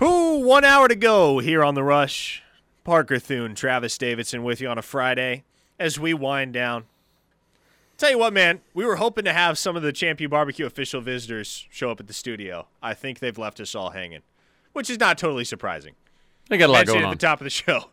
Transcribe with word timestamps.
Who 0.00 0.40
one 0.40 0.64
hour 0.64 0.88
to 0.88 0.94
go 0.96 1.40
here 1.40 1.62
on 1.62 1.74
the 1.74 1.82
rush. 1.84 2.42
Parker 2.84 3.18
Thune, 3.18 3.54
Travis 3.54 3.98
Davidson 3.98 4.42
with 4.42 4.58
you 4.58 4.68
on 4.68 4.78
a 4.78 4.82
Friday 4.82 5.44
as 5.78 6.00
we 6.00 6.14
wind 6.14 6.54
down. 6.54 6.86
Tell 7.98 8.10
you 8.10 8.18
what, 8.18 8.32
man, 8.32 8.62
we 8.72 8.86
were 8.86 8.96
hoping 8.96 9.26
to 9.26 9.32
have 9.34 9.58
some 9.58 9.76
of 9.76 9.82
the 9.82 9.92
Champ 9.92 10.18
U 10.22 10.28
Barbecue 10.30 10.64
official 10.64 11.02
visitors 11.02 11.66
show 11.70 11.90
up 11.90 12.00
at 12.00 12.06
the 12.06 12.14
studio. 12.14 12.66
I 12.82 12.94
think 12.94 13.18
they've 13.18 13.36
left 13.36 13.60
us 13.60 13.74
all 13.74 13.90
hanging, 13.90 14.22
which 14.72 14.88
is 14.88 14.98
not 14.98 15.18
totally 15.18 15.44
surprising. 15.44 15.96
They 16.48 16.56
got 16.56 16.70
a 16.70 16.72
lot 16.72 16.86
going 16.86 17.00
at 17.00 17.04
on. 17.04 17.10
the 17.10 17.16
top 17.18 17.42
of 17.42 17.44
the 17.44 17.50
show. 17.50 17.90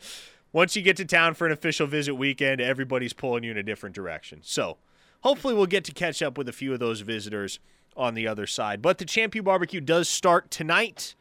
Once 0.54 0.74
you 0.74 0.80
get 0.80 0.96
to 0.96 1.04
town 1.04 1.34
for 1.34 1.46
an 1.46 1.52
official 1.52 1.86
visit 1.86 2.14
weekend, 2.14 2.62
everybody's 2.62 3.12
pulling 3.12 3.44
you 3.44 3.50
in 3.50 3.58
a 3.58 3.62
different 3.62 3.94
direction. 3.94 4.40
So, 4.42 4.78
hopefully, 5.20 5.52
we'll 5.52 5.66
get 5.66 5.84
to 5.84 5.92
catch 5.92 6.22
up 6.22 6.38
with 6.38 6.48
a 6.48 6.52
few 6.52 6.72
of 6.72 6.80
those 6.80 7.02
visitors 7.02 7.58
on 7.98 8.14
the 8.14 8.26
other 8.26 8.46
side. 8.46 8.80
But 8.80 8.96
the 8.96 9.04
Champ 9.04 9.34
U 9.34 9.42
Barbecue 9.42 9.82
does 9.82 10.08
start 10.08 10.50
tonight. 10.50 11.14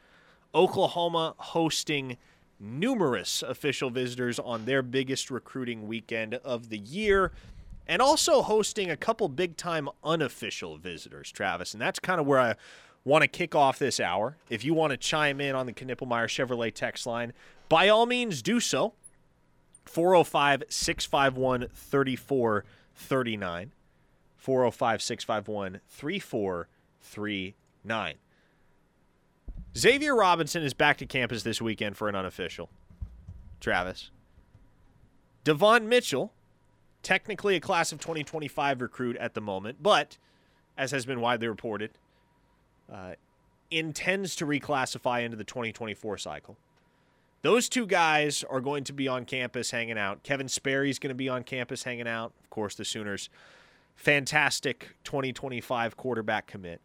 Oklahoma 0.54 1.36
hosting 1.38 2.18
numerous 2.60 3.42
official 3.42 3.90
visitors 3.90 4.38
on 4.40 4.66
their 4.66 4.82
biggest 4.82 5.32
recruiting 5.32 5.88
weekend 5.88 6.34
of 6.36 6.68
the 6.70 6.78
year 6.78 7.32
and 7.88 8.02
also 8.02 8.42
hosting 8.42 8.92
a 8.92 8.98
couple 8.98 9.28
big 9.28 9.58
time 9.58 9.90
unofficial 10.04 10.78
visitors, 10.78 11.30
Travis. 11.32 11.74
And 11.74 11.82
that's 11.82 12.00
kind 12.00 12.22
of 12.22 12.28
where 12.28 12.40
I 12.40 12.54
want 13.04 13.24
to 13.24 13.28
kick 13.28 13.56
off 13.56 13.80
this 13.80 14.00
hour. 14.00 14.38
If 14.50 14.64
you 14.64 14.76
want 14.76 14.92
to 14.92 14.98
chime 14.98 15.42
in 15.42 15.56
on 15.56 15.66
the 15.66 15.74
Knippelmeyer 15.74 16.28
Chevrolet 16.28 16.72
text 16.74 17.08
line, 17.08 17.34
by 17.68 17.90
all 17.90 18.06
means 18.06 18.42
do 18.42 18.60
so. 18.60 18.94
405 19.86 20.64
651 20.70 21.68
3439. 21.74 23.72
405 24.38 25.02
651 25.02 25.80
3439. 25.88 28.16
Xavier 29.80 30.14
Robinson 30.14 30.62
is 30.62 30.74
back 30.74 30.98
to 30.98 31.06
campus 31.06 31.44
this 31.44 31.62
weekend 31.62 31.96
for 31.96 32.10
an 32.10 32.16
unofficial. 32.16 32.70
Travis. 33.62 34.12
Devon 35.46 35.88
Mitchell, 35.88 36.34
technically 37.02 37.56
a 37.56 37.62
class 37.62 37.94
of 37.94 38.00
2025 38.00 38.82
recruit 38.82 39.16
at 39.16 39.36
the 39.36 39.42
moment, 39.42 39.82
but 39.82 40.18
as 40.78 40.92
has 40.92 41.06
been 41.06 41.22
widely 41.22 41.48
reported, 41.48 41.92
uh, 42.92 43.14
intends 43.72 44.36
to 44.36 44.46
reclassify 44.46 45.24
into 45.24 45.38
the 45.38 45.46
2024 45.46 46.18
cycle. 46.18 46.58
Those 47.42 47.70
two 47.70 47.86
guys 47.86 48.44
are 48.50 48.60
going 48.60 48.84
to 48.84 48.92
be 48.92 49.08
on 49.08 49.24
campus 49.24 49.72
hanging 49.72 49.98
out. 49.98 50.24
Kevin 50.24 50.50
Sperry's 50.50 51.00
going 51.00 51.12
to 51.12 51.16
be 51.16 51.30
on 51.30 51.44
campus 51.44 51.84
hanging 51.84 52.08
out. 52.08 52.34
Of 52.44 52.50
course, 52.50 52.76
the 52.76 52.84
Sooners' 52.84 53.30
fantastic 53.96 54.96
2025 55.06 55.96
quarterback 55.96 56.48
commit. 56.48 56.82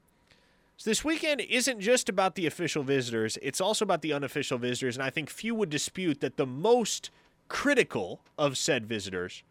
So 0.77 0.91
this 0.91 1.05
weekend 1.05 1.41
isn't 1.41 1.81
just 1.81 2.09
about 2.09 2.35
the 2.35 2.47
official 2.47 2.83
visitors, 2.83 3.39
it's 3.41 3.61
also 3.61 3.85
about 3.85 4.03
the 4.03 4.13
unofficial 4.13 4.59
visitors. 4.59 4.97
And 4.97 5.05
I 5.05 5.11
think 5.11 5.31
few 5.31 5.55
would 5.55 5.71
dispute 5.71 6.21
that 6.21 6.37
the 6.37 6.47
most 6.47 7.11
critical 7.49 8.21
of 8.37 8.59
said 8.59 8.87
visitors 8.87 9.43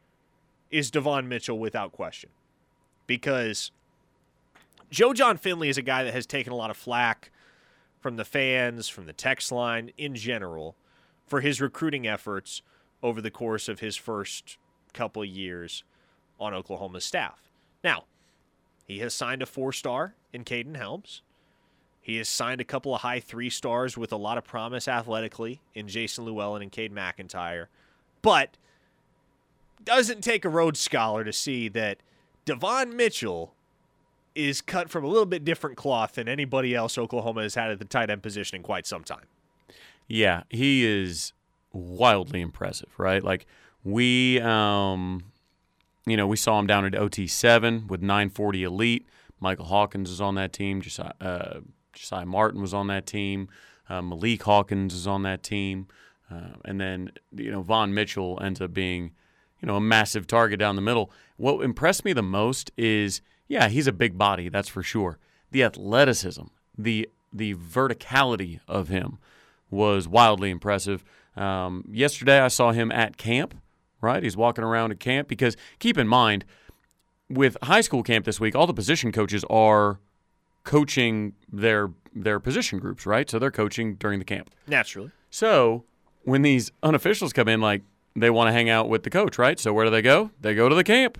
is 0.69 0.91
Devon 0.91 1.27
Mitchell 1.27 1.59
without 1.59 1.91
question. 1.91 2.29
Because 3.07 3.71
Joe 4.89 5.13
Jon 5.13 5.37
Finley 5.37 5.69
is 5.69 5.77
a 5.77 5.81
guy 5.81 6.03
that 6.03 6.13
has 6.13 6.25
taken 6.25 6.51
a 6.51 6.55
lot 6.55 6.69
of 6.69 6.77
flack 6.77 7.31
from 7.99 8.17
the 8.17 8.25
fans, 8.25 8.89
from 8.89 9.05
the 9.05 9.13
text 9.13 9.51
line 9.51 9.91
in 9.97 10.15
general, 10.15 10.75
for 11.25 11.41
his 11.41 11.61
recruiting 11.61 12.05
efforts 12.05 12.61
over 13.01 13.21
the 13.21 13.31
course 13.31 13.69
of 13.69 13.79
his 13.79 13.95
first 13.95 14.57
couple 14.93 15.23
years 15.23 15.83
on 16.39 16.53
Oklahoma's 16.53 17.05
staff. 17.05 17.49
Now, 17.83 18.05
he 18.85 18.99
has 18.99 19.13
signed 19.13 19.41
a 19.41 19.45
four 19.45 19.71
star 19.71 20.15
in 20.31 20.43
Kaden 20.43 20.75
Helms. 20.75 21.21
He 22.01 22.17
has 22.17 22.27
signed 22.27 22.59
a 22.59 22.65
couple 22.65 22.93
of 22.93 23.01
high 23.01 23.21
three 23.21 23.49
stars 23.49 23.97
with 23.97 24.11
a 24.11 24.17
lot 24.17 24.37
of 24.37 24.43
promise 24.43 24.87
athletically 24.89 25.61
in 25.73 25.87
Jason 25.87 26.25
Llewellyn 26.25 26.61
and 26.61 26.71
Cade 26.71 26.93
McIntyre. 26.93 27.67
But 28.21 28.57
doesn't 29.83 30.21
take 30.21 30.43
a 30.43 30.49
Rhodes 30.49 30.79
Scholar 30.79 31.23
to 31.23 31.33
see 31.33 31.69
that 31.69 31.99
Devon 32.45 32.95
Mitchell 32.95 33.53
is 34.35 34.61
cut 34.61 34.89
from 34.89 35.03
a 35.03 35.07
little 35.07 35.25
bit 35.25 35.45
different 35.45 35.77
cloth 35.77 36.15
than 36.15 36.27
anybody 36.27 36.75
else 36.75 36.97
Oklahoma 36.97 37.43
has 37.43 37.55
had 37.55 37.71
at 37.71 37.79
the 37.79 37.85
tight 37.85 38.09
end 38.09 38.23
position 38.23 38.57
in 38.57 38.63
quite 38.63 38.85
some 38.85 39.03
time. 39.03 39.25
Yeah, 40.07 40.43
he 40.49 40.85
is 40.85 41.33
wildly 41.71 42.41
impressive, 42.41 42.89
right? 42.97 43.23
Like 43.23 43.45
we, 43.83 44.41
um, 44.41 45.23
you 46.05 46.17
know, 46.17 46.27
we 46.27 46.37
saw 46.37 46.59
him 46.59 46.67
down 46.67 46.85
at 46.85 46.95
OT 46.95 47.27
seven 47.27 47.87
with 47.87 48.01
940 48.01 48.63
elite. 48.63 49.07
Michael 49.39 49.65
Hawkins 49.65 50.09
is 50.09 50.21
on 50.21 50.35
that 50.35 50.53
team. 50.53 50.81
Josiah, 50.81 51.13
uh, 51.21 51.59
Josiah 51.93 52.25
Martin 52.25 52.61
was 52.61 52.73
on 52.73 52.87
that 52.87 53.05
team. 53.05 53.49
Uh, 53.89 54.01
Malik 54.01 54.43
Hawkins 54.43 54.93
is 54.93 55.07
on 55.07 55.23
that 55.23 55.43
team, 55.43 55.87
uh, 56.31 56.55
and 56.63 56.79
then 56.79 57.11
you 57.35 57.51
know 57.51 57.61
Von 57.61 57.93
Mitchell 57.93 58.39
ends 58.41 58.61
up 58.61 58.73
being, 58.73 59.11
you 59.61 59.67
know, 59.67 59.75
a 59.75 59.81
massive 59.81 60.25
target 60.25 60.59
down 60.59 60.75
the 60.75 60.81
middle. 60.81 61.11
What 61.35 61.61
impressed 61.63 62.05
me 62.05 62.13
the 62.13 62.23
most 62.23 62.71
is, 62.77 63.21
yeah, 63.47 63.67
he's 63.67 63.87
a 63.87 63.91
big 63.91 64.17
body, 64.17 64.47
that's 64.47 64.69
for 64.69 64.81
sure. 64.81 65.19
The 65.51 65.63
athleticism, 65.63 66.43
the 66.77 67.09
the 67.33 67.55
verticality 67.55 68.61
of 68.67 68.87
him 68.87 69.17
was 69.69 70.07
wildly 70.07 70.49
impressive. 70.49 71.03
Um, 71.35 71.83
yesterday, 71.91 72.39
I 72.39 72.47
saw 72.47 72.71
him 72.71 72.91
at 72.91 73.17
camp. 73.17 73.55
Right, 74.03 74.21
he's 74.21 74.35
walking 74.37 74.63
around 74.63 74.91
at 74.91 74.99
camp 74.99 75.27
because 75.27 75.55
keep 75.79 75.97
in 75.97 76.07
mind, 76.07 76.43
with 77.29 77.57
high 77.63 77.81
school 77.81 78.03
camp 78.03 78.25
this 78.25 78.39
week, 78.39 78.53
all 78.53 78.67
the 78.67 78.73
position 78.73 79.11
coaches 79.11 79.45
are 79.49 79.99
coaching 80.63 81.33
their 81.51 81.89
their 82.13 82.39
position 82.39 82.79
groups. 82.79 83.05
Right, 83.05 83.29
so 83.29 83.39
they're 83.39 83.49
coaching 83.49 83.95
during 83.95 84.19
the 84.19 84.25
camp. 84.25 84.49
Naturally. 84.67 85.11
So 85.29 85.85
when 86.23 86.41
these 86.41 86.71
unofficials 86.83 87.33
come 87.33 87.47
in, 87.47 87.61
like 87.61 87.81
they 88.15 88.29
want 88.29 88.49
to 88.49 88.51
hang 88.51 88.69
out 88.69 88.89
with 88.89 89.03
the 89.03 89.09
coach, 89.09 89.37
right? 89.37 89.59
So 89.59 89.73
where 89.73 89.85
do 89.85 89.91
they 89.91 90.01
go? 90.01 90.31
They 90.41 90.53
go 90.53 90.69
to 90.69 90.75
the 90.75 90.83
camp. 90.83 91.17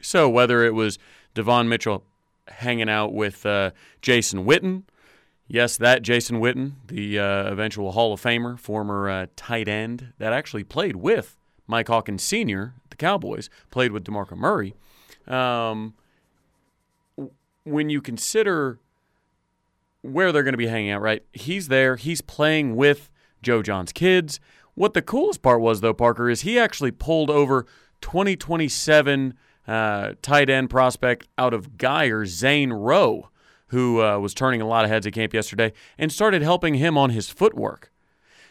So 0.00 0.28
whether 0.28 0.64
it 0.64 0.74
was 0.74 0.98
Devon 1.34 1.68
Mitchell 1.68 2.04
hanging 2.48 2.88
out 2.88 3.12
with 3.12 3.46
uh, 3.46 3.70
Jason 4.00 4.44
Witten, 4.44 4.82
yes, 5.48 5.76
that 5.76 6.02
Jason 6.02 6.40
Witten, 6.40 6.72
the 6.86 7.18
uh, 7.18 7.44
eventual 7.50 7.92
Hall 7.92 8.12
of 8.12 8.20
Famer, 8.20 8.58
former 8.58 9.08
uh, 9.08 9.26
tight 9.36 9.68
end 9.68 10.12
that 10.18 10.32
actually 10.32 10.64
played 10.64 10.96
with 10.96 11.36
Mike 11.72 11.88
Hawkins 11.88 12.22
Sr., 12.22 12.74
the 12.90 12.96
Cowboys, 12.96 13.48
played 13.70 13.92
with 13.92 14.04
DeMarco 14.04 14.36
Murray. 14.36 14.74
Um, 15.26 15.94
when 17.64 17.88
you 17.88 18.02
consider 18.02 18.78
where 20.02 20.32
they're 20.32 20.42
going 20.42 20.52
to 20.52 20.58
be 20.58 20.66
hanging 20.66 20.90
out, 20.90 21.00
right? 21.00 21.24
He's 21.32 21.68
there. 21.68 21.96
He's 21.96 22.20
playing 22.20 22.76
with 22.76 23.10
Joe 23.40 23.62
Jon's 23.62 23.90
kids. 23.90 24.38
What 24.74 24.92
the 24.92 25.00
coolest 25.00 25.40
part 25.40 25.62
was, 25.62 25.80
though, 25.80 25.94
Parker, 25.94 26.28
is 26.28 26.42
he 26.42 26.58
actually 26.58 26.90
pulled 26.90 27.30
over 27.30 27.64
2027 28.02 29.32
uh, 29.66 30.12
tight 30.20 30.50
end 30.50 30.68
prospect 30.68 31.26
out 31.38 31.54
of 31.54 31.78
Guyer, 31.78 32.26
Zane 32.26 32.72
Rowe, 32.74 33.30
who 33.68 34.02
uh, 34.02 34.18
was 34.18 34.34
turning 34.34 34.60
a 34.60 34.66
lot 34.66 34.84
of 34.84 34.90
heads 34.90 35.06
at 35.06 35.14
camp 35.14 35.32
yesterday, 35.32 35.72
and 35.96 36.12
started 36.12 36.42
helping 36.42 36.74
him 36.74 36.98
on 36.98 37.10
his 37.10 37.30
footwork. 37.30 37.91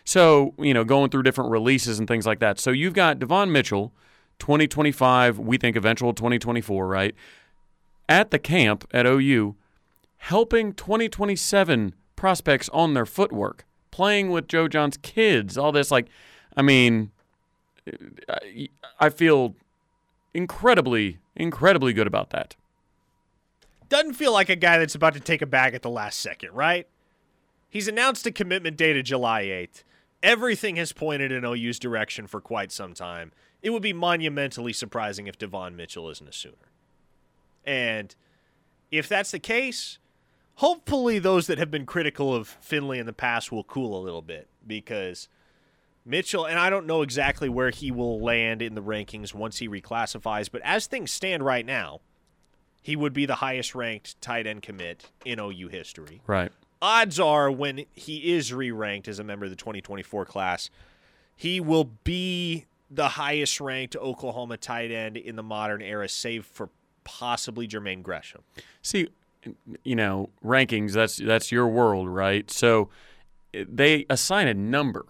So, 0.03 0.53
you 0.57 0.73
know, 0.73 0.84
going 0.84 1.09
through 1.09 1.23
different 1.23 1.51
releases 1.51 2.00
and 2.00 2.07
things 2.07 2.25
like 2.25 2.39
that. 2.39 2.59
So 2.59 2.72
you've 2.72 2.94
got 2.94 3.19
Devon 3.19 3.51
Mitchell, 3.51 3.94
2025, 4.39 5.38
we 5.39 5.57
think 5.57 5.75
eventual 5.75 6.13
2024, 6.13 6.88
right? 6.88 7.16
At 8.09 8.31
the 8.31 8.39
camp 8.39 8.88
at 8.91 9.06
OU, 9.06 9.56
helping 10.17 10.73
2027 10.73 11.94
prospects 12.16 12.69
on 12.69 12.94
their 12.94 13.06
footwork, 13.06 13.66
playing 13.91 14.31
with 14.31 14.47
Joe 14.47 14.67
Jon's 14.67 14.97
kids, 14.97 15.57
all 15.57 15.72
this. 15.72 15.91
Like, 15.91 16.07
I 16.57 16.62
mean, 16.62 17.12
I, 19.00 19.09
feel 19.09 19.56
incredibly, 20.33 21.19
incredibly 21.35 21.94
good 21.94 22.07
about 22.07 22.31
that. 22.31 22.56
Doesn't 23.89 24.13
feel 24.13 24.33
like 24.33 24.50
a 24.50 24.56
guy 24.56 24.78
that's 24.78 24.95
about 24.95 25.13
to 25.13 25.19
take 25.19 25.42
a 25.42 25.45
bag 25.45 25.74
at 25.74 25.81
the 25.81 25.89
last 25.89 26.19
second, 26.19 26.53
right? 26.53 26.88
He's 27.69 27.88
announced 27.88 28.25
a 28.25 28.31
commitment 28.31 28.77
date 28.77 28.98
of 28.98 29.03
July 29.03 29.44
8th. 29.44 29.83
Everything 30.23 30.75
has 30.75 30.94
pointed 30.94 31.31
in 31.31 31.44
OU's 31.44 31.79
direction 31.79 32.27
for 32.27 32.41
quite 32.41 32.71
some 32.71 32.94
time. 32.94 33.31
It 33.62 33.71
would 33.71 33.81
be 33.81 33.94
monumentally 33.94 34.73
surprising 34.73 35.27
if 35.27 35.38
Devon 35.38 35.75
Mitchell 35.75 36.09
isn't 36.09 36.27
a 36.27 36.33
Sooner. 36.33 36.56
And 37.65 38.15
if 38.91 39.07
that's 39.07 39.31
the 39.31 39.39
case, 39.39 39.97
hopefully 40.56 41.19
those 41.19 41.47
that 41.47 41.57
have 41.57 41.71
been 41.71 41.85
critical 41.85 42.35
of 42.35 42.47
Finley 42.47 43.00
in 43.00 43.06
the 43.06 43.13
past 43.13 43.51
will 43.51 43.63
cool 43.63 44.00
a 44.00 44.03
little 44.03 44.21
bit 44.21 44.47
because 44.65 45.27
Mitchell, 46.06 46.45
and 46.45 46.57
I 46.57 46.69
don't 46.69 46.88
know 46.88 47.01
exactly 47.01 47.50
where 47.50 47.69
he 47.69 47.91
will 47.91 48.19
land 48.19 48.62
in 48.62 48.75
the 48.75 48.81
rankings 48.81 49.33
once 49.33 49.57
he 49.57 49.69
reclassifies, 49.69 50.50
but 50.51 50.62
as 50.63 50.88
things 50.88 51.12
stand 51.12 51.44
right 51.44 51.65
now, 51.65 52.01
he 52.81 52.95
would 52.95 53.13
be 53.13 53.25
the 53.25 53.35
highest 53.35 53.75
ranked 53.75 54.19
tight 54.21 54.47
end 54.47 54.63
commit 54.63 55.12
in 55.24 55.39
OU 55.39 55.67
history. 55.67 56.21
Right. 56.25 56.51
Odds 56.81 57.19
are 57.19 57.51
when 57.51 57.86
he 57.94 58.33
is 58.33 58.54
re 58.54 58.72
ranked 58.72 59.07
as 59.07 59.19
a 59.19 59.24
member 59.24 59.45
of 59.45 59.51
the 59.51 59.56
2024 59.56 60.25
class, 60.25 60.69
he 61.36 61.60
will 61.60 61.92
be 62.04 62.66
the 62.89 63.10
highest 63.10 63.62
ranked 63.62 63.95
Oklahoma 63.95 64.57
tight 64.57 64.92
end 64.92 65.16
in 65.16 65.36
the 65.36 65.44
modern 65.44 65.81
era, 65.81 66.10
save 66.10 66.45
for 66.45 66.69
possibly 67.04 67.68
Jermaine 67.68 68.04
Gresham. 68.04 68.42
See, 68.81 69.10
you 69.83 69.95
know, 69.95 70.30
rankings, 70.44 70.94
that's 70.94 71.18
that's 71.18 71.51
your 71.51 71.68
world, 71.68 72.10
right? 72.10 72.50
So 72.51 72.89
they 73.54 74.06
assign 74.10 74.48
a 74.48 74.54
number 74.54 75.06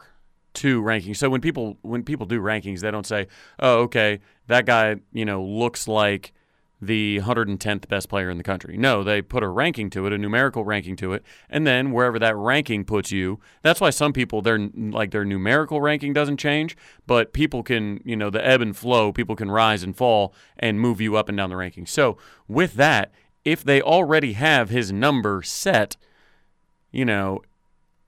to 0.56 0.82
rankings. 0.82 1.18
So 1.18 1.30
when 1.30 1.42
people 1.42 1.78
when 1.82 2.04
people 2.04 2.26
do 2.26 2.42
rankings, 2.42 2.82
they 2.82 2.92
don't 2.92 3.06
say, 3.06 3.28
"Oh, 3.60 3.80
okay, 3.82 4.20
that 4.48 4.66
guy, 4.66 4.98
you 5.14 5.26
know, 5.26 5.44
looks 5.44 5.88
like 5.88 6.34
the 6.82 7.20
110th 7.20 7.88
best 7.88 8.10
player 8.10 8.30
in 8.30 8.38
the 8.38 8.44
country." 8.44 8.78
No, 8.78 9.04
they 9.04 9.22
put 9.22 9.44
a 9.44 9.48
ranking 9.48 9.90
to 9.92 10.06
it, 10.08 10.14
a 10.14 10.18
numerical 10.18 10.64
ranking 10.64 10.96
to 10.98 11.14
it, 11.14 11.24
and 11.50 11.66
then 11.66 11.92
wherever 11.92 12.18
that 12.20 12.36
ranking 12.36 12.84
puts 12.84 13.12
you, 13.12 13.40
that's 13.62 13.80
why 13.80 13.90
some 13.90 14.14
people 14.14 14.42
their 14.42 14.58
like 14.58 15.12
their 15.12 15.26
numerical 15.26 15.82
ranking 15.82 16.14
doesn't 16.14 16.38
change, 16.38 16.76
but 17.08 17.34
people 17.34 17.64
can, 17.64 18.02
you 18.04 18.16
know, 18.16 18.30
the 18.30 18.46
ebb 18.46 18.62
and 18.62 18.76
flow, 18.76 19.12
people 19.12 19.36
can 19.36 19.52
rise 19.52 19.84
and 19.84 19.96
fall 19.96 20.34
and 20.58 20.80
move 20.80 21.00
you 21.00 21.16
up 21.16 21.30
and 21.30 21.38
down 21.38 21.50
the 21.50 21.56
ranking. 21.56 21.86
So, 21.86 22.18
with 22.48 22.74
that, 22.76 23.12
if 23.46 23.64
they 23.64 23.82
already 23.82 24.34
have 24.34 24.70
his 24.70 24.92
number 24.92 25.42
set, 25.42 25.98
you 26.92 27.06
know, 27.06 27.42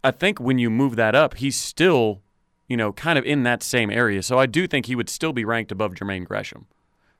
I 0.04 0.12
think 0.12 0.40
when 0.40 0.60
you 0.60 0.70
move 0.70 0.96
that 0.98 1.16
up, 1.16 1.36
he's 1.36 1.56
still 1.56 2.24
you 2.68 2.78
know, 2.78 2.92
kind 2.94 3.20
of 3.20 3.26
in 3.26 3.44
that 3.44 3.62
same 3.62 3.90
area. 3.92 4.24
So 4.24 4.40
I 4.40 4.46
do 4.46 4.68
think 4.68 4.86
he 4.86 4.96
would 4.96 5.10
still 5.10 5.34
be 5.34 5.46
ranked 5.46 5.72
above 5.72 5.94
Jermaine 5.94 6.26
Gresham. 6.26 6.66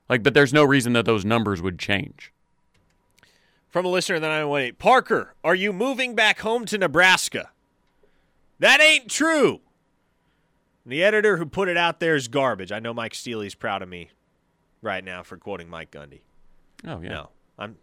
Like, 0.08 0.22
but 0.22 0.34
there's 0.34 0.52
no 0.52 0.64
reason 0.64 0.92
that 0.92 1.06
those 1.06 1.24
numbers 1.24 1.62
would 1.62 1.78
change. 1.78 2.32
From 3.68 3.84
a 3.84 3.88
listener 3.88 4.16
in 4.16 4.22
the 4.22 4.28
918, 4.28 4.76
Parker, 4.76 5.34
are 5.42 5.54
you 5.54 5.72
moving 5.72 6.14
back 6.14 6.40
home 6.40 6.64
to 6.66 6.78
Nebraska? 6.78 7.50
That 8.58 8.80
ain't 8.80 9.10
true. 9.10 9.60
The 10.86 11.02
editor 11.02 11.38
who 11.38 11.46
put 11.46 11.68
it 11.68 11.76
out 11.76 11.98
there 11.98 12.14
is 12.14 12.28
garbage. 12.28 12.70
I 12.70 12.78
know 12.78 12.94
Mike 12.94 13.14
Steely's 13.14 13.54
proud 13.54 13.82
of 13.82 13.88
me 13.88 14.10
right 14.82 15.02
now 15.02 15.22
for 15.22 15.36
quoting 15.36 15.68
Mike 15.68 15.90
Gundy. 15.90 16.20
Oh 16.86 17.00
yeah. 17.00 17.08
No, 17.08 17.30
I'm 17.58 17.76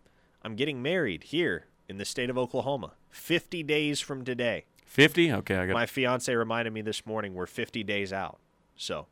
I'm 0.44 0.56
getting 0.56 0.82
married 0.82 1.24
here 1.24 1.66
in 1.90 1.98
the 1.98 2.06
state 2.06 2.30
of 2.30 2.38
Oklahoma. 2.38 2.94
50 3.10 3.64
days 3.64 4.00
from 4.00 4.24
today. 4.24 4.66
50? 4.86 5.32
Okay, 5.34 5.56
I 5.56 5.68
got 5.68 5.74
My 5.74 5.86
fiance 5.86 6.34
reminded 6.34 6.74
me 6.74 6.82
this 6.82 7.06
morning 7.06 7.34
we're 7.34 7.46
50 7.48 7.84
days 7.84 8.14
out. 8.14 8.40
So, 8.76 9.08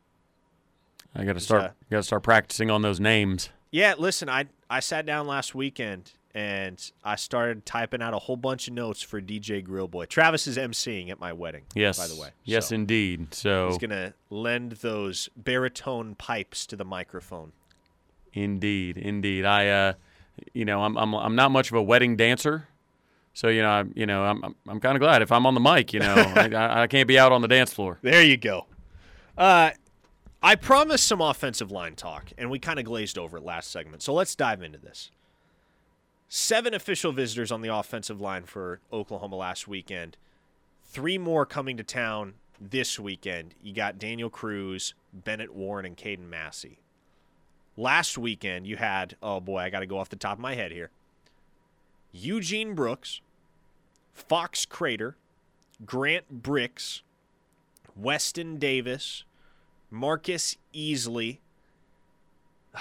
I 1.14 1.24
got 1.24 1.32
to 1.34 1.40
start 1.40 1.62
uh, 1.62 1.68
got 1.90 1.96
to 1.98 2.02
start 2.02 2.22
practicing 2.22 2.70
on 2.70 2.82
those 2.82 3.00
names. 3.00 3.50
yeah, 3.70 3.94
listen, 3.98 4.28
I 4.28 4.46
I 4.68 4.80
sat 4.80 5.06
down 5.06 5.26
last 5.26 5.54
weekend 5.54 6.12
and 6.32 6.80
I 7.02 7.16
started 7.16 7.66
typing 7.66 8.00
out 8.00 8.14
a 8.14 8.18
whole 8.18 8.36
bunch 8.36 8.68
of 8.68 8.74
notes 8.74 9.02
for 9.02 9.20
DJ 9.20 9.66
Grillboy. 9.66 10.08
Travis 10.08 10.46
is 10.46 10.56
emceeing 10.56 11.10
at 11.10 11.18
my 11.18 11.32
wedding. 11.32 11.62
Yes. 11.74 11.98
by 11.98 12.06
the 12.06 12.20
way. 12.20 12.28
Yes, 12.44 12.68
So 12.68 12.74
indeed. 12.76 13.34
So 13.34 13.68
he's 13.68 13.78
gonna 13.78 14.14
lend 14.30 14.72
those 14.72 15.28
baritone 15.36 16.14
pipes 16.14 16.66
to 16.66 16.76
the 16.76 16.84
microphone. 16.84 17.52
indeed, 18.32 18.96
indeed. 18.96 19.44
I 19.44 19.68
uh 19.68 19.92
you 20.54 20.64
know, 20.64 20.82
I'm 20.84 20.96
I'm 20.96 21.14
I'm 21.14 21.34
not 21.34 21.50
much 21.50 21.70
of 21.70 21.76
a 21.76 21.82
wedding 21.82 22.16
dancer. 22.16 22.68
So, 23.34 23.48
you 23.48 23.62
know, 23.62 23.68
I 23.70 23.84
you 23.94 24.06
know, 24.06 24.22
I'm 24.24 24.44
I'm, 24.44 24.54
I'm 24.68 24.80
kind 24.80 24.96
of 24.96 25.00
glad 25.00 25.22
if 25.22 25.32
I'm 25.32 25.46
on 25.46 25.54
the 25.54 25.60
mic, 25.60 25.92
you 25.92 26.00
know. 26.00 26.14
I, 26.36 26.48
I, 26.54 26.82
I 26.82 26.86
can't 26.86 27.08
be 27.08 27.18
out 27.18 27.32
on 27.32 27.42
the 27.42 27.48
dance 27.48 27.72
floor. 27.72 27.98
There 28.02 28.22
you 28.22 28.36
go. 28.36 28.66
Uh, 29.36 29.70
I 30.42 30.54
promised 30.54 31.06
some 31.06 31.20
offensive 31.20 31.70
line 31.70 31.96
talk, 31.96 32.30
and 32.38 32.50
we 32.50 32.58
kind 32.58 32.78
of 32.78 32.86
glazed 32.86 33.18
over 33.18 33.36
it 33.36 33.44
last 33.44 33.70
segment. 33.70 34.02
So 34.02 34.14
let's 34.14 34.34
dive 34.34 34.62
into 34.62 34.78
this. 34.78 35.10
Seven 36.28 36.72
official 36.72 37.12
visitors 37.12 37.52
on 37.52 37.60
the 37.60 37.74
offensive 37.74 38.20
line 38.20 38.44
for 38.44 38.80
Oklahoma 38.92 39.36
last 39.36 39.68
weekend. 39.68 40.16
Three 40.84 41.18
more 41.18 41.44
coming 41.44 41.76
to 41.76 41.82
town 41.82 42.34
this 42.60 42.98
weekend. 42.98 43.54
You 43.62 43.74
got 43.74 43.98
Daniel 43.98 44.30
Cruz, 44.30 44.94
Bennett 45.12 45.54
Warren, 45.54 45.84
and 45.84 45.96
Caden 45.96 46.28
Massey. 46.28 46.80
Last 47.76 48.16
weekend, 48.16 48.66
you 48.66 48.76
had, 48.76 49.16
oh 49.22 49.40
boy, 49.40 49.58
I 49.58 49.70
got 49.70 49.80
to 49.80 49.86
go 49.86 49.98
off 49.98 50.08
the 50.08 50.16
top 50.16 50.38
of 50.38 50.40
my 50.40 50.54
head 50.54 50.72
here. 50.72 50.90
Eugene 52.12 52.74
Brooks, 52.74 53.20
Fox 54.12 54.66
Crader, 54.66 55.14
Grant 55.84 56.42
Brix, 56.42 57.02
Weston 57.96 58.58
Davis, 58.58 59.24
Marcus 59.90 60.56
Easley. 60.74 61.38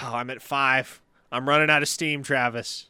Oh, 0.02 0.12
I'm 0.14 0.30
at 0.30 0.42
five. 0.42 1.02
I'm 1.32 1.48
running 1.48 1.70
out 1.70 1.82
of 1.82 1.88
steam, 1.88 2.24
Travis. 2.24 2.88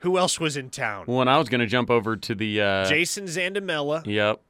Who 0.00 0.16
else 0.16 0.40
was 0.40 0.56
in 0.56 0.70
town? 0.70 1.04
Well, 1.06 1.20
and 1.20 1.28
I 1.28 1.36
was 1.38 1.48
going 1.48 1.60
to 1.60 1.66
jump 1.66 1.90
over 1.90 2.16
to 2.16 2.34
the 2.34 2.60
uh 2.60 2.88
Jason 2.88 3.24
Zandamela. 3.26 4.06
Yep. 4.06 4.40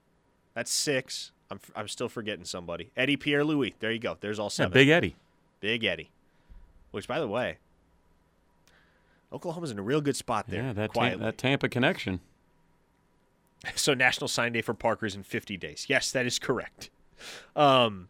That's 0.54 0.70
six. 0.70 1.32
I'm, 1.50 1.58
I'm 1.74 1.88
still 1.88 2.08
forgetting 2.08 2.44
somebody. 2.44 2.90
Eddie 2.96 3.16
Pierre 3.16 3.44
Louis. 3.44 3.74
There 3.80 3.90
you 3.90 3.98
go. 3.98 4.16
There's 4.20 4.38
all 4.38 4.46
Yeah, 4.46 4.50
seven. 4.50 4.72
Big 4.72 4.88
Eddie. 4.88 5.16
Big 5.60 5.82
Eddie. 5.84 6.10
Which, 6.92 7.08
by 7.08 7.18
the 7.18 7.26
way, 7.26 7.58
Oklahoma's 9.32 9.70
in 9.70 9.78
a 9.78 9.82
real 9.82 10.00
good 10.00 10.16
spot 10.16 10.46
there. 10.48 10.62
Yeah, 10.62 10.72
that 10.72 10.92
quietly. 10.92 11.24
that 11.24 11.38
Tampa 11.38 11.68
connection. 11.68 12.20
So 13.74 13.92
National 13.92 14.26
Sign 14.26 14.52
Day 14.54 14.62
for 14.62 14.72
Parker's 14.72 15.14
in 15.14 15.22
50 15.22 15.58
days. 15.58 15.84
Yes, 15.86 16.10
that 16.12 16.24
is 16.24 16.38
correct. 16.38 16.88
Um, 17.54 18.08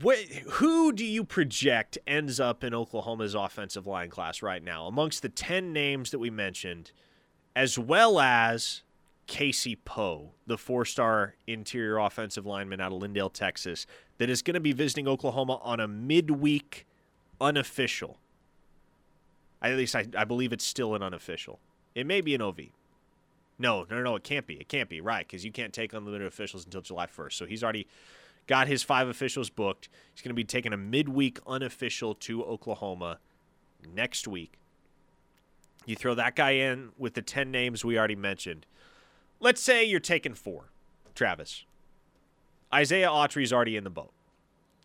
what, 0.00 0.18
who 0.18 0.92
do 0.92 1.04
you 1.04 1.22
project 1.24 1.98
ends 2.06 2.40
up 2.40 2.64
in 2.64 2.74
Oklahoma's 2.74 3.34
offensive 3.34 3.86
line 3.86 4.08
class 4.08 4.40
right 4.42 4.62
now 4.62 4.86
amongst 4.86 5.22
the 5.22 5.28
10 5.28 5.72
names 5.72 6.10
that 6.10 6.18
we 6.18 6.30
mentioned, 6.30 6.92
as 7.54 7.78
well 7.78 8.18
as 8.18 8.82
Casey 9.26 9.76
Poe, 9.76 10.30
the 10.46 10.56
four 10.56 10.84
star 10.84 11.34
interior 11.46 11.98
offensive 11.98 12.46
lineman 12.46 12.80
out 12.80 12.92
of 12.92 13.02
Lindale, 13.02 13.32
Texas, 13.32 13.86
that 14.18 14.30
is 14.30 14.40
going 14.40 14.54
to 14.54 14.60
be 14.60 14.72
visiting 14.72 15.06
Oklahoma 15.06 15.60
on 15.62 15.78
a 15.78 15.88
midweek 15.88 16.86
unofficial. 17.40 18.18
At 19.60 19.76
least 19.76 19.94
I, 19.94 20.06
I 20.16 20.24
believe 20.24 20.52
it's 20.52 20.64
still 20.64 20.94
an 20.94 21.02
unofficial. 21.02 21.60
It 21.94 22.06
may 22.06 22.20
be 22.20 22.34
an 22.34 22.40
OV. 22.40 22.60
No, 23.58 23.86
no, 23.90 24.02
no, 24.02 24.16
it 24.16 24.24
can't 24.24 24.46
be. 24.46 24.54
It 24.54 24.68
can't 24.68 24.88
be, 24.88 25.00
right, 25.00 25.26
because 25.26 25.44
you 25.44 25.52
can't 25.52 25.72
take 25.72 25.92
unlimited 25.92 26.26
officials 26.26 26.64
until 26.64 26.80
July 26.80 27.06
1st. 27.06 27.34
So 27.34 27.46
he's 27.46 27.62
already 27.62 27.86
got 28.46 28.68
his 28.68 28.82
five 28.82 29.08
officials 29.08 29.50
booked. 29.50 29.88
He's 30.14 30.22
going 30.22 30.30
to 30.30 30.34
be 30.34 30.44
taking 30.44 30.72
a 30.72 30.76
midweek 30.76 31.38
unofficial 31.46 32.14
to 32.16 32.44
Oklahoma 32.44 33.18
next 33.94 34.26
week. 34.28 34.58
You 35.86 35.96
throw 35.96 36.14
that 36.14 36.36
guy 36.36 36.52
in 36.52 36.90
with 36.96 37.14
the 37.14 37.22
10 37.22 37.50
names 37.50 37.84
we 37.84 37.98
already 37.98 38.16
mentioned. 38.16 38.66
Let's 39.40 39.60
say 39.60 39.84
you're 39.84 39.98
taking 40.00 40.34
four, 40.34 40.70
Travis. 41.14 41.64
Isaiah 42.72 43.08
Autry's 43.08 43.52
already 43.52 43.76
in 43.76 43.84
the 43.84 43.90
boat. 43.90 44.12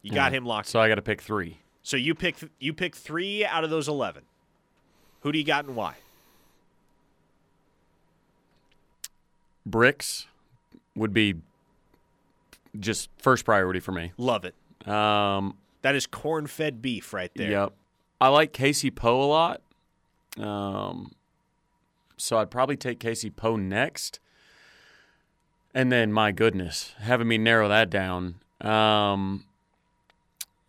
You 0.01 0.11
got 0.11 0.31
Yeah. 0.31 0.37
him 0.39 0.45
locked. 0.45 0.67
So 0.67 0.79
I 0.79 0.87
got 0.87 0.95
to 0.95 1.01
pick 1.01 1.21
3. 1.21 1.59
So 1.83 1.95
you 1.95 2.15
pick 2.15 2.35
you 2.59 2.73
pick 2.73 2.95
three 2.95 3.45
out 3.45 3.63
of 3.63 3.69
those 3.69 3.87
11. 3.87 4.23
Who 5.21 5.31
do 5.31 5.37
you 5.39 5.45
got 5.45 5.65
and 5.65 5.75
why? 5.75 5.95
Brix 9.67 10.25
would 10.95 11.13
be 11.13 11.35
just 12.79 13.09
first 13.17 13.45
priority 13.45 13.79
for 13.79 13.91
me. 13.91 14.13
Love 14.17 14.45
it. 14.45 14.55
Um, 14.87 15.57
That 15.81 15.95
is 15.95 16.07
corn-fed 16.07 16.81
beef 16.81 17.13
right 17.13 17.31
there. 17.35 17.51
Yep. 17.51 17.73
I 18.19 18.29
like 18.29 18.53
Casey 18.53 18.89
Poe 18.91 19.21
a 19.21 19.25
lot. 19.25 19.61
Um, 20.39 21.11
so 22.17 22.37
I'd 22.37 22.51
probably 22.51 22.77
take 22.77 22.99
Casey 22.99 23.29
Poe 23.29 23.55
next. 23.55 24.19
And 25.73 25.91
then, 25.91 26.11
my 26.11 26.31
goodness, 26.31 26.93
having 26.99 27.27
me 27.27 27.37
narrow 27.37 27.67
that 27.69 27.89
down, 27.89 28.35
um, 28.61 29.45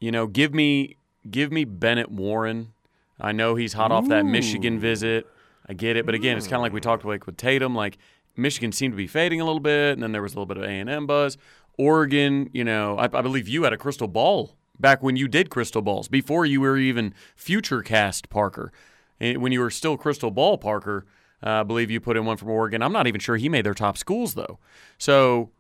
you 0.00 0.10
know, 0.12 0.26
give 0.26 0.52
me 0.52 0.96
give 1.30 1.50
me 1.50 1.64
Bennett 1.64 2.10
Warren. 2.10 2.72
I 3.20 3.32
know 3.32 3.54
he's 3.54 3.72
hot 3.72 3.90
off 3.90 4.08
that 4.08 4.24
Michigan 4.26 4.78
visit. 4.78 5.26
I 5.66 5.72
get 5.72 5.96
it, 5.96 6.06
but 6.06 6.14
again, 6.14 6.36
it's 6.36 6.46
kind 6.46 6.56
of 6.56 6.62
like 6.62 6.72
we 6.72 6.80
talked 6.80 7.04
like 7.04 7.26
with 7.26 7.36
Tatum. 7.36 7.74
Like 7.74 7.98
Michigan 8.36 8.70
seemed 8.72 8.92
to 8.92 8.96
be 8.96 9.06
fading 9.06 9.40
a 9.40 9.44
little 9.44 9.60
bit, 9.60 9.94
and 9.94 10.02
then 10.02 10.12
there 10.12 10.22
was 10.22 10.32
a 10.32 10.36
little 10.36 10.46
bit 10.46 10.58
of 10.58 10.64
A 10.64 10.68
and 10.68 10.88
M 10.90 11.06
buzz. 11.06 11.36
Oregon, 11.78 12.50
you 12.52 12.64
know, 12.64 12.98
I, 12.98 13.04
I 13.04 13.22
believe 13.22 13.48
you 13.48 13.62
had 13.62 13.72
a 13.72 13.78
crystal 13.78 14.08
ball 14.08 14.56
back 14.78 15.02
when 15.02 15.16
you 15.16 15.28
did 15.28 15.48
crystal 15.48 15.82
balls 15.82 16.08
before 16.08 16.44
you 16.44 16.60
were 16.60 16.76
even 16.76 17.14
future 17.36 17.82
cast 17.82 18.28
Parker. 18.28 18.72
When 19.20 19.50
you 19.50 19.60
were 19.60 19.70
still 19.70 19.96
crystal 19.96 20.30
ball 20.30 20.58
Parker, 20.58 21.06
uh, 21.42 21.60
I 21.60 21.62
believe 21.62 21.90
you 21.90 22.00
put 22.00 22.16
in 22.16 22.24
one 22.24 22.36
from 22.36 22.50
Oregon. 22.50 22.82
I'm 22.82 22.92
not 22.92 23.06
even 23.06 23.20
sure 23.20 23.36
he 23.36 23.48
made 23.48 23.64
their 23.64 23.74
top 23.74 23.96
schools 23.96 24.34
though. 24.34 24.58
So 24.98 25.50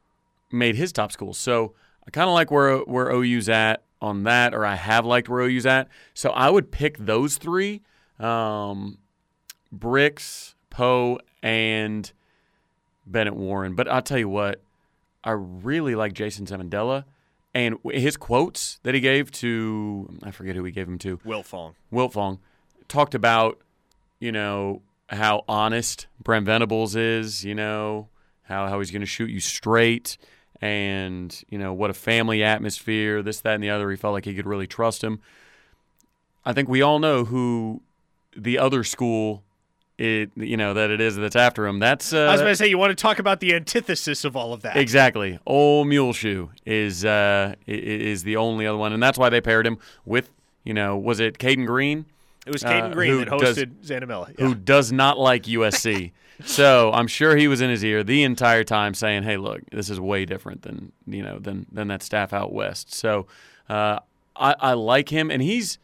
made 0.50 0.74
his 0.74 0.92
top 0.92 1.12
schools. 1.12 1.38
So 1.38 1.74
I 2.06 2.10
kind 2.10 2.28
of 2.28 2.34
like 2.34 2.50
where 2.50 2.78
where 2.78 3.10
OU's 3.10 3.48
at 3.48 3.82
on 4.00 4.24
that, 4.24 4.54
or 4.54 4.64
I 4.64 4.76
have 4.76 5.04
liked 5.04 5.28
where 5.28 5.40
OU's 5.40 5.66
at. 5.66 5.88
So 6.14 6.30
I 6.30 6.50
would 6.50 6.70
pick 6.70 6.98
those 6.98 7.36
three: 7.36 7.82
um, 8.18 8.98
Brix, 9.76 10.54
Poe, 10.70 11.18
and 11.42 12.10
Bennett 13.06 13.36
Warren. 13.36 13.74
But 13.74 13.88
I'll 13.88 14.02
tell 14.02 14.18
you 14.18 14.28
what, 14.28 14.62
I 15.28 15.32
really 15.32 15.94
like 15.94 16.14
Jason 16.14 16.46
Zandamela. 16.46 17.04
And 17.54 17.76
his 17.84 18.16
quotes 18.16 18.80
that 18.82 18.94
he 18.94 19.00
gave 19.00 19.30
to, 19.32 20.08
I 20.22 20.30
forget 20.30 20.56
who 20.56 20.64
he 20.64 20.72
gave 20.72 20.86
them 20.86 20.96
to, 21.00 21.20
Will 21.22 21.42
Fong. 21.42 21.74
Wiltfong 21.92 22.38
talked 22.88 23.14
about, 23.14 23.58
you 24.20 24.32
know, 24.32 24.80
how 25.08 25.44
honest 25.46 26.06
Brent 26.22 26.46
Venables 26.46 26.96
is, 26.96 27.44
you 27.44 27.54
know, 27.54 28.08
how, 28.44 28.68
how 28.68 28.78
he's 28.78 28.90
going 28.90 29.00
to 29.00 29.06
shoot 29.06 29.28
you 29.28 29.40
straight, 29.40 30.16
and, 30.62 31.42
you 31.50 31.58
know, 31.58 31.74
what 31.74 31.90
a 31.90 31.94
family 31.94 32.42
atmosphere, 32.42 33.22
this, 33.22 33.40
that, 33.42 33.54
and 33.54 33.62
the 33.62 33.70
other. 33.70 33.90
He 33.90 33.96
felt 33.96 34.14
like 34.14 34.24
he 34.24 34.34
could 34.34 34.46
really 34.46 34.66
trust 34.66 35.04
him. 35.04 35.20
I 36.44 36.54
think 36.54 36.70
we 36.70 36.80
all 36.80 36.98
know 36.98 37.24
who 37.26 37.82
the 38.34 38.58
other 38.58 38.82
school 38.82 39.42
it 39.98 40.30
you 40.36 40.56
know 40.56 40.74
that 40.74 40.90
it 40.90 41.00
is 41.00 41.16
that's 41.16 41.36
after 41.36 41.66
him. 41.66 41.78
That's 41.80 42.12
uh, 42.12 42.20
I 42.20 42.32
was 42.32 42.40
going 42.40 42.52
to 42.52 42.56
say 42.56 42.68
you 42.68 42.78
want 42.78 42.90
to 42.90 43.00
talk 43.00 43.18
about 43.18 43.40
the 43.40 43.54
antithesis 43.54 44.24
of 44.24 44.36
all 44.36 44.52
of 44.52 44.62
that. 44.62 44.76
exactly. 44.76 45.38
Old 45.44 45.88
Muleshoe 45.88 46.48
is 46.64 47.04
uh, 47.04 47.54
is 47.66 48.22
the 48.22 48.36
only 48.36 48.66
other 48.66 48.78
one, 48.78 48.92
and 48.92 49.02
that's 49.02 49.18
why 49.18 49.28
they 49.28 49.40
paired 49.40 49.66
him 49.66 49.78
with 50.04 50.30
you 50.64 50.72
know 50.72 50.96
was 50.96 51.20
it 51.20 51.38
Caden 51.38 51.66
Green? 51.66 52.06
It 52.46 52.52
was 52.52 52.62
Caden 52.62 52.90
Uh, 52.90 52.94
Green 52.94 53.10
who 53.10 53.18
that 53.24 53.28
hosted 53.28 53.84
Zandamela. 53.84 54.38
who 54.38 54.54
does 54.54 54.90
not 54.92 55.18
like 55.18 55.42
USC. 55.42 56.12
so 56.44 56.92
I'm 56.92 57.08
sure 57.08 57.36
he 57.36 57.48
was 57.48 57.60
in 57.60 57.68
his 57.68 57.84
ear 57.84 58.04
the 58.04 58.22
entire 58.22 58.64
time 58.64 58.94
saying, 58.94 59.24
"Hey, 59.24 59.36
look, 59.36 59.60
this 59.70 59.90
is 59.90 59.98
way 60.00 60.24
different 60.24 60.62
than 60.62 60.92
you 61.06 61.22
know 61.22 61.38
than 61.40 61.66
than 61.72 61.88
that 61.88 62.02
staff 62.02 62.32
out 62.32 62.52
west." 62.52 62.94
So 62.94 63.26
uh, 63.68 63.98
I, 64.36 64.54
I 64.60 64.72
like 64.74 65.08
him, 65.08 65.30
and 65.30 65.42
he's 65.42 65.78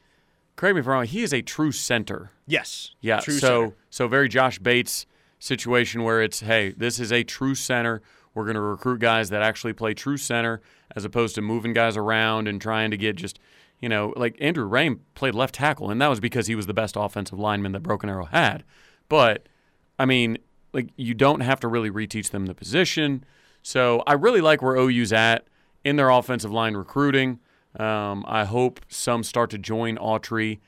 correct 0.57 0.75
me 0.77 0.81
if 0.81 0.87
I'm 0.87 0.93
wrong. 0.93 1.07
He 1.07 1.23
is 1.25 1.35
a 1.35 1.43
true 1.43 1.73
center. 1.73 2.31
Yes. 2.47 2.93
Yeah. 3.01 3.21
True 3.21 3.35
so 3.35 3.61
center. 3.63 3.77
So 3.95 4.09
very 4.09 4.29
Josh 4.29 4.59
Bates 4.59 5.07
situation 5.39 6.03
where 6.03 6.21
it's 6.21 6.41
hey, 6.41 6.71
this 6.71 6.99
is 6.99 7.13
a 7.13 7.23
true 7.23 7.55
center. 7.55 8.03
We're 8.35 8.43
going 8.43 8.57
to 8.57 8.61
recruit 8.61 8.99
guys 8.99 9.31
that 9.31 9.41
actually 9.41 9.73
play 9.73 9.95
true 9.95 10.17
center 10.17 10.61
as 10.97 11.05
opposed 11.05 11.37
to 11.37 11.43
moving 11.43 11.73
guys 11.73 11.97
around 11.97 12.49
and 12.49 12.61
trying 12.61 12.91
to 12.91 12.97
get 12.97 13.15
just 13.15 13.39
you 13.79 13.89
know 13.89 14.13
like 14.17 14.37
Andrew 14.41 14.69
Raym 14.69 14.99
played 15.15 15.37
left 15.37 15.55
tackle 15.55 15.93
and 15.93 16.03
that 16.03 16.09
was 16.09 16.19
because 16.19 16.49
he 16.49 16.57
was 16.57 16.67
the 16.67 16.75
best 16.75 16.97
offensive 16.99 17.39
lineman 17.39 17.71
that 17.71 17.85
Broken 17.85 18.11
Arrow 18.11 18.25
had. 18.25 18.65
But 19.09 19.49
I 19.97 20.07
mean, 20.07 20.39
like 20.73 20.89
you 20.97 21.15
don't 21.15 21.43
have 21.43 21.61
to 21.61 21.69
really 21.69 21.93
reteach 21.93 22.31
them 22.31 22.47
the 22.47 22.55
position. 22.55 23.25
So 23.63 24.03
I 24.09 24.15
really 24.15 24.41
like 24.41 24.61
where 24.61 24.77
OU's 24.77 25.13
at 25.13 25.47
in 25.85 25.95
their 25.95 26.11
offensive 26.11 26.51
line 26.51 26.75
recruiting. 26.77 27.39
Um, 27.79 28.25
I 28.27 28.45
hope 28.45 28.81
some 28.89 29.23
start 29.23 29.51
to 29.51 29.59
join 29.59 29.99
Autry 29.99 30.59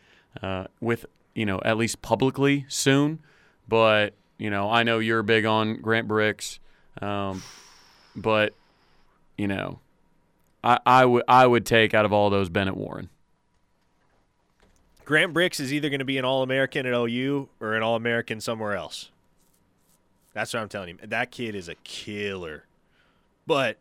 uh, 0.40 0.66
with 0.80 1.06
you 1.36 1.46
know 1.46 1.60
at 1.64 1.76
least 1.76 2.02
publicly 2.02 2.64
soon. 2.68 3.20
But 3.68 4.14
you 4.38 4.50
know 4.50 4.68
I 4.70 4.82
know 4.82 4.98
you're 4.98 5.22
big 5.22 5.44
on 5.44 5.80
Grant 5.80 6.08
Brix, 6.08 6.58
um, 7.00 7.42
but 8.16 8.54
you 9.38 9.46
know 9.46 9.78
I, 10.64 10.80
I 10.84 11.04
would 11.04 11.22
I 11.28 11.46
would 11.46 11.64
take 11.64 11.94
out 11.94 12.04
of 12.04 12.12
all 12.12 12.30
those 12.30 12.48
Bennett 12.48 12.76
Warren. 12.76 13.10
Grant 15.04 15.32
Brix 15.32 15.60
is 15.60 15.72
either 15.72 15.88
going 15.88 16.00
to 16.00 16.04
be 16.04 16.18
an 16.18 16.24
All 16.24 16.42
American 16.42 16.84
at 16.84 16.92
OU 16.92 17.48
or 17.60 17.74
an 17.74 17.82
All 17.84 17.94
American 17.94 18.40
somewhere 18.40 18.74
else. 18.74 19.10
That's 20.34 20.52
what 20.52 20.60
I'm 20.60 20.68
telling 20.68 20.88
you. 20.88 21.06
That 21.06 21.30
kid 21.30 21.54
is 21.54 21.68
a 21.68 21.76
killer. 21.76 22.64
But, 23.46 23.78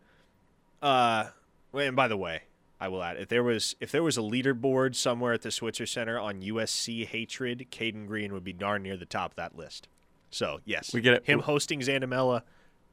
uh, 0.84 1.30
and 1.74 1.96
by 1.96 2.08
the 2.08 2.16
way, 2.16 2.44
I 2.80 2.88
will 2.90 3.02
add 3.02 3.18
if 3.18 3.30
there 3.30 3.44
was 3.44 3.76
if 3.80 3.92
there 3.92 4.04
was 4.04 4.18
a 4.18 4.22
leaderboard 4.22 4.96
somewhere 4.96 5.34
at 5.34 5.42
the 5.42 5.52
Switzer 5.52 5.86
Center 5.86 6.20
on 6.20 6.42
USC 6.42 7.06
hatred, 7.06 7.68
Caden 7.72 8.06
Green 8.08 8.34
would 8.34 8.44
be 8.44 8.54
darn 8.54 8.84
near 8.84 8.98
the 8.98 9.06
top 9.06 9.32
of 9.32 9.36
that 9.38 9.56
list. 9.58 9.88
So 10.30 10.60
yes, 10.66 10.94
We 10.94 11.00
get 11.02 11.14
it. 11.14 11.26
him 11.26 11.40
hosting 11.40 11.80
Zandamela, 11.80 12.42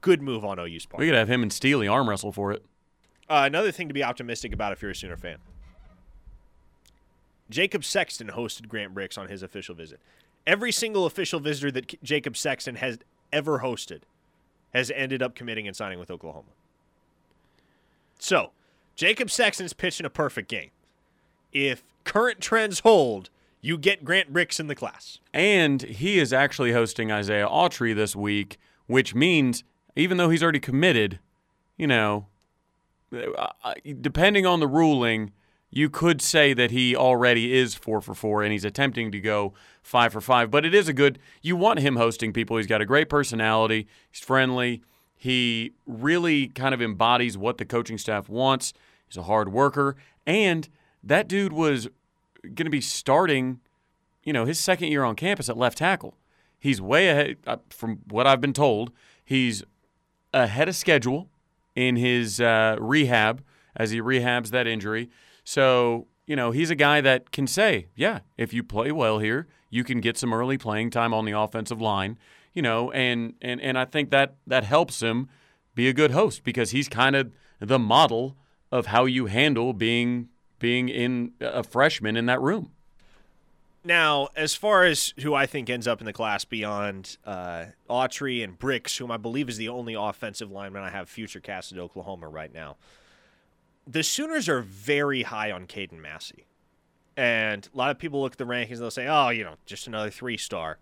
good 0.00 0.22
move 0.22 0.44
on 0.44 0.58
OU's 0.60 0.86
part. 0.86 1.00
We 1.00 1.06
could 1.06 1.16
have 1.16 1.28
him 1.28 1.42
and 1.42 1.52
Steely 1.52 1.88
arm 1.88 2.08
wrestle 2.08 2.30
for 2.32 2.52
it. 2.52 2.64
Uh, 3.28 3.42
another 3.46 3.72
thing 3.72 3.88
to 3.88 3.94
be 3.94 4.04
optimistic 4.04 4.52
about 4.52 4.72
if 4.72 4.82
you're 4.82 4.90
a 4.92 4.94
Sooner 4.94 5.16
fan. 5.16 5.38
Jacob 7.50 7.84
Sexton 7.84 8.28
hosted 8.28 8.68
Grant 8.68 8.94
Brix 8.94 9.18
on 9.18 9.28
his 9.28 9.42
official 9.42 9.74
visit. 9.74 10.00
Every 10.46 10.72
single 10.72 11.06
official 11.06 11.40
visitor 11.40 11.70
that 11.72 11.88
K- 11.88 11.98
Jacob 12.02 12.36
Sexton 12.36 12.76
has 12.76 12.98
ever 13.32 13.60
hosted 13.60 14.02
has 14.72 14.90
ended 14.94 15.22
up 15.22 15.34
committing 15.34 15.66
and 15.66 15.76
signing 15.76 15.98
with 15.98 16.10
Oklahoma. 16.10 16.48
So, 18.18 18.52
Jacob 18.94 19.30
Sexton's 19.30 19.72
pitching 19.72 20.06
a 20.06 20.10
perfect 20.10 20.48
game. 20.48 20.70
If 21.52 21.82
current 22.04 22.40
trends 22.40 22.80
hold, 22.80 23.30
you 23.60 23.78
get 23.78 24.04
Grant 24.04 24.32
Brix 24.32 24.58
in 24.58 24.66
the 24.66 24.74
class. 24.74 25.18
And 25.32 25.82
he 25.82 26.18
is 26.18 26.32
actually 26.32 26.72
hosting 26.72 27.12
Isaiah 27.12 27.46
Autry 27.46 27.94
this 27.94 28.16
week, 28.16 28.58
which 28.86 29.14
means 29.14 29.64
even 29.96 30.16
though 30.16 30.30
he's 30.30 30.42
already 30.42 30.60
committed, 30.60 31.20
you 31.76 31.86
know, 31.86 32.26
uh, 33.12 33.74
depending 34.00 34.46
on 34.46 34.60
the 34.60 34.66
ruling, 34.66 35.32
you 35.70 35.88
could 35.88 36.20
say 36.20 36.52
that 36.54 36.70
he 36.70 36.94
already 36.96 37.54
is 37.54 37.74
four 37.74 38.00
for 38.00 38.14
four 38.14 38.42
and 38.42 38.52
he's 38.52 38.64
attempting 38.64 39.12
to 39.12 39.20
go 39.20 39.54
five 39.82 40.12
for 40.12 40.20
five. 40.20 40.50
But 40.50 40.64
it 40.64 40.74
is 40.74 40.88
a 40.88 40.92
good, 40.92 41.18
you 41.40 41.56
want 41.56 41.80
him 41.80 41.96
hosting 41.96 42.32
people. 42.32 42.56
He's 42.56 42.66
got 42.66 42.80
a 42.80 42.86
great 42.86 43.08
personality, 43.08 43.86
he's 44.10 44.20
friendly. 44.20 44.82
He 45.22 45.72
really 45.86 46.48
kind 46.48 46.74
of 46.74 46.82
embodies 46.82 47.38
what 47.38 47.58
the 47.58 47.64
coaching 47.64 47.96
staff 47.96 48.28
wants. 48.28 48.72
He's 49.06 49.16
a 49.16 49.22
hard 49.22 49.52
worker. 49.52 49.94
And 50.26 50.68
that 51.02 51.28
dude 51.28 51.52
was 51.52 51.88
going 52.42 52.64
to 52.64 52.70
be 52.70 52.80
starting 52.80 53.60
you 54.24 54.32
know, 54.32 54.44
his 54.44 54.58
second 54.58 54.88
year 54.90 55.04
on 55.04 55.14
campus 55.14 55.48
at 55.48 55.56
left 55.56 55.78
tackle. 55.78 56.14
He's 56.58 56.80
way 56.80 57.08
ahead, 57.08 57.36
uh, 57.46 57.56
from 57.70 58.00
what 58.08 58.26
I've 58.26 58.40
been 58.40 58.52
told, 58.52 58.92
he's 59.24 59.64
ahead 60.32 60.68
of 60.68 60.76
schedule 60.76 61.28
in 61.74 61.96
his 61.96 62.40
uh, 62.40 62.76
rehab 62.78 63.42
as 63.74 63.90
he 63.90 64.00
rehabs 64.00 64.50
that 64.50 64.66
injury. 64.66 65.10
So, 65.44 66.06
you 66.26 66.36
know, 66.36 66.52
he's 66.52 66.70
a 66.70 66.76
guy 66.76 67.00
that 67.00 67.32
can 67.32 67.46
say, 67.46 67.88
yeah, 67.96 68.20
if 68.36 68.52
you 68.52 68.62
play 68.62 68.92
well 68.92 69.18
here, 69.18 69.48
you 69.70 69.82
can 69.82 70.00
get 70.00 70.16
some 70.16 70.32
early 70.32 70.56
playing 70.58 70.90
time 70.90 71.12
on 71.12 71.24
the 71.24 71.32
offensive 71.32 71.80
line, 71.80 72.18
you 72.52 72.62
know, 72.62 72.90
and, 72.92 73.34
and, 73.40 73.60
and 73.60 73.78
I 73.78 73.84
think 73.84 74.10
that 74.10 74.34
that 74.46 74.64
helps 74.64 75.00
him 75.00 75.28
be 75.74 75.88
a 75.88 75.92
good 75.92 76.10
host 76.10 76.44
because 76.44 76.70
he's 76.70 76.88
kind 76.88 77.16
of 77.16 77.32
the 77.60 77.78
model 77.78 78.36
of 78.70 78.86
how 78.86 79.04
you 79.04 79.26
handle 79.26 79.72
being 79.72 80.28
being 80.58 80.88
in 80.88 81.32
a 81.40 81.64
freshman 81.64 82.16
in 82.16 82.26
that 82.26 82.40
room. 82.40 82.70
Now, 83.84 84.28
as 84.36 84.54
far 84.54 84.84
as 84.84 85.12
who 85.22 85.34
I 85.34 85.46
think 85.46 85.68
ends 85.68 85.88
up 85.88 86.00
in 86.00 86.06
the 86.06 86.12
class 86.12 86.44
beyond 86.44 87.16
uh, 87.26 87.64
Autry 87.90 88.44
and 88.44 88.56
Brix, 88.56 88.96
whom 88.96 89.10
I 89.10 89.16
believe 89.16 89.48
is 89.48 89.56
the 89.56 89.68
only 89.68 89.94
offensive 89.94 90.52
lineman 90.52 90.84
I 90.84 90.90
have 90.90 91.08
future 91.08 91.40
cast 91.40 91.72
at 91.72 91.78
Oklahoma 91.78 92.28
right 92.28 92.54
now, 92.54 92.76
the 93.88 94.04
Sooners 94.04 94.48
are 94.48 94.62
very 94.62 95.22
high 95.22 95.50
on 95.50 95.66
Caden 95.66 95.98
Massey. 95.98 96.46
And 97.16 97.68
a 97.74 97.76
lot 97.76 97.90
of 97.90 97.98
people 97.98 98.22
look 98.22 98.32
at 98.32 98.38
the 98.38 98.44
rankings 98.44 98.74
and 98.74 98.82
they'll 98.82 98.90
say, 98.92 99.08
oh, 99.08 99.30
you 99.30 99.42
know, 99.42 99.56
just 99.66 99.88
another 99.88 100.10
three 100.10 100.36
star. 100.36 100.78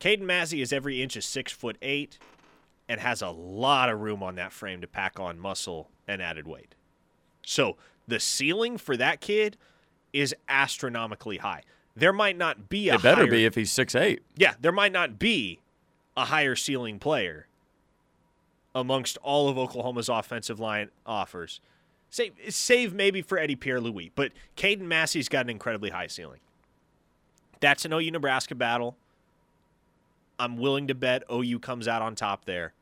Caden 0.00 0.20
Massey 0.20 0.60
is 0.62 0.72
every 0.72 1.02
inch 1.02 1.16
of 1.16 1.24
six 1.24 1.52
foot 1.52 1.76
eight 1.82 2.18
and 2.88 3.00
has 3.00 3.20
a 3.22 3.30
lot 3.30 3.88
of 3.90 4.00
room 4.00 4.22
on 4.22 4.36
that 4.36 4.52
frame 4.52 4.80
to 4.80 4.86
pack 4.86 5.18
on 5.20 5.38
muscle 5.38 5.90
and 6.06 6.22
added 6.22 6.46
weight. 6.46 6.74
So 7.44 7.76
the 8.06 8.20
ceiling 8.20 8.78
for 8.78 8.96
that 8.96 9.20
kid 9.20 9.56
is 10.12 10.34
astronomically 10.48 11.38
high. 11.38 11.62
There 11.96 12.12
might 12.12 12.36
not 12.36 12.68
be 12.68 12.88
a 12.88 12.94
It 12.94 13.02
better 13.02 13.22
higher- 13.22 13.30
be 13.30 13.44
if 13.44 13.54
he's 13.56 13.72
six 13.72 13.94
eight. 13.94 14.22
yeah, 14.36 14.54
there 14.60 14.72
might 14.72 14.92
not 14.92 15.18
be 15.18 15.58
a 16.16 16.26
higher 16.26 16.54
ceiling 16.56 16.98
player 16.98 17.46
amongst 18.74 19.16
all 19.18 19.48
of 19.48 19.58
Oklahoma's 19.58 20.08
offensive 20.08 20.60
line 20.60 20.90
offers. 21.04 21.60
Save, 22.10 22.32
save 22.50 22.94
maybe 22.94 23.20
for 23.20 23.38
Eddie 23.38 23.56
Pierre 23.56 23.80
Louis, 23.80 24.10
but 24.14 24.32
Caden 24.56 24.82
Massey's 24.82 25.28
got 25.28 25.44
an 25.46 25.50
incredibly 25.50 25.90
high 25.90 26.06
ceiling. 26.06 26.40
That's 27.60 27.84
an 27.84 27.92
OU 27.92 28.12
Nebraska 28.12 28.54
battle. 28.54 28.96
I'm 30.38 30.56
willing 30.56 30.86
to 30.88 30.94
bet 30.94 31.22
OU 31.32 31.58
comes 31.60 31.88
out 31.88 32.02
on 32.02 32.14
top 32.14 32.44
there. 32.44 32.72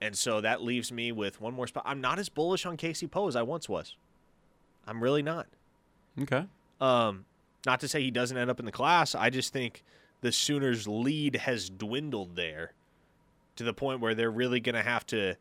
And 0.00 0.16
so 0.16 0.40
that 0.40 0.62
leaves 0.62 0.90
me 0.90 1.12
with 1.12 1.40
one 1.40 1.54
more 1.54 1.66
spot. 1.66 1.84
I'm 1.86 2.00
not 2.00 2.18
as 2.18 2.28
bullish 2.28 2.66
on 2.66 2.76
Casey 2.76 3.06
Poe 3.06 3.28
as 3.28 3.36
I 3.36 3.42
once 3.42 3.68
was. 3.68 3.94
I'm 4.86 5.02
really 5.02 5.22
not. 5.22 5.46
Okay. 6.20 6.44
Um, 6.80 7.24
not 7.64 7.80
to 7.80 7.88
say 7.88 8.02
he 8.02 8.10
doesn't 8.10 8.36
end 8.36 8.50
up 8.50 8.58
in 8.58 8.66
the 8.66 8.72
class. 8.72 9.14
I 9.14 9.30
just 9.30 9.52
think 9.52 9.84
the 10.20 10.32
Sooners' 10.32 10.88
lead 10.88 11.36
has 11.36 11.70
dwindled 11.70 12.34
there 12.34 12.72
to 13.56 13.64
the 13.64 13.72
point 13.72 14.00
where 14.00 14.14
they're 14.14 14.30
really 14.30 14.60
going 14.60 14.74
to 14.74 14.82
have 14.82 15.06
to 15.06 15.36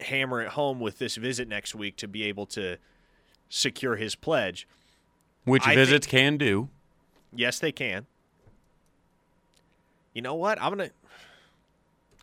hammer 0.00 0.42
it 0.42 0.48
home 0.48 0.80
with 0.80 0.98
this 0.98 1.16
visit 1.16 1.48
next 1.48 1.74
week 1.74 1.96
to 1.96 2.08
be 2.08 2.24
able 2.24 2.46
to 2.46 2.76
secure 3.48 3.96
his 3.96 4.14
pledge. 4.14 4.66
Which 5.44 5.66
I 5.66 5.74
visits 5.74 6.06
can 6.06 6.36
do. 6.36 6.68
Yes, 7.32 7.58
they 7.58 7.72
can. 7.72 8.06
You 10.14 10.22
know 10.22 10.34
what? 10.34 10.60
I'm 10.60 10.70
gonna 10.70 10.90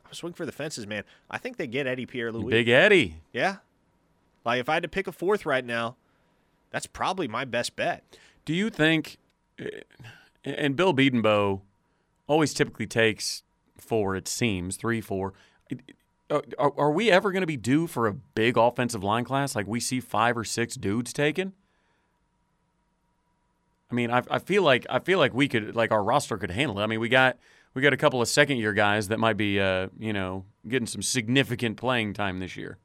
I'm 0.06 0.14
swing 0.14 0.34
for 0.34 0.46
the 0.46 0.52
fences, 0.52 0.86
man. 0.88 1.04
I 1.30 1.38
think 1.38 1.58
they 1.58 1.68
get 1.68 1.88
Eddie 1.88 2.06
Pierre 2.06 2.32
Louis. 2.32 2.50
Big 2.52 2.70
Eddie. 2.70 3.16
Yeah. 3.34 3.58
Like 4.46 4.60
if 4.60 4.70
I 4.70 4.76
had 4.76 4.84
to 4.84 4.90
pick 4.90 5.08
a 5.08 5.12
fourth 5.12 5.46
right 5.46 5.64
now, 5.66 5.96
that's 6.72 6.86
probably 6.86 7.28
my 7.28 7.46
best 7.46 7.76
bet. 7.76 8.04
Do 8.46 8.54
you 8.54 8.70
think? 8.70 9.18
eh, 9.60 9.82
And 10.46 10.76
Bill 10.76 10.94
Bedenbaugh 10.94 11.62
always 12.28 12.54
typically 12.54 12.88
takes 12.88 13.44
four. 13.78 14.16
It 14.16 14.28
seems 14.28 14.76
three, 14.78 15.02
four. 15.02 15.34
Are, 16.30 16.44
are- 16.58 16.74
are 16.78 16.92
we 16.92 17.10
ever 17.12 17.32
going 17.32 17.42
to 17.42 17.48
be 17.48 17.58
due 17.58 17.88
for 17.88 18.08
a 18.08 18.14
big 18.14 18.58
offensive 18.58 19.04
line 19.04 19.24
class 19.26 19.56
like 19.56 19.68
we 19.68 19.80
see 19.80 20.00
five 20.02 20.38
or 20.38 20.44
six 20.44 20.76
dudes 20.76 21.12
taken? 21.14 21.54
I 23.90 23.96
mean, 23.96 24.12
I, 24.12 24.22
I 24.30 24.40
feel 24.40 24.64
like 24.64 24.86
I 24.90 25.00
feel 25.00 25.20
like 25.20 25.34
we 25.34 25.48
could 25.48 25.76
like 25.76 25.92
our 25.92 26.04
roster 26.04 26.38
could 26.38 26.52
handle 26.52 26.80
it. 26.80 26.84
I 26.84 26.88
mean, 26.88 27.00
we 27.00 27.08
got 27.10 27.38
we 27.78 27.84
got 27.84 27.94
a 27.94 27.98
couple 27.98 28.20
of 28.24 28.28
second 28.28 28.58
year 28.58 28.74
guys 28.74 29.10
that 29.10 29.20
might 29.20 29.38
be 29.38 29.60
uh, 29.60 29.90
you 30.00 30.12
know 30.12 30.46
getting 30.68 30.88
some 30.88 31.04
significant 31.04 31.78
playing 31.78 32.12
time 32.12 32.40
this 32.40 32.58
year. 32.58 32.80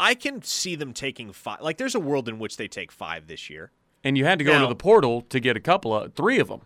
I 0.00 0.14
can 0.16 0.42
see 0.42 0.74
them 0.74 0.92
taking 0.92 1.32
five. 1.32 1.60
Like, 1.60 1.76
there's 1.76 1.94
a 1.94 2.00
world 2.00 2.28
in 2.28 2.40
which 2.40 2.56
they 2.56 2.66
take 2.66 2.90
five 2.90 3.28
this 3.28 3.48
year. 3.48 3.70
And 4.02 4.18
you 4.18 4.24
had 4.24 4.40
to 4.40 4.44
go 4.44 4.50
Now- 4.50 4.56
into 4.56 4.68
the 4.70 4.74
portal 4.74 5.20
to 5.28 5.38
get 5.38 5.56
a 5.56 5.60
couple 5.60 5.94
of 5.96 6.14
three 6.14 6.40
of 6.40 6.48
them. 6.48 6.62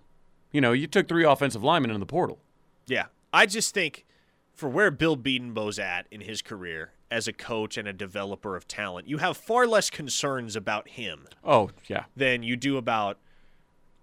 You 0.52 0.62
know, 0.62 0.72
you 0.72 0.86
took 0.86 1.06
three 1.06 1.22
offensive 1.24 1.62
linemen 1.62 1.90
in 1.90 2.00
the 2.00 2.06
portal. 2.06 2.38
Yeah. 2.86 3.06
I 3.34 3.44
just 3.44 3.74
think 3.74 4.06
for 4.54 4.70
where 4.70 4.90
Bill 4.90 5.18
Bedenbaugh's 5.18 5.78
at 5.78 6.06
in 6.10 6.22
his 6.22 6.40
career 6.40 6.92
as 7.10 7.28
a 7.28 7.32
coach 7.34 7.76
and 7.76 7.86
a 7.86 7.92
developer 7.92 8.56
of 8.56 8.66
talent, 8.66 9.06
you 9.06 9.18
have 9.18 9.36
far 9.36 9.66
less 9.66 9.90
concerns 9.90 10.56
about 10.56 10.88
him 10.88 11.26
Oh 11.44 11.68
yeah, 11.88 12.04
than 12.16 12.42
you 12.42 12.56
do 12.56 12.78
about 12.78 13.18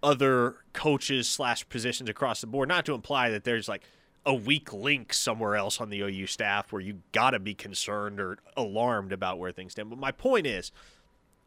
other 0.03 0.57
coaches 0.73 1.27
slash 1.27 1.67
positions 1.69 2.09
across 2.09 2.41
the 2.41 2.47
board. 2.47 2.69
Not 2.69 2.85
to 2.85 2.93
imply 2.93 3.29
that 3.29 3.45
there's 3.45 3.69
like 3.69 3.83
a 4.25 4.33
weak 4.33 4.71
link 4.71 5.13
somewhere 5.13 5.55
else 5.55 5.81
on 5.81 5.89
the 5.89 6.01
OU 6.01 6.27
staff 6.27 6.71
where 6.71 6.81
you 6.81 7.01
got 7.11 7.31
to 7.31 7.39
be 7.39 7.53
concerned 7.53 8.19
or 8.19 8.37
alarmed 8.55 9.11
about 9.11 9.39
where 9.39 9.51
things 9.51 9.71
stand. 9.71 9.89
But 9.89 9.99
my 9.99 10.11
point 10.11 10.45
is, 10.45 10.71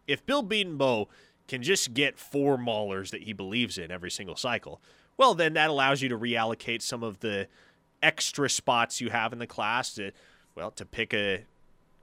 if 0.06 0.24
Bill 0.26 0.42
Bedenbaugh 0.42 1.06
can 1.48 1.62
just 1.62 1.94
get 1.94 2.18
four 2.18 2.56
maulers 2.56 3.10
that 3.10 3.22
he 3.22 3.32
believes 3.32 3.78
in 3.78 3.90
every 3.90 4.10
single 4.10 4.36
cycle, 4.36 4.80
well, 5.16 5.34
then 5.34 5.54
that 5.54 5.70
allows 5.70 6.02
you 6.02 6.08
to 6.08 6.18
reallocate 6.18 6.82
some 6.82 7.02
of 7.02 7.20
the 7.20 7.48
extra 8.02 8.50
spots 8.50 9.00
you 9.00 9.10
have 9.10 9.32
in 9.32 9.38
the 9.38 9.46
class 9.46 9.94
to, 9.94 10.10
well, 10.54 10.70
to 10.72 10.84
pick 10.84 11.14
a 11.14 11.44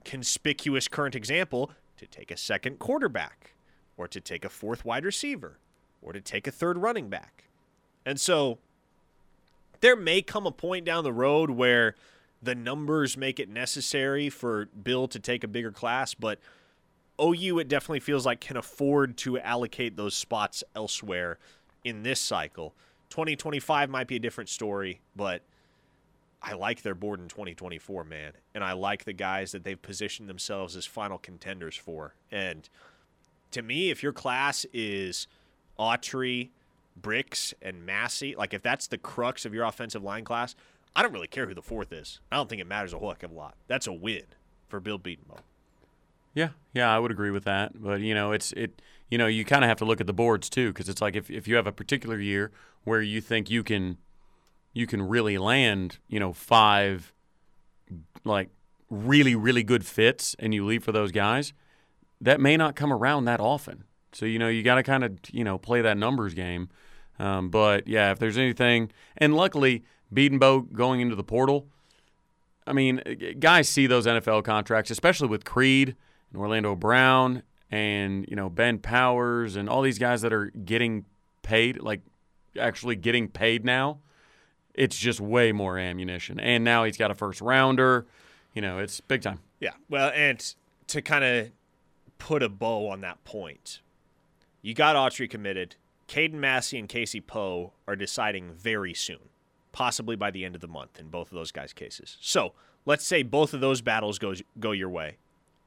conspicuous 0.04 0.88
current 0.88 1.14
example, 1.14 1.70
to 1.96 2.06
take 2.06 2.30
a 2.30 2.36
second 2.36 2.78
quarterback 2.78 3.54
or 3.96 4.08
to 4.08 4.20
take 4.20 4.44
a 4.44 4.48
fourth 4.48 4.84
wide 4.84 5.04
receiver 5.04 5.58
or 6.04 6.12
to 6.12 6.20
take 6.20 6.46
a 6.46 6.52
third 6.52 6.78
running 6.78 7.08
back. 7.08 7.44
And 8.06 8.20
so 8.20 8.58
there 9.80 9.96
may 9.96 10.22
come 10.22 10.46
a 10.46 10.52
point 10.52 10.84
down 10.84 11.02
the 11.02 11.12
road 11.12 11.50
where 11.50 11.94
the 12.42 12.54
numbers 12.54 13.16
make 13.16 13.40
it 13.40 13.48
necessary 13.48 14.28
for 14.28 14.66
Bill 14.66 15.08
to 15.08 15.18
take 15.18 15.42
a 15.42 15.48
bigger 15.48 15.72
class, 15.72 16.14
but 16.14 16.38
OU 17.20 17.60
it 17.60 17.68
definitely 17.68 18.00
feels 18.00 18.26
like 18.26 18.40
can 18.40 18.56
afford 18.56 19.16
to 19.18 19.38
allocate 19.38 19.96
those 19.96 20.14
spots 20.14 20.62
elsewhere 20.76 21.38
in 21.84 22.02
this 22.02 22.20
cycle. 22.20 22.74
2025 23.10 23.88
might 23.88 24.08
be 24.08 24.16
a 24.16 24.20
different 24.20 24.50
story, 24.50 25.00
but 25.16 25.42
I 26.42 26.52
like 26.52 26.82
their 26.82 26.94
board 26.94 27.20
in 27.20 27.28
2024, 27.28 28.04
man. 28.04 28.32
And 28.54 28.62
I 28.62 28.72
like 28.72 29.04
the 29.04 29.12
guys 29.12 29.52
that 29.52 29.64
they've 29.64 29.80
positioned 29.80 30.28
themselves 30.28 30.76
as 30.76 30.84
final 30.84 31.16
contenders 31.16 31.76
for. 31.76 32.14
And 32.30 32.68
to 33.52 33.62
me, 33.62 33.90
if 33.90 34.02
your 34.02 34.12
class 34.12 34.66
is 34.72 35.26
Autry, 35.78 36.50
Brix, 37.00 37.54
and 37.60 37.84
Massey, 37.84 38.34
like 38.36 38.54
if 38.54 38.62
that's 38.62 38.86
the 38.86 38.98
crux 38.98 39.44
of 39.44 39.54
your 39.54 39.64
offensive 39.64 40.02
line 40.02 40.24
class, 40.24 40.54
I 40.94 41.02
don't 41.02 41.12
really 41.12 41.26
care 41.26 41.46
who 41.46 41.54
the 41.54 41.62
fourth 41.62 41.92
is. 41.92 42.20
I 42.30 42.36
don't 42.36 42.48
think 42.48 42.60
it 42.60 42.66
matters 42.66 42.92
a 42.92 42.98
whole 42.98 43.10
heck 43.10 43.22
of 43.24 43.32
a 43.32 43.34
lot. 43.34 43.56
That's 43.66 43.86
a 43.86 43.92
win 43.92 44.22
for 44.68 44.78
Bill 44.80 44.98
Bedenbaugh. 44.98 45.40
yeah, 46.34 46.50
yeah. 46.72 46.94
I 46.94 46.98
would 46.98 47.10
agree 47.10 47.30
with 47.30 47.44
that. 47.44 47.80
But 47.80 48.00
you 48.00 48.14
know, 48.14 48.32
it's 48.32 48.52
it. 48.52 48.80
You 49.10 49.18
know, 49.18 49.26
you 49.26 49.44
kind 49.44 49.64
of 49.64 49.68
have 49.68 49.78
to 49.78 49.84
look 49.84 50.00
at 50.00 50.06
the 50.06 50.12
boards 50.12 50.48
too, 50.48 50.68
because 50.72 50.88
it's 50.88 51.00
like 51.00 51.16
if 51.16 51.30
if 51.30 51.46
you 51.48 51.56
have 51.56 51.66
a 51.66 51.72
particular 51.72 52.18
year 52.18 52.52
where 52.84 53.02
you 53.02 53.20
think 53.20 53.50
you 53.50 53.62
can 53.62 53.98
you 54.72 54.86
can 54.86 55.02
really 55.02 55.38
land, 55.38 55.98
you 56.08 56.18
know, 56.20 56.32
five 56.32 57.12
like 58.24 58.50
really 58.90 59.34
really 59.34 59.62
good 59.62 59.84
fits, 59.84 60.34
and 60.38 60.54
you 60.54 60.64
leave 60.64 60.84
for 60.84 60.92
those 60.92 61.12
guys, 61.12 61.52
that 62.20 62.40
may 62.40 62.56
not 62.56 62.76
come 62.76 62.92
around 62.92 63.24
that 63.24 63.40
often. 63.40 63.84
So 64.14 64.26
you 64.26 64.38
know, 64.38 64.48
you 64.48 64.62
got 64.62 64.76
to 64.76 64.82
kind 64.82 65.04
of 65.04 65.18
you 65.30 65.44
know 65.44 65.58
play 65.58 65.82
that 65.82 65.96
numbers 65.96 66.34
game. 66.34 66.68
Um, 67.18 67.48
but 67.50 67.86
yeah, 67.86 68.10
if 68.10 68.18
there's 68.18 68.38
anything, 68.38 68.90
and 69.16 69.36
luckily 69.36 69.84
Bedenbaugh 70.12 70.72
going 70.72 71.00
into 71.00 71.14
the 71.14 71.24
portal, 71.24 71.68
I 72.66 72.72
mean, 72.72 73.02
guys 73.38 73.68
see 73.68 73.86
those 73.86 74.06
NFL 74.06 74.44
contracts, 74.44 74.90
especially 74.90 75.28
with 75.28 75.44
Creed 75.44 75.96
and 76.32 76.40
Orlando 76.40 76.74
Brown 76.74 77.42
and 77.70 78.26
you 78.28 78.36
know 78.36 78.48
Ben 78.48 78.78
Powers 78.78 79.56
and 79.56 79.68
all 79.68 79.82
these 79.82 79.98
guys 79.98 80.22
that 80.22 80.32
are 80.32 80.46
getting 80.50 81.04
paid, 81.42 81.80
like 81.80 82.00
actually 82.58 82.96
getting 82.96 83.28
paid 83.28 83.64
now. 83.64 83.98
It's 84.74 84.98
just 84.98 85.20
way 85.20 85.52
more 85.52 85.78
ammunition, 85.78 86.40
and 86.40 86.64
now 86.64 86.84
he's 86.84 86.96
got 86.96 87.10
a 87.10 87.14
first 87.14 87.40
rounder. 87.40 88.06
You 88.54 88.62
know, 88.62 88.78
it's 88.78 89.00
big 89.00 89.22
time. 89.22 89.40
Yeah. 89.60 89.72
Well, 89.88 90.10
and 90.14 90.54
to 90.88 91.02
kind 91.02 91.24
of 91.24 91.50
put 92.18 92.42
a 92.42 92.48
bow 92.48 92.88
on 92.88 93.00
that 93.02 93.22
point, 93.24 93.80
you 94.64 94.72
got 94.72 94.96
Autry 94.96 95.28
committed. 95.28 95.76
Caden 96.08 96.32
Massey 96.32 96.78
and 96.78 96.88
Casey 96.88 97.20
Poe 97.20 97.74
are 97.86 97.94
deciding 97.94 98.54
very 98.54 98.94
soon, 98.94 99.28
possibly 99.72 100.16
by 100.16 100.30
the 100.30 100.42
end 100.44 100.54
of 100.54 100.62
the 100.62 100.66
month 100.66 100.98
in 100.98 101.08
both 101.08 101.30
of 101.30 101.34
those 101.34 101.52
guys' 101.52 101.74
cases. 101.74 102.16
So 102.20 102.54
let's 102.86 103.06
say 103.06 103.22
both 103.22 103.52
of 103.52 103.60
those 103.60 103.82
battles 103.82 104.18
goes 104.18 104.42
go 104.58 104.72
your 104.72 104.88
way. 104.88 105.18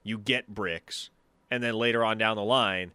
You 0.03 0.17
get 0.17 0.53
Brix, 0.53 1.09
and 1.51 1.61
then 1.61 1.75
later 1.75 2.03
on 2.03 2.17
down 2.17 2.37
the 2.37 2.43
line, 2.43 2.91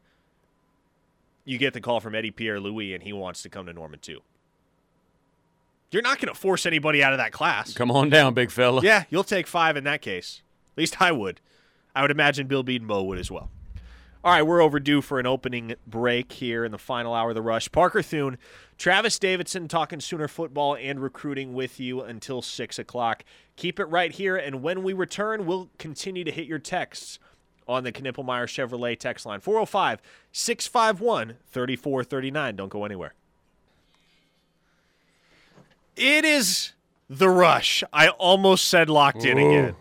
you 1.45 1.57
get 1.57 1.73
the 1.73 1.81
call 1.81 2.01
from 2.01 2.17
Eddie 2.17 2.33
Pierre 2.33 2.59
Louis, 2.59 2.95
and 2.95 3.05
he 3.05 3.13
wants 3.13 3.43
to 3.43 3.49
come 3.49 3.67
to 3.67 3.73
Norman 3.73 4.01
too. 4.01 4.23
You're 5.93 6.03
not 6.03 6.19
going 6.19 6.35
to 6.35 6.39
force 6.39 6.67
anybody 6.67 7.05
out 7.05 7.13
of 7.13 7.19
that 7.19 7.31
class. 7.31 7.75
Come 7.75 7.93
on 7.93 8.09
down, 8.09 8.35
big 8.35 8.51
fella. 8.51 8.81
Yeah, 8.83 9.05
you'll 9.09 9.23
take 9.23 9.47
five 9.47 9.77
in 9.77 9.85
that 9.85 10.03
case. 10.03 10.43
At 10.73 10.79
least 10.79 11.01
I 11.01 11.13
would. 11.13 11.41
I 11.95 12.03
would 12.03 12.11
imagine 12.11 12.49
Bill 12.49 12.65
Bedenbaugh 12.65 13.07
would 13.07 13.19
as 13.19 13.31
well. 13.31 13.51
All 14.25 14.33
right, 14.33 14.43
we're 14.43 14.63
overdue 14.63 15.01
for 15.01 15.19
an 15.19 15.27
opening 15.27 15.75
break 15.85 16.31
here 16.31 16.65
in 16.65 16.71
the 16.71 16.79
final 16.79 17.13
hour 17.13 17.31
of 17.31 17.35
the 17.35 17.43
rush. 17.43 17.73
Parker 17.73 18.03
Thune, 18.03 18.39
Travis 18.79 19.19
Davidson 19.19 19.67
talking 19.67 19.99
Sooner 19.99 20.29
football 20.29 20.77
and 20.77 21.03
recruiting 21.03 21.55
with 21.55 21.81
you 21.81 22.03
until 22.03 22.41
6 22.41 22.79
o'clock. 22.79 23.25
Keep 23.57 23.81
it 23.81 23.87
right 23.87 24.13
here, 24.13 24.37
and 24.37 24.63
when 24.63 24.85
we 24.85 24.93
return, 24.93 25.45
we'll 25.45 25.71
continue 25.77 26.23
to 26.23 26.31
hit 26.31 26.47
your 26.47 26.61
texts 26.61 27.19
on 27.67 27.83
the 27.83 27.91
Knippelmeyer 27.91 28.47
Chevrolet 28.47 28.97
text 28.97 29.27
line 29.27 29.41
405 29.41 30.01
651 30.31 31.39
3439. 31.47 32.57
Don't 32.57 32.69
go 32.69 32.85
anywhere. 32.85 33.15
It 35.97 36.25
is 36.25 36.73
the 37.11 37.29
rush. 37.29 37.83
I 37.93 38.09
almost 38.11 38.69
said 38.69 38.89
locked 38.89 39.25
in 39.25 39.37
Ooh. 39.37 39.49
again. 39.49 39.77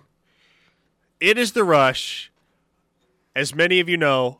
It 1.19 1.37
is 1.37 1.51
the 1.51 1.63
rush. 1.63 2.30
As 3.35 3.55
many 3.55 3.79
of 3.79 3.87
you 3.87 3.97
know, 3.97 4.39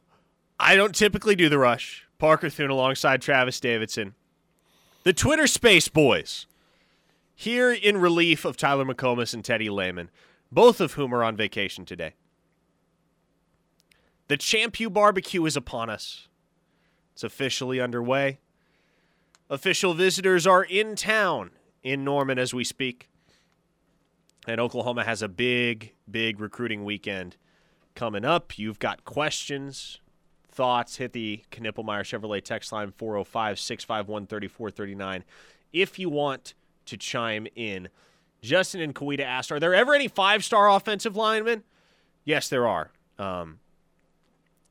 I 0.60 0.76
don't 0.76 0.94
typically 0.94 1.36
do 1.36 1.48
the 1.48 1.58
rush. 1.58 2.06
Parker 2.18 2.50
Thune 2.50 2.70
alongside 2.70 3.22
Travis 3.22 3.60
Davidson. 3.60 4.16
The 5.04 5.14
Twitter 5.14 5.48
Space 5.48 5.88
Boys. 5.88 6.46
Here 7.34 7.72
in 7.72 7.98
relief 7.98 8.46
of 8.46 8.58
Tyler 8.58 8.86
McComas 8.86 9.34
and 9.34 9.44
Teddy 9.44 9.70
Lehman, 9.70 10.12
both 10.52 10.82
of 10.82 10.94
whom 10.94 11.16
are 11.16 11.24
on 11.24 11.36
vacation 11.36 11.86
today. 11.86 12.14
The 14.28 14.38
Champ 14.38 14.80
U 14.80 14.90
barbecue 14.90 15.46
is 15.46 15.58
upon 15.58 15.90
us. 15.90 16.28
It's 17.14 17.24
officially 17.24 17.80
underway. 17.80 18.40
Official 19.50 19.94
visitors 19.94 20.46
are 20.46 20.64
in 20.64 20.96
town 20.96 21.52
in 21.82 22.04
Norman 22.04 22.38
as 22.38 22.54
we 22.54 22.64
speak. 22.64 23.10
And 24.48 24.62
Oklahoma 24.62 25.04
has 25.04 25.22
a 25.22 25.28
big, 25.28 25.94
big 26.10 26.40
recruiting 26.40 26.84
weekend 26.84 27.38
coming 27.96 28.26
up. 28.26 28.58
You've 28.58 28.80
got 28.80 29.04
questions, 29.06 30.00
thoughts, 30.50 30.98
hit 30.98 31.14
the 31.14 31.44
Knippelmeyer 31.52 32.04
Chevrolet 32.04 32.44
text 32.44 32.72
line 32.72 32.92
405 32.92 33.60
651 33.60 34.28
3439 34.28 35.24
if 35.74 35.98
you 36.00 36.10
want 36.10 36.54
to 36.86 36.98
chime 36.98 37.48
in. 37.56 37.90
Justin 38.42 38.82
and 38.82 38.96
Kawita 38.96 39.22
asked 39.22 39.52
Are 39.52 39.60
there 39.60 39.74
ever 39.74 39.94
any 39.94 40.08
five 40.08 40.44
star 40.44 40.70
offensive 40.70 41.16
linemen? 41.16 41.64
Yes, 42.24 42.50
there 42.50 42.68
are. 42.68 42.92
Um, 43.20 43.60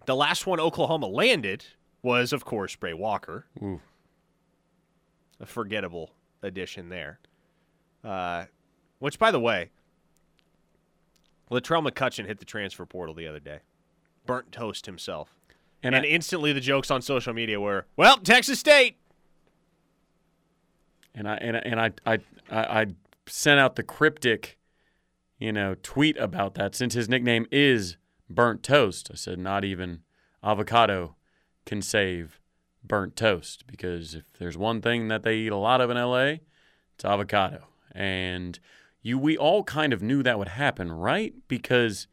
the 0.06 0.16
last 0.16 0.46
one 0.46 0.60
Oklahoma 0.60 1.06
landed 1.06 1.64
was, 2.02 2.32
of 2.32 2.44
course, 2.44 2.74
Bray 2.74 2.94
Walker. 2.94 3.46
Ooh. 3.62 3.80
A 5.38 5.46
forgettable 5.46 6.10
addition 6.42 6.88
there. 6.88 7.18
Uh, 8.02 8.44
which, 8.98 9.18
by 9.18 9.30
the 9.30 9.40
way, 9.40 9.70
Latrell 11.50 11.86
McCutchin 11.86 12.26
hit 12.26 12.38
the 12.38 12.44
transfer 12.44 12.86
portal 12.86 13.14
the 13.14 13.26
other 13.26 13.40
day. 13.40 13.60
Burnt 14.26 14.52
toast 14.52 14.86
himself. 14.86 15.34
And, 15.82 15.94
And, 15.94 16.04
I, 16.04 16.08
instantly 16.08 16.52
the 16.52 16.60
jokes 16.60 16.90
on 16.90 17.02
social 17.02 17.32
media 17.32 17.60
were, 17.60 17.86
well, 17.96 18.18
Texas 18.18 18.60
State. 18.60 18.98
and 21.14 21.28
I 21.28 21.34
and 21.36 21.56
I, 21.56 21.60
and 21.60 21.80
I, 21.80 21.90
I 22.06 22.18
I 22.50 22.80
I 22.80 22.86
sent 23.26 23.58
out 23.60 23.76
the 23.76 23.82
cryptic, 23.82 24.58
you 25.38 25.52
know, 25.52 25.74
tweet 25.82 26.16
about 26.18 26.54
that 26.54 26.74
since 26.74 26.94
his 26.94 27.08
nickname 27.08 27.46
is 27.50 27.96
burnt 28.28 28.62
toast. 28.62 29.10
I 29.12 29.16
said 29.16 29.38
not 29.38 29.64
even 29.64 30.02
avocado 30.44 31.16
can 31.66 31.82
save 31.82 32.40
burnt 32.84 33.16
toast 33.16 33.66
because 33.66 34.14
if 34.14 34.24
there's 34.38 34.56
one 34.56 34.80
thing 34.80 35.08
that 35.08 35.22
they 35.22 35.36
eat 35.36 35.52
a 35.52 35.56
lot 35.56 35.80
of 35.80 35.90
in 35.90 35.96
LA, 35.96 36.36
it's 36.94 37.04
avocado. 37.04 37.66
And 37.92 38.58
you 39.02 39.18
we 39.18 39.36
all 39.36 39.64
kind 39.64 39.92
of 39.92 40.02
knew 40.02 40.22
that 40.22 40.38
would 40.38 40.48
happen, 40.48 40.92
right? 40.92 41.34
Because 41.48 42.06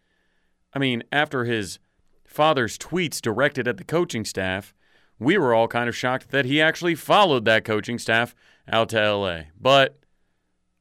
I 0.73 0.79
mean, 0.79 1.03
after 1.11 1.45
his 1.45 1.79
father's 2.25 2.77
tweets 2.77 3.21
directed 3.21 3.67
at 3.67 3.77
the 3.77 3.83
coaching 3.83 4.25
staff, 4.25 4.73
we 5.19 5.37
were 5.37 5.53
all 5.53 5.67
kind 5.67 5.89
of 5.89 5.95
shocked 5.95 6.29
that 6.29 6.45
he 6.45 6.61
actually 6.61 6.95
followed 6.95 7.45
that 7.45 7.65
coaching 7.65 7.97
staff 7.97 8.35
out 8.71 8.89
to 8.89 9.15
LA. 9.15 9.41
But 9.59 9.97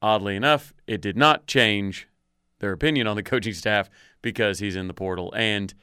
oddly 0.01 0.35
enough, 0.35 0.73
it 0.85 1.01
did 1.01 1.17
not 1.17 1.47
change 1.47 2.07
their 2.59 2.71
opinion 2.71 3.07
on 3.07 3.15
the 3.15 3.23
coaching 3.23 3.53
staff 3.53 3.89
because 4.21 4.59
he's 4.59 4.75
in 4.75 4.87
the 4.87 4.93
portal. 4.93 5.33
And 5.35 5.73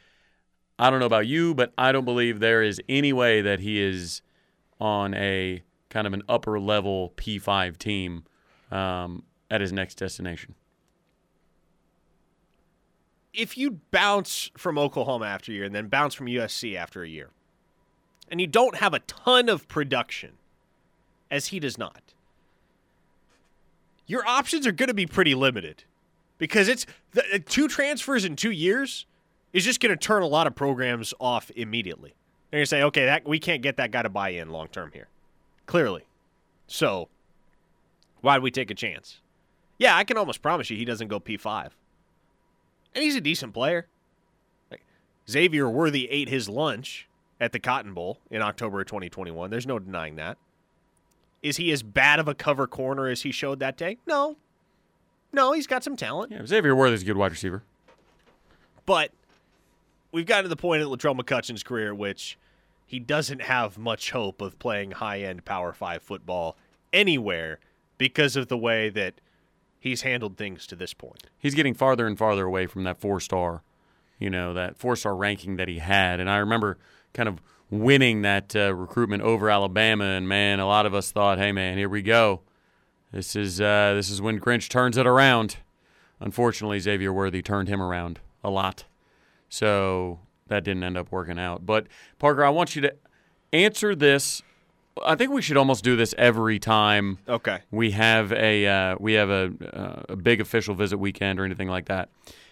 I 0.78 0.90
don't 0.90 1.00
know 1.00 1.06
about 1.06 1.26
you, 1.26 1.54
but 1.54 1.72
I 1.78 1.92
don't 1.92 2.04
believe 2.04 2.40
there 2.40 2.62
is 2.62 2.80
any 2.88 3.12
way 3.12 3.40
that 3.40 3.60
he 3.60 3.80
is 3.80 4.22
on 4.80 5.14
a 5.14 5.62
kind 5.88 6.06
of 6.06 6.12
an 6.12 6.22
upper 6.28 6.58
level 6.58 7.12
P5 7.16 7.78
team 7.78 8.24
um, 8.70 9.22
at 9.50 9.60
his 9.60 9.72
next 9.72 9.96
destination. 9.96 10.54
If 13.32 13.58
you 13.58 13.80
bounce 13.90 14.50
from 14.56 14.78
Oklahoma 14.78 15.26
after 15.26 15.50
a 15.50 15.54
year 15.54 15.64
and 15.64 15.74
then 15.74 15.88
bounce 15.88 16.14
from 16.14 16.26
USC 16.26 16.76
after 16.76 17.02
a 17.02 17.08
year, 17.08 17.30
and 18.28 18.40
you 18.40 18.46
don't 18.46 18.76
have 18.76 18.94
a 18.94 19.00
ton 19.00 19.48
of 19.48 19.68
production, 19.68 20.32
as 21.30 21.48
he 21.48 21.58
does 21.58 21.76
not, 21.76 22.14
your 24.06 24.26
options 24.26 24.66
are 24.66 24.72
going 24.72 24.88
to 24.88 24.94
be 24.94 25.06
pretty 25.06 25.34
limited 25.34 25.84
because 26.38 26.68
it's 26.68 26.86
the, 27.12 27.22
uh, 27.34 27.38
two 27.46 27.68
transfers 27.68 28.24
in 28.24 28.36
two 28.36 28.50
years 28.50 29.06
is 29.52 29.64
just 29.64 29.80
going 29.80 29.90
to 29.90 29.96
turn 29.96 30.22
a 30.22 30.26
lot 30.26 30.46
of 30.46 30.54
programs 30.54 31.14
off 31.20 31.50
immediately. 31.56 32.14
They're 32.50 32.58
going 32.58 32.64
to 32.64 32.68
say, 32.68 32.82
okay, 32.82 33.06
that 33.06 33.26
we 33.26 33.38
can't 33.38 33.62
get 33.62 33.76
that 33.78 33.90
guy 33.90 34.02
to 34.02 34.08
buy 34.08 34.30
in 34.30 34.50
long 34.50 34.68
term 34.68 34.90
here, 34.92 35.08
clearly. 35.66 36.04
So, 36.66 37.08
why 38.20 38.36
would 38.36 38.42
we 38.42 38.50
take 38.50 38.70
a 38.70 38.74
chance? 38.74 39.20
Yeah, 39.78 39.96
I 39.96 40.04
can 40.04 40.16
almost 40.16 40.42
promise 40.42 40.70
you 40.70 40.76
he 40.76 40.84
doesn't 40.84 41.08
go 41.08 41.20
P5. 41.20 41.70
And 42.94 43.02
he's 43.02 43.16
a 43.16 43.20
decent 43.20 43.52
player. 43.52 43.86
Like, 44.70 44.84
Xavier 45.28 45.68
Worthy 45.68 46.08
ate 46.10 46.28
his 46.28 46.48
lunch 46.48 47.08
at 47.40 47.52
the 47.52 47.58
Cotton 47.58 47.92
Bowl 47.92 48.18
in 48.30 48.40
October 48.40 48.80
of 48.80 48.86
2021. 48.86 49.50
There's 49.50 49.66
no 49.66 49.78
denying 49.78 50.16
that. 50.16 50.38
Is 51.42 51.56
he 51.56 51.72
as 51.72 51.82
bad 51.82 52.18
of 52.20 52.28
a 52.28 52.34
cover 52.34 52.66
corner 52.66 53.08
as 53.08 53.22
he 53.22 53.32
showed 53.32 53.58
that 53.60 53.76
day? 53.76 53.98
No. 54.06 54.36
No, 55.32 55.52
he's 55.52 55.66
got 55.66 55.82
some 55.82 55.96
talent. 55.96 56.32
Yeah, 56.32 56.46
Xavier 56.46 56.74
Worthy's 56.74 57.02
a 57.02 57.04
good 57.04 57.16
wide 57.16 57.32
receiver. 57.32 57.62
But 58.86 59.10
we've 60.12 60.26
gotten 60.26 60.44
to 60.44 60.48
the 60.48 60.56
point 60.56 60.82
in 60.82 60.88
Latrell 60.88 61.18
McCutchin's 61.18 61.62
career 61.62 61.88
at 61.88 61.98
which 61.98 62.38
he 62.86 62.98
doesn't 63.00 63.42
have 63.42 63.76
much 63.76 64.12
hope 64.12 64.40
of 64.40 64.58
playing 64.58 64.92
high 64.92 65.20
end 65.20 65.44
Power 65.44 65.72
Five 65.72 66.02
football 66.02 66.56
anywhere 66.92 67.58
because 67.98 68.36
of 68.36 68.48
the 68.48 68.56
way 68.56 68.88
that 68.90 69.14
he's 69.84 70.00
handled 70.00 70.38
things 70.38 70.66
to 70.66 70.74
this 70.74 70.94
point. 70.94 71.24
He's 71.38 71.54
getting 71.54 71.74
farther 71.74 72.06
and 72.06 72.16
farther 72.16 72.46
away 72.46 72.66
from 72.66 72.84
that 72.84 72.98
four 72.98 73.20
star, 73.20 73.62
you 74.18 74.30
know, 74.30 74.54
that 74.54 74.78
four 74.78 74.96
star 74.96 75.14
ranking 75.14 75.56
that 75.56 75.68
he 75.68 75.78
had. 75.78 76.20
And 76.20 76.30
I 76.30 76.38
remember 76.38 76.78
kind 77.12 77.28
of 77.28 77.38
winning 77.70 78.22
that 78.22 78.56
uh, 78.56 78.74
recruitment 78.74 79.22
over 79.22 79.50
Alabama. 79.50 80.04
And 80.04 80.26
man, 80.26 80.58
a 80.58 80.66
lot 80.66 80.86
of 80.86 80.94
us 80.94 81.12
thought, 81.12 81.36
hey 81.36 81.52
man, 81.52 81.76
here 81.76 81.90
we 81.90 82.00
go. 82.00 82.40
This 83.12 83.36
is 83.36 83.60
uh, 83.60 83.92
this 83.94 84.08
is 84.08 84.22
when 84.22 84.40
Grinch 84.40 84.70
turns 84.70 84.96
it 84.96 85.06
around. 85.06 85.58
Unfortunately, 86.18 86.80
Xavier 86.80 87.12
Worthy 87.12 87.42
turned 87.42 87.68
him 87.68 87.82
around 87.82 88.20
a 88.42 88.48
lot. 88.48 88.84
So 89.50 90.20
that 90.46 90.64
didn't 90.64 90.82
end 90.82 90.96
up 90.96 91.12
working 91.12 91.38
out. 91.38 91.66
But 91.66 91.88
Parker, 92.18 92.42
I 92.42 92.48
want 92.48 92.74
you 92.74 92.80
to 92.82 92.94
answer 93.52 93.94
this. 93.94 94.42
I 95.04 95.16
think 95.16 95.32
we 95.32 95.42
should 95.42 95.56
almost 95.56 95.82
do 95.82 95.96
this 95.96 96.14
every 96.16 96.58
time 96.58 97.18
Okay. 97.28 97.60
we 97.70 97.90
have 97.92 98.32
a 98.32 98.66
uh, 98.66 98.96
we 99.00 99.14
have 99.14 99.28
a, 99.30 99.52
uh, 99.72 100.02
a 100.10 100.16
big 100.16 100.40
official 100.40 100.74
visit 100.74 100.98
weekend 100.98 101.40
or 101.40 101.44
anything 101.44 101.68
like 101.68 101.86
that. 101.86 102.08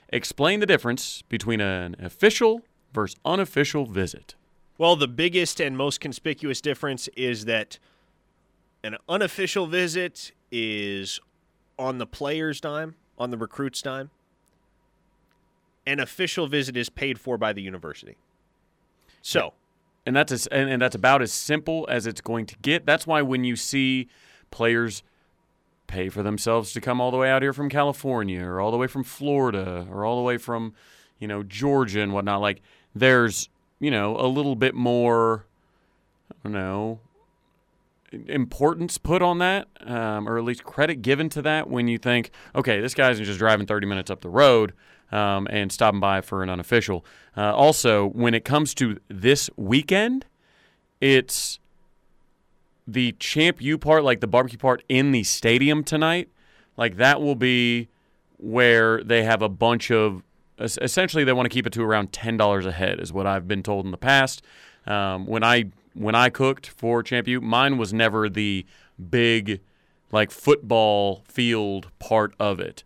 Explain 0.08 0.60
the 0.60 0.66
difference 0.66 1.22
between 1.28 1.60
an 1.60 1.96
official 1.98 2.62
versus 2.92 3.16
unofficial 3.24 3.86
visit. 3.86 4.34
Well, 4.76 4.96
the 4.96 5.08
biggest 5.08 5.60
and 5.60 5.76
most 5.76 6.00
conspicuous 6.00 6.60
difference 6.60 7.08
is 7.16 7.44
that 7.44 7.78
an 8.82 8.96
unofficial 9.08 9.66
visit 9.66 10.32
is 10.50 11.20
on 11.78 11.98
the 11.98 12.06
player's 12.06 12.60
dime, 12.60 12.96
on 13.16 13.30
the 13.30 13.38
recruit's 13.38 13.80
dime. 13.80 14.10
An 15.86 15.98
official 16.00 16.46
visit 16.46 16.76
is 16.76 16.88
paid 16.88 17.18
for 17.18 17.38
by 17.38 17.52
the 17.52 17.62
university. 17.62 18.16
So, 19.20 19.54
and 20.04 20.16
that's 20.16 20.32
as, 20.32 20.46
and, 20.48 20.68
and 20.68 20.82
that's 20.82 20.94
about 20.94 21.22
as 21.22 21.32
simple 21.32 21.86
as 21.88 22.06
it's 22.06 22.20
going 22.20 22.46
to 22.46 22.56
get. 22.62 22.86
That's 22.86 23.06
why 23.06 23.22
when 23.22 23.44
you 23.44 23.56
see 23.56 24.08
players 24.50 25.02
pay 25.86 26.08
for 26.08 26.22
themselves 26.22 26.72
to 26.72 26.80
come 26.80 27.00
all 27.00 27.10
the 27.10 27.16
way 27.16 27.30
out 27.30 27.42
here 27.42 27.52
from 27.52 27.68
California 27.68 28.42
or 28.44 28.60
all 28.60 28.70
the 28.70 28.76
way 28.76 28.86
from 28.86 29.04
Florida 29.04 29.86
or 29.90 30.04
all 30.04 30.16
the 30.16 30.22
way 30.22 30.38
from 30.38 30.74
you 31.18 31.28
know 31.28 31.42
Georgia 31.42 32.00
and 32.00 32.12
whatnot, 32.12 32.40
like 32.40 32.62
there's 32.94 33.48
you 33.78 33.90
know 33.90 34.16
a 34.18 34.26
little 34.26 34.56
bit 34.56 34.74
more, 34.74 35.46
I 36.30 36.34
don't 36.42 36.52
know, 36.52 37.00
importance 38.10 38.98
put 38.98 39.22
on 39.22 39.38
that, 39.38 39.68
um, 39.80 40.28
or 40.28 40.38
at 40.38 40.44
least 40.44 40.64
credit 40.64 41.02
given 41.02 41.28
to 41.30 41.42
that 41.42 41.68
when 41.68 41.88
you 41.88 41.98
think, 41.98 42.30
okay, 42.54 42.80
this 42.80 42.94
guy's 42.94 43.18
just 43.18 43.38
driving 43.38 43.66
30 43.66 43.86
minutes 43.86 44.10
up 44.10 44.20
the 44.20 44.28
road 44.28 44.72
um, 45.12 45.46
and 45.50 45.70
stopping 45.70 46.00
by 46.00 46.20
for 46.20 46.42
an 46.42 46.48
unofficial. 46.48 47.04
Uh, 47.36 47.54
also, 47.54 48.08
when 48.08 48.34
it 48.34 48.44
comes 48.44 48.74
to 48.74 48.98
this 49.08 49.50
weekend, 49.56 50.26
it's 51.00 51.60
the 52.86 53.12
Champ 53.18 53.60
U 53.60 53.78
part, 53.78 54.04
like 54.04 54.20
the 54.20 54.26
barbecue 54.26 54.58
part 54.58 54.82
in 54.88 55.12
the 55.12 55.22
stadium 55.22 55.84
tonight. 55.84 56.28
Like 56.76 56.96
that 56.96 57.20
will 57.20 57.34
be 57.34 57.88
where 58.38 59.02
they 59.04 59.22
have 59.24 59.42
a 59.42 59.48
bunch 59.48 59.90
of. 59.90 60.22
Essentially, 60.58 61.24
they 61.24 61.32
want 61.32 61.46
to 61.46 61.54
keep 61.54 61.66
it 61.66 61.72
to 61.72 61.82
around 61.82 62.12
ten 62.12 62.36
dollars 62.36 62.66
a 62.66 62.72
head, 62.72 63.00
is 63.00 63.12
what 63.12 63.26
I've 63.26 63.48
been 63.48 63.62
told 63.62 63.84
in 63.84 63.90
the 63.90 63.96
past. 63.96 64.42
Um, 64.86 65.26
when 65.26 65.42
I 65.42 65.66
when 65.94 66.14
I 66.14 66.30
cooked 66.30 66.68
for 66.68 67.02
Champ 67.02 67.28
U, 67.28 67.40
mine 67.40 67.78
was 67.78 67.92
never 67.92 68.28
the 68.28 68.64
big 69.10 69.60
like 70.10 70.30
football 70.30 71.24
field 71.26 71.88
part 71.98 72.34
of 72.38 72.60
it. 72.60 72.84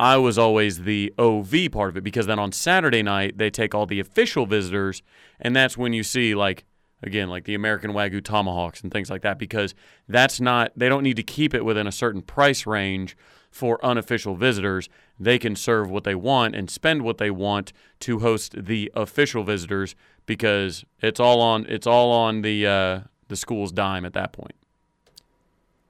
I 0.00 0.16
was 0.16 0.38
always 0.38 0.84
the 0.84 1.12
OV 1.18 1.70
part 1.70 1.90
of 1.90 1.96
it 1.98 2.02
because 2.02 2.26
then 2.26 2.38
on 2.38 2.52
Saturday 2.52 3.02
night 3.02 3.36
they 3.36 3.50
take 3.50 3.74
all 3.74 3.84
the 3.84 4.00
official 4.00 4.46
visitors, 4.46 5.02
and 5.38 5.54
that's 5.54 5.76
when 5.76 5.92
you 5.92 6.02
see 6.02 6.34
like 6.34 6.64
again 7.02 7.28
like 7.28 7.44
the 7.44 7.54
American 7.54 7.92
Wagyu 7.92 8.24
tomahawks 8.24 8.80
and 8.80 8.90
things 8.90 9.10
like 9.10 9.20
that 9.20 9.38
because 9.38 9.74
that's 10.08 10.40
not 10.40 10.72
they 10.74 10.88
don't 10.88 11.02
need 11.02 11.16
to 11.16 11.22
keep 11.22 11.52
it 11.52 11.66
within 11.66 11.86
a 11.86 11.92
certain 11.92 12.22
price 12.22 12.64
range 12.64 13.14
for 13.50 13.78
unofficial 13.84 14.36
visitors. 14.36 14.88
They 15.18 15.38
can 15.38 15.54
serve 15.54 15.90
what 15.90 16.04
they 16.04 16.14
want 16.14 16.54
and 16.54 16.70
spend 16.70 17.02
what 17.02 17.18
they 17.18 17.30
want 17.30 17.74
to 18.00 18.20
host 18.20 18.54
the 18.56 18.90
official 18.94 19.44
visitors 19.44 19.94
because 20.24 20.82
it's 21.02 21.20
all 21.20 21.42
on 21.42 21.66
it's 21.68 21.86
all 21.86 22.10
on 22.10 22.40
the 22.40 22.66
uh, 22.66 23.00
the 23.28 23.36
school's 23.36 23.70
dime 23.70 24.06
at 24.06 24.14
that 24.14 24.32
point. 24.32 24.54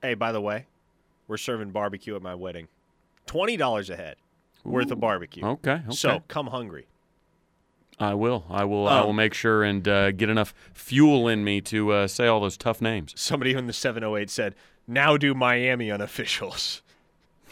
hey, 0.03 0.14
by 0.14 0.33
the 0.33 0.40
way, 0.40 0.66
we're 1.29 1.37
serving 1.37 1.70
barbecue 1.70 2.16
at 2.16 2.23
my 2.23 2.35
wedding. 2.35 2.66
$20 3.31 3.90
a 3.90 3.97
head 3.97 4.16
worth 4.64 4.90
of 4.90 5.01
barbecue. 5.01 5.45
Okay, 5.45 5.73
okay. 5.73 5.83
So, 5.90 6.23
come 6.29 6.49
hungry. 6.49 6.87
I 7.99 8.14
will. 8.14 8.45
I 8.49 8.64
will. 8.64 8.88
I 8.88 9.01
Um, 9.01 9.07
will 9.07 9.12
make 9.12 9.35
sure 9.35 9.62
and 9.62 9.87
uh, 9.87 10.11
get 10.12 10.29
enough 10.31 10.55
fuel 10.73 11.29
in 11.29 11.45
me 11.45 11.61
to 11.62 11.93
uh, 11.93 12.07
say 12.09 12.27
all 12.27 12.40
those 12.40 12.57
tough 12.57 12.81
names. 12.81 13.12
somebody 13.16 13.53
in 13.53 13.66
the 13.66 13.73
708 13.73 14.31
said, 14.31 14.55
now 14.87 15.16
do 15.16 15.35
Miami 15.35 15.88
unofficials. 15.88 16.81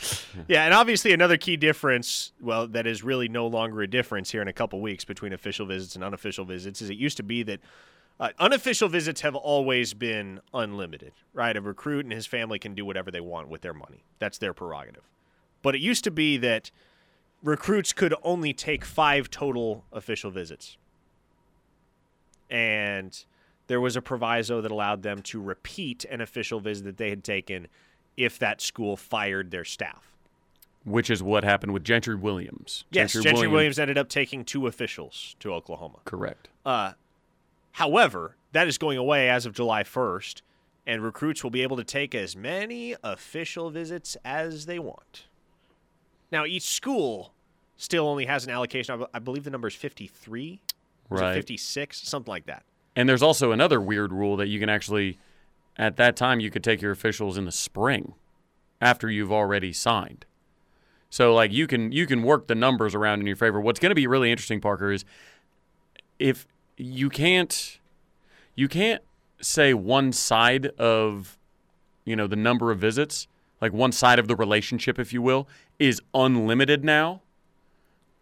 yeah, 0.48 0.64
and 0.64 0.72
obviously 0.72 1.12
another 1.12 1.36
key 1.36 1.56
difference, 1.56 2.32
well, 2.40 2.66
that 2.68 2.86
is 2.86 3.02
really 3.02 3.28
no 3.28 3.46
longer 3.46 3.82
a 3.82 3.86
difference 3.86 4.30
here 4.30 4.40
in 4.40 4.48
a 4.48 4.52
couple 4.52 4.80
weeks 4.80 5.04
between 5.04 5.32
official 5.32 5.66
visits 5.66 5.94
and 5.94 6.02
unofficial 6.04 6.44
visits, 6.44 6.80
is 6.80 6.88
it 6.88 6.96
used 6.96 7.16
to 7.18 7.22
be 7.22 7.42
that 7.42 7.60
uh, 8.20 8.30
unofficial 8.38 8.88
visits 8.88 9.20
have 9.20 9.34
always 9.34 9.94
been 9.94 10.40
unlimited, 10.54 11.12
right? 11.34 11.56
A 11.56 11.60
recruit 11.60 12.04
and 12.06 12.12
his 12.12 12.26
family 12.26 12.58
can 12.58 12.74
do 12.74 12.84
whatever 12.84 13.10
they 13.10 13.20
want 13.20 13.48
with 13.48 13.60
their 13.60 13.74
money. 13.74 14.04
That's 14.18 14.38
their 14.38 14.54
prerogative. 14.54 15.02
But 15.62 15.74
it 15.74 15.80
used 15.80 16.04
to 16.04 16.10
be 16.10 16.36
that 16.38 16.70
recruits 17.42 17.92
could 17.92 18.14
only 18.22 18.52
take 18.52 18.84
five 18.84 19.30
total 19.30 19.84
official 19.92 20.30
visits. 20.30 20.76
And 22.50 23.24
there 23.66 23.80
was 23.80 23.96
a 23.96 24.02
proviso 24.02 24.60
that 24.60 24.70
allowed 24.70 25.02
them 25.02 25.22
to 25.22 25.40
repeat 25.40 26.04
an 26.06 26.20
official 26.20 26.60
visit 26.60 26.84
that 26.84 26.96
they 26.96 27.10
had 27.10 27.22
taken 27.22 27.68
if 28.16 28.38
that 28.38 28.60
school 28.60 28.96
fired 28.96 29.50
their 29.50 29.64
staff. 29.64 30.12
Which 30.84 31.10
is 31.10 31.22
what 31.22 31.44
happened 31.44 31.72
with 31.72 31.84
Gentry 31.84 32.14
Williams. 32.14 32.84
Yes, 32.90 33.12
Gentry, 33.12 33.46
Williams. 33.46 33.78
ended 33.78 33.98
up 33.98 34.08
taking 34.08 34.44
two 34.44 34.66
officials 34.66 35.36
to 35.40 35.52
Oklahoma. 35.52 35.98
Correct. 36.04 36.48
Uh, 36.64 36.92
however, 37.72 38.36
that 38.52 38.66
is 38.66 38.78
going 38.78 38.96
away 38.96 39.28
as 39.28 39.44
of 39.44 39.52
July 39.52 39.82
1st, 39.82 40.40
and 40.86 41.02
recruits 41.02 41.44
will 41.44 41.50
be 41.50 41.62
able 41.62 41.76
to 41.76 41.84
take 41.84 42.14
as 42.14 42.34
many 42.34 42.96
official 43.04 43.70
visits 43.70 44.16
as 44.24 44.64
they 44.64 44.78
want. 44.78 45.26
Now, 46.30 46.44
each 46.44 46.64
school 46.64 47.32
still 47.76 48.06
only 48.08 48.26
has 48.26 48.44
an 48.44 48.50
allocation. 48.50 49.04
I 49.14 49.18
believe 49.18 49.44
the 49.44 49.50
number 49.50 49.68
is 49.68 49.74
53, 49.74 50.60
or 51.10 51.18
Right. 51.18 51.34
56, 51.34 51.98
something 52.08 52.30
like 52.30 52.46
that. 52.46 52.64
And 52.96 53.08
there's 53.08 53.22
also 53.22 53.52
another 53.52 53.80
weird 53.80 54.12
rule 54.12 54.36
that 54.36 54.48
you 54.48 54.58
can 54.58 54.68
actually, 54.68 55.18
at 55.76 55.96
that 55.96 56.16
time, 56.16 56.40
you 56.40 56.50
could 56.50 56.64
take 56.64 56.82
your 56.82 56.90
officials 56.90 57.38
in 57.38 57.44
the 57.44 57.52
spring 57.52 58.14
after 58.80 59.08
you've 59.08 59.32
already 59.32 59.72
signed. 59.72 60.24
So 61.10 61.34
like 61.34 61.52
you 61.52 61.66
can 61.66 61.90
you 61.90 62.06
can 62.06 62.22
work 62.22 62.48
the 62.48 62.54
numbers 62.54 62.94
around 62.94 63.20
in 63.20 63.26
your 63.26 63.36
favor. 63.36 63.60
What's 63.60 63.80
going 63.80 63.90
to 63.90 63.94
be 63.94 64.06
really 64.06 64.30
interesting, 64.30 64.60
Parker, 64.60 64.92
is 64.92 65.04
if 66.18 66.46
you 66.76 67.08
can't 67.08 67.78
you 68.54 68.68
can't 68.68 69.02
say 69.40 69.72
one 69.72 70.12
side 70.12 70.66
of 70.78 71.38
you 72.04 72.14
know 72.14 72.26
the 72.26 72.36
number 72.36 72.70
of 72.70 72.78
visits, 72.78 73.26
like 73.60 73.72
one 73.72 73.92
side 73.92 74.18
of 74.18 74.28
the 74.28 74.36
relationship, 74.36 74.98
if 74.98 75.12
you 75.12 75.20
will, 75.22 75.48
is 75.78 76.00
unlimited 76.14 76.84
now, 76.84 77.22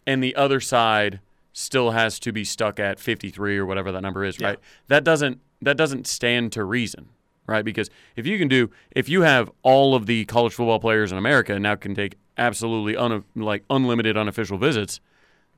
and 0.07 0.23
the 0.23 0.35
other 0.37 0.61
side 0.61 1.21
still 1.53 1.93
has 1.93 2.19
to 2.21 2.33
be 2.33 2.45
stuck 2.45 2.79
at 2.79 2.99
53 3.01 3.57
or 3.59 3.65
whatever 3.67 3.91
that 3.93 4.03
number 4.03 4.25
is, 4.25 4.39
Yeah. 4.39 4.49
right? 4.49 4.59
That 4.89 5.05
doesn't 5.05 5.41
that 5.63 5.77
doesn't 5.79 6.07
stand 6.07 6.53
to 6.53 6.65
reason. 6.65 7.09
right? 7.49 7.65
Because 7.65 7.89
if 8.17 8.27
you 8.27 8.39
can 8.39 8.49
do, 8.49 8.71
if 8.91 9.09
you 9.09 9.23
have 9.23 9.49
all 9.63 9.95
of 9.95 10.07
the 10.07 10.25
college 10.25 10.53
football 10.53 10.81
players 10.81 11.13
in 11.13 11.17
America 11.19 11.57
now 11.61 11.77
can 11.77 11.95
take 11.95 12.17
absolutely 12.37 12.97
un, 12.97 13.23
like 13.37 13.63
unlimited 13.71 14.17
unofficial 14.17 14.59
visits, 14.59 14.99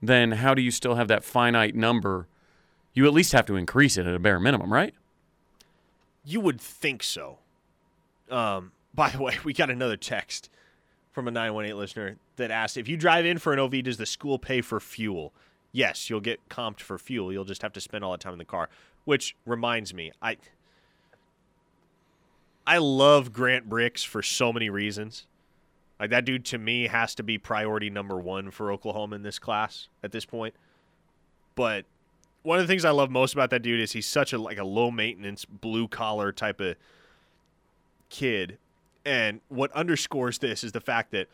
then 0.02 0.32
how 0.32 0.52
do 0.52 0.60
you 0.60 0.70
still 0.70 0.96
have 0.96 1.08
that 1.08 1.24
finite 1.24 1.74
number? 1.74 2.28
You 2.92 3.06
at 3.06 3.14
least 3.14 3.32
have 3.32 3.46
to 3.46 3.56
increase 3.56 3.96
it 3.96 4.06
at 4.06 4.14
a 4.14 4.18
bare 4.18 4.38
minimum, 4.38 4.70
right? 4.70 4.92
You 6.24 6.40
would 6.40 6.60
think 6.60 7.02
so. 7.02 7.38
Um, 8.30 8.72
by 8.98 9.10
the 9.10 9.22
way, 9.22 9.38
we 9.44 9.54
got 9.54 9.70
another 9.70 9.96
text 9.96 10.50
from 11.12 11.28
a 11.28 11.30
918 11.30 11.78
listener 11.78 12.16
that 12.36 12.50
asked 12.50 12.76
if 12.76 12.88
you 12.88 12.96
drive 12.96 13.24
in 13.24 13.38
for 13.38 13.52
an 13.52 13.60
OV, 13.60 13.84
does 13.84 13.96
the 13.96 14.04
school 14.04 14.38
pay 14.38 14.60
for 14.60 14.80
fuel? 14.80 15.32
Yes, 15.70 16.10
you'll 16.10 16.20
get 16.20 16.48
comped 16.48 16.80
for 16.80 16.98
fuel. 16.98 17.32
You'll 17.32 17.44
just 17.44 17.62
have 17.62 17.72
to 17.74 17.80
spend 17.80 18.02
all 18.04 18.12
the 18.12 18.18
time 18.18 18.32
in 18.32 18.38
the 18.38 18.44
car. 18.44 18.68
Which 19.04 19.36
reminds 19.46 19.94
me, 19.94 20.12
I 20.20 20.36
I 22.66 22.78
love 22.78 23.32
Grant 23.32 23.68
Brix 23.68 24.04
for 24.04 24.22
so 24.22 24.52
many 24.52 24.68
reasons. 24.68 25.26
Like 26.00 26.10
that 26.10 26.24
dude 26.24 26.44
to 26.46 26.58
me 26.58 26.88
has 26.88 27.14
to 27.14 27.22
be 27.22 27.38
priority 27.38 27.90
number 27.90 28.18
one 28.18 28.50
for 28.50 28.72
Oklahoma 28.72 29.16
in 29.16 29.22
this 29.22 29.38
class 29.38 29.88
at 30.02 30.12
this 30.12 30.24
point. 30.24 30.54
But 31.54 31.84
one 32.42 32.58
of 32.58 32.66
the 32.66 32.70
things 32.70 32.84
I 32.84 32.90
love 32.90 33.10
most 33.10 33.32
about 33.32 33.50
that 33.50 33.62
dude 33.62 33.80
is 33.80 33.92
he's 33.92 34.06
such 34.06 34.32
a 34.32 34.38
like 34.38 34.58
a 34.58 34.64
low 34.64 34.90
maintenance 34.90 35.44
blue 35.44 35.86
collar 35.86 36.32
type 36.32 36.60
of 36.60 36.76
kid. 38.10 38.58
And 39.04 39.40
what 39.48 39.72
underscores 39.72 40.38
this 40.38 40.62
is 40.64 40.72
the 40.72 40.80
fact 40.80 41.12
that 41.12 41.28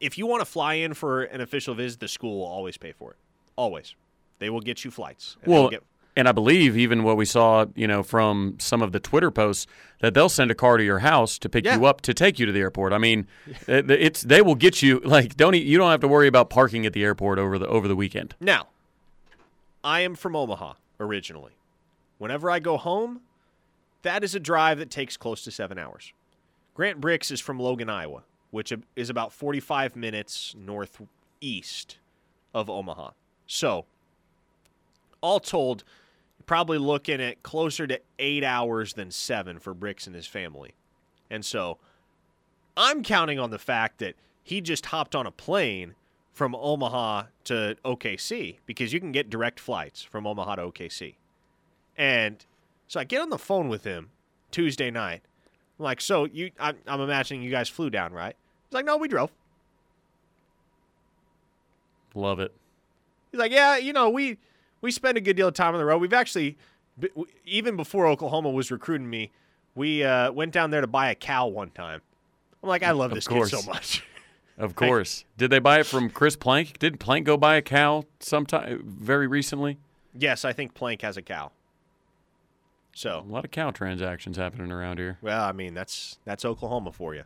if 0.00 0.18
you 0.18 0.26
want 0.26 0.40
to 0.40 0.44
fly 0.44 0.74
in 0.74 0.94
for 0.94 1.22
an 1.24 1.40
official 1.40 1.74
visit, 1.74 2.00
the 2.00 2.08
school 2.08 2.38
will 2.40 2.46
always 2.46 2.76
pay 2.76 2.92
for 2.92 3.10
it. 3.12 3.16
Always. 3.56 3.94
They 4.38 4.50
will 4.50 4.60
get 4.60 4.84
you 4.84 4.90
flights. 4.90 5.36
And 5.42 5.52
Well, 5.52 5.68
get, 5.70 5.82
and 6.16 6.28
I 6.28 6.32
believe 6.32 6.76
even 6.76 7.02
what 7.02 7.16
we 7.16 7.24
saw, 7.24 7.66
you 7.74 7.86
know, 7.88 8.02
from 8.02 8.56
some 8.58 8.82
of 8.82 8.92
the 8.92 9.00
Twitter 9.00 9.30
posts 9.30 9.66
that 10.00 10.14
they'll 10.14 10.28
send 10.28 10.50
a 10.50 10.54
car 10.54 10.76
to 10.76 10.84
your 10.84 11.00
house 11.00 11.38
to 11.38 11.48
pick 11.48 11.64
Yeah. 11.64 11.76
you 11.76 11.86
up 11.86 12.00
to 12.02 12.14
take 12.14 12.38
you 12.38 12.46
to 12.46 12.52
the 12.52 12.60
airport. 12.60 12.92
I 12.92 12.98
mean, 12.98 13.26
it's 13.66 14.22
they 14.22 14.42
will 14.42 14.54
get 14.54 14.82
you 14.82 15.00
like 15.00 15.36
don't 15.36 15.56
you 15.56 15.78
don't 15.78 15.90
have 15.90 16.00
to 16.00 16.08
worry 16.08 16.28
about 16.28 16.50
parking 16.50 16.84
at 16.86 16.92
the 16.92 17.02
airport 17.04 17.38
over 17.38 17.58
the 17.58 17.66
over 17.66 17.88
the 17.88 17.96
weekend. 17.96 18.34
Now, 18.40 18.68
I 19.82 20.00
am 20.00 20.14
from 20.14 20.36
Omaha 20.36 20.74
originally. 21.00 21.52
Whenever 22.18 22.50
I 22.50 22.58
go 22.58 22.76
home, 22.76 23.20
that 24.02 24.22
is 24.22 24.34
a 24.34 24.40
drive 24.40 24.78
that 24.78 24.90
takes 24.90 25.16
close 25.16 25.42
to 25.44 25.50
seven 25.50 25.78
hours. 25.78 26.12
Grant 26.74 27.00
Brix 27.00 27.30
is 27.30 27.40
from 27.40 27.60
Logan, 27.60 27.88
Iowa, 27.88 28.24
which 28.50 28.72
is 28.96 29.08
about 29.08 29.32
45 29.32 29.96
minutes 29.96 30.54
northeast 30.58 31.98
of 32.52 32.68
Omaha. 32.68 33.10
So, 33.46 33.86
all 35.20 35.40
told, 35.40 35.84
you're 36.38 36.44
probably 36.44 36.78
looking 36.78 37.20
at 37.20 37.42
closer 37.42 37.86
to 37.86 38.00
eight 38.18 38.44
hours 38.44 38.94
than 38.94 39.10
seven 39.10 39.58
for 39.58 39.74
Brix 39.74 40.06
and 40.06 40.16
his 40.16 40.26
family. 40.26 40.74
And 41.30 41.44
so, 41.44 41.78
I'm 42.76 43.02
counting 43.04 43.38
on 43.38 43.50
the 43.50 43.58
fact 43.58 43.98
that 43.98 44.16
he 44.42 44.60
just 44.60 44.86
hopped 44.86 45.14
on 45.14 45.26
a 45.26 45.30
plane 45.30 45.94
from 46.32 46.54
Omaha 46.56 47.24
to 47.44 47.76
OKC 47.84 48.58
because 48.66 48.92
you 48.92 48.98
can 48.98 49.12
get 49.12 49.30
direct 49.30 49.60
flights 49.60 50.02
from 50.02 50.26
Omaha 50.26 50.56
to 50.56 50.62
OKC. 50.62 51.14
And 51.96 52.44
so 52.88 52.98
I 52.98 53.04
get 53.04 53.22
on 53.22 53.30
the 53.30 53.38
phone 53.38 53.68
with 53.68 53.84
him 53.84 54.10
Tuesday 54.50 54.90
night. 54.90 55.22
I'm 55.78 55.84
like, 55.84 56.00
so 56.00 56.24
you, 56.24 56.50
I'm, 56.58 56.76
I'm 56.86 57.00
imagining 57.00 57.42
you 57.42 57.50
guys 57.50 57.68
flew 57.68 57.90
down, 57.90 58.12
right? 58.12 58.36
He's 58.68 58.74
like, 58.74 58.84
no, 58.84 58.96
we 58.96 59.08
drove. 59.08 59.30
Love 62.14 62.38
it. 62.38 62.52
He's 63.32 63.40
like, 63.40 63.52
yeah, 63.52 63.76
you 63.76 63.92
know, 63.92 64.08
we 64.08 64.38
we 64.80 64.92
spend 64.92 65.18
a 65.18 65.20
good 65.20 65.36
deal 65.36 65.48
of 65.48 65.54
time 65.54 65.74
on 65.74 65.78
the 65.78 65.84
road. 65.84 65.98
We've 65.98 66.12
actually, 66.12 66.56
even 67.44 67.76
before 67.76 68.06
Oklahoma 68.06 68.50
was 68.50 68.70
recruiting 68.70 69.10
me, 69.10 69.32
we 69.74 70.04
uh, 70.04 70.30
went 70.30 70.52
down 70.52 70.70
there 70.70 70.80
to 70.80 70.86
buy 70.86 71.10
a 71.10 71.14
cow 71.14 71.48
one 71.48 71.70
time. 71.70 72.00
I'm 72.62 72.68
like, 72.68 72.84
I 72.84 72.92
love 72.92 73.12
this 73.12 73.26
kid 73.26 73.46
so 73.46 73.62
much. 73.62 74.04
Of 74.56 74.76
course. 74.76 75.24
Did 75.36 75.50
they 75.50 75.58
buy 75.58 75.80
it 75.80 75.86
from 75.86 76.08
Chris 76.08 76.36
Plank? 76.36 76.78
Did 76.78 77.00
Plank 77.00 77.26
go 77.26 77.36
buy 77.36 77.56
a 77.56 77.62
cow 77.62 78.04
sometime 78.20 78.84
very 78.86 79.26
recently? 79.26 79.78
yes, 80.16 80.44
I 80.44 80.52
think 80.52 80.74
Plank 80.74 81.02
has 81.02 81.16
a 81.16 81.22
cow. 81.22 81.50
So 82.94 83.24
a 83.28 83.32
lot 83.32 83.44
of 83.44 83.50
cow 83.50 83.70
transactions 83.70 84.36
happening 84.36 84.70
around 84.70 84.98
here. 84.98 85.18
well, 85.20 85.44
I 85.44 85.52
mean, 85.52 85.74
that's 85.74 86.18
that's 86.24 86.44
Oklahoma 86.44 86.92
for 86.92 87.14
you. 87.14 87.24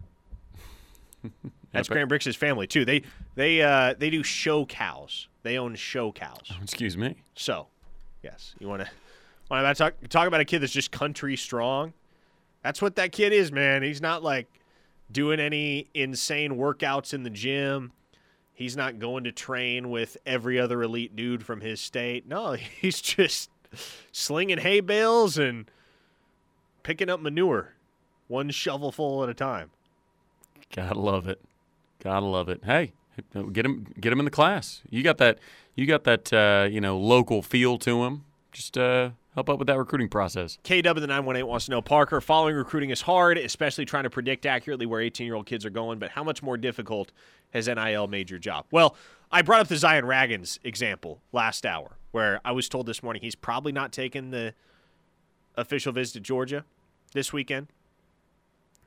That's. 1.73 1.89
Grant 1.89 2.09
Brix's 2.09 2.37
family 2.37 2.67
too. 2.67 2.85
They 2.85 3.03
they 3.35 3.61
uh, 3.61 3.95
they 3.99 4.09
do 4.09 4.23
show 4.23 4.65
cows. 4.65 5.29
They 5.43 5.59
own 5.59 5.75
show 5.75 6.13
cows. 6.13 6.51
Excuse 6.63 6.97
me. 6.97 7.17
So, 7.35 7.67
yes, 8.23 8.55
you 8.59 8.69
want 8.69 8.83
to 8.83 8.89
want 9.51 9.77
to 9.77 9.83
talk 9.83 9.95
talk 10.09 10.29
about 10.29 10.41
a 10.41 10.45
kid 10.45 10.61
that's 10.61 10.73
just 10.73 10.91
country 10.91 11.37
strong. 11.37 11.93
That's 12.63 12.81
what 12.81 12.97
that 12.97 13.13
kid 13.13 13.33
is, 13.33 13.53
man. 13.53 13.83
He's 13.83 14.01
not 14.01 14.23
like 14.23 14.47
doing 15.11 15.41
any 15.41 15.89
insane 15.93 16.53
workouts 16.53 17.13
in 17.13 17.23
the 17.23 17.31
gym. 17.31 17.93
He's 18.55 18.77
not 18.77 18.99
going 18.99 19.25
to 19.25 19.33
train 19.33 19.91
with 19.91 20.17
every 20.27 20.59
other 20.59 20.83
elite 20.83 21.15
dude 21.15 21.45
from 21.45 21.61
his 21.61 21.81
state. 21.81 22.27
No, 22.27 22.53
he's 22.81 23.01
just 23.01 23.51
slinging 24.13 24.59
hay 24.59 24.81
bales 24.81 25.39
and 25.39 25.71
picking 26.83 27.11
up 27.11 27.21
manure, 27.21 27.75
one 28.27 28.51
shovelful 28.51 29.23
at 29.23 29.29
a 29.29 29.35
time. 29.35 29.71
Gotta 30.75 30.99
love 30.99 31.29
it. 31.29 31.41
Gotta 32.03 32.27
love 32.27 32.49
it. 32.49 32.63
Hey, 32.65 32.93
get 33.53 33.65
him, 33.65 33.87
get 34.01 34.13
him 34.13 34.19
in 34.19 34.25
the 34.25 34.31
class. 34.31 34.83
You 34.91 35.03
got 35.03 35.19
that. 35.19 35.39
You 35.75 35.87
got 35.87 36.05
that. 36.05 36.33
Uh, 36.33 36.69
you 36.71 36.81
know, 36.81 36.99
local 36.99 37.43
feel 37.43 37.79
to 37.79 38.05
him. 38.05 38.25
Just 38.53 38.77
uh, 38.79 39.11
help 39.35 39.51
out 39.51 39.59
with 39.59 39.69
that 39.69 39.79
recruiting 39.79 40.09
process. 40.09 40.59
KW 40.65 40.83
the 40.83 41.07
918 41.07 41.47
wants 41.47 41.67
to 41.67 41.71
know 41.71 41.81
Parker, 41.81 42.21
following 42.21 42.57
recruiting 42.57 42.91
is 42.91 43.03
hard, 43.03 43.39
especially 43.39 43.85
trying 43.85 44.05
to 44.05 44.11
predict 44.11 44.47
accurately 44.47 44.87
where 44.87 45.01
18 45.01 45.27
year 45.27 45.37
old 45.37 45.47
kids 45.47 45.65
are 45.65 45.71
going, 45.71 45.99
but 45.99 46.11
how 46.11 46.25
much 46.25 46.43
more 46.43 46.57
difficult 46.57 47.13
has 47.53 47.69
NIL 47.69 48.09
made 48.09 48.31
your 48.31 48.39
job? 48.39 48.67
Well, 48.71 48.97
I 49.31 49.43
brought 49.43 49.61
up 49.61 49.69
the 49.69 49.77
Zion 49.77 50.07
Raggins 50.07 50.59
example 50.65 51.21
last 51.33 51.67
hour, 51.67 51.99
where 52.13 52.41
I 52.45 52.53
was 52.53 52.69
told 52.69 52.87
this 52.87 53.03
morning 53.03 53.23
he's 53.23 53.35
probably 53.35 53.73
not 53.73 53.93
taking 53.93 54.31
the 54.31 54.55
official 55.57 55.93
visit 55.93 56.15
to 56.15 56.21
Georgia 56.21 56.65
this 57.13 57.33
weekend. 57.33 57.67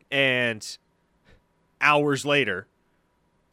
And 0.10 0.78
hours 1.80 2.26
later, 2.26 2.68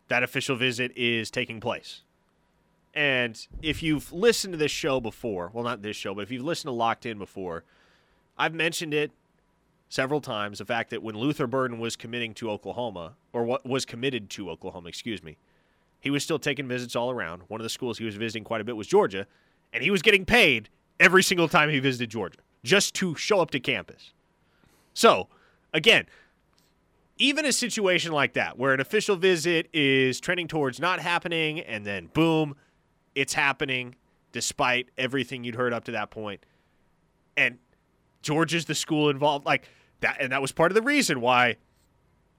that 0.09 0.23
official 0.23 0.57
visit 0.57 0.93
is 0.97 1.31
taking 1.31 1.61
place. 1.61 2.03
And 2.95 3.47
if 3.61 3.83
you've 3.83 4.11
listened 4.13 4.55
to 4.55 4.59
this 4.59 4.73
show 4.73 4.99
before, 4.99 5.51
well, 5.53 5.63
not 5.63 5.83
this 5.83 5.97
show, 5.97 6.15
but 6.15 6.23
if 6.23 6.31
you've 6.31 6.43
listened 6.43 6.69
to 6.69 6.73
Locked 6.73 7.05
In 7.05 7.19
before, 7.19 7.65
I've 8.39 8.55
mentioned 8.55 8.95
it 8.95 9.13
several 9.91 10.21
times 10.21 10.59
the 10.59 10.65
fact 10.65 10.91
that 10.91 11.03
when 11.03 11.17
Luther 11.17 11.47
Burden 11.47 11.79
was 11.79 11.97
committing 11.97 12.35
to 12.35 12.51
Oklahoma, 12.51 13.13
or 13.33 13.45
what 13.45 13.67
was 13.67 13.85
committed 13.85 14.31
to 14.31 14.51
Oklahoma, 14.51 14.89
excuse 14.89 15.23
me, 15.23 15.37
he 16.01 16.11
was 16.11 16.23
still 16.23 16.39
taking 16.39 16.69
visits 16.69 16.95
all 16.95 17.11
around. 17.11 17.43
One 17.49 17.61
of 17.61 17.65
the 17.65 17.71
schools 17.71 17.99
he 17.99 18.05
was 18.05 18.17
visiting 18.17 18.45
quite 18.45 18.61
a 18.61 18.65
bit 18.65 18.77
was 18.77 18.87
Georgia, 18.87 19.27
and 19.73 19.83
he 19.83 19.91
was 19.91 20.03
getting 20.03 20.25
paid 20.25 20.69
every 21.01 21.23
single 21.23 21.49
time 21.49 21.71
he 21.71 21.79
visited 21.79 22.11
Georgia 22.11 22.39
just 22.65 22.95
to 22.95 23.15
show 23.15 23.41
up 23.41 23.51
to 23.53 23.61
campus. 23.61 24.13
So, 24.95 25.29
again, 25.73 26.07
even 27.19 27.45
a 27.45 27.53
situation 27.53 28.13
like 28.13 28.35
that 28.35 28.59
where 28.59 28.73
an 28.73 28.81
official 28.81 29.17
visit 29.17 29.69
is 29.73 30.21
trending 30.21 30.49
towards 30.49 30.81
not 30.81 31.01
happening 31.01 31.61
and 31.61 31.85
then 31.85 32.07
boom, 32.13 32.57
it's 33.15 33.35
happening 33.35 33.97
despite 34.33 34.89
everything 34.97 35.45
you'd 35.45 35.57
heard 35.57 35.73
up 35.73 35.85
to 35.85 35.93
that 35.93 36.11
point. 36.11 36.45
And 37.37 37.59
Georgia's 38.23 38.67
the 38.67 38.75
school 38.75 39.11
involved 39.11 39.47
like 39.47 39.69
that 40.01 40.19
and 40.21 40.33
that 40.33 40.43
was 40.43 40.53
part 40.53 40.71
of 40.71 40.75
the 40.75 40.83
reason 40.83 41.21
why 41.21 41.57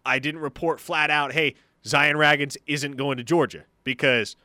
I 0.05 0.19
didn't 0.19 0.41
report 0.41 0.79
flat 0.79 1.09
out, 1.09 1.33
"Hey, 1.33 1.55
Zion 1.85 2.17
Raggins 2.17 2.57
isn't 2.67 2.97
going 2.97 3.17
to 3.17 3.23
Georgia." 3.23 3.63
Because 3.83 4.35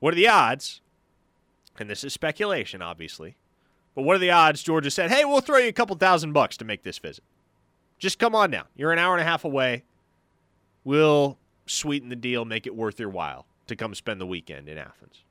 what 0.00 0.12
are 0.12 0.16
the 0.16 0.28
odds? 0.28 0.80
And 1.78 1.88
this 1.88 2.04
is 2.04 2.12
speculation, 2.12 2.82
obviously. 2.82 3.36
But 3.94 4.02
what 4.02 4.16
are 4.16 4.20
the 4.20 4.30
odds 4.30 4.62
Georgia 4.62 4.90
said, 4.90 5.10
"Hey, 5.10 5.24
we'll 5.24 5.40
throw 5.40 5.58
you 5.58 5.68
a 5.68 5.72
couple 5.72 5.96
thousand 5.96 6.32
bucks 6.32 6.56
to 6.58 6.64
make 6.64 6.82
this 6.82 6.98
visit." 6.98 7.24
Just 7.98 8.18
come 8.18 8.34
on 8.34 8.50
down. 8.50 8.64
You're 8.74 8.92
an 8.92 8.98
hour 8.98 9.14
and 9.14 9.20
a 9.20 9.24
half 9.24 9.44
away. 9.44 9.84
We'll 10.84 11.38
sweeten 11.66 12.08
the 12.08 12.16
deal, 12.16 12.44
make 12.44 12.66
it 12.66 12.74
worth 12.74 12.98
your 12.98 13.08
while 13.08 13.46
to 13.68 13.76
come 13.76 13.94
spend 13.94 14.20
the 14.20 14.26
weekend 14.26 14.68
in 14.68 14.76
Athens. 14.78 15.22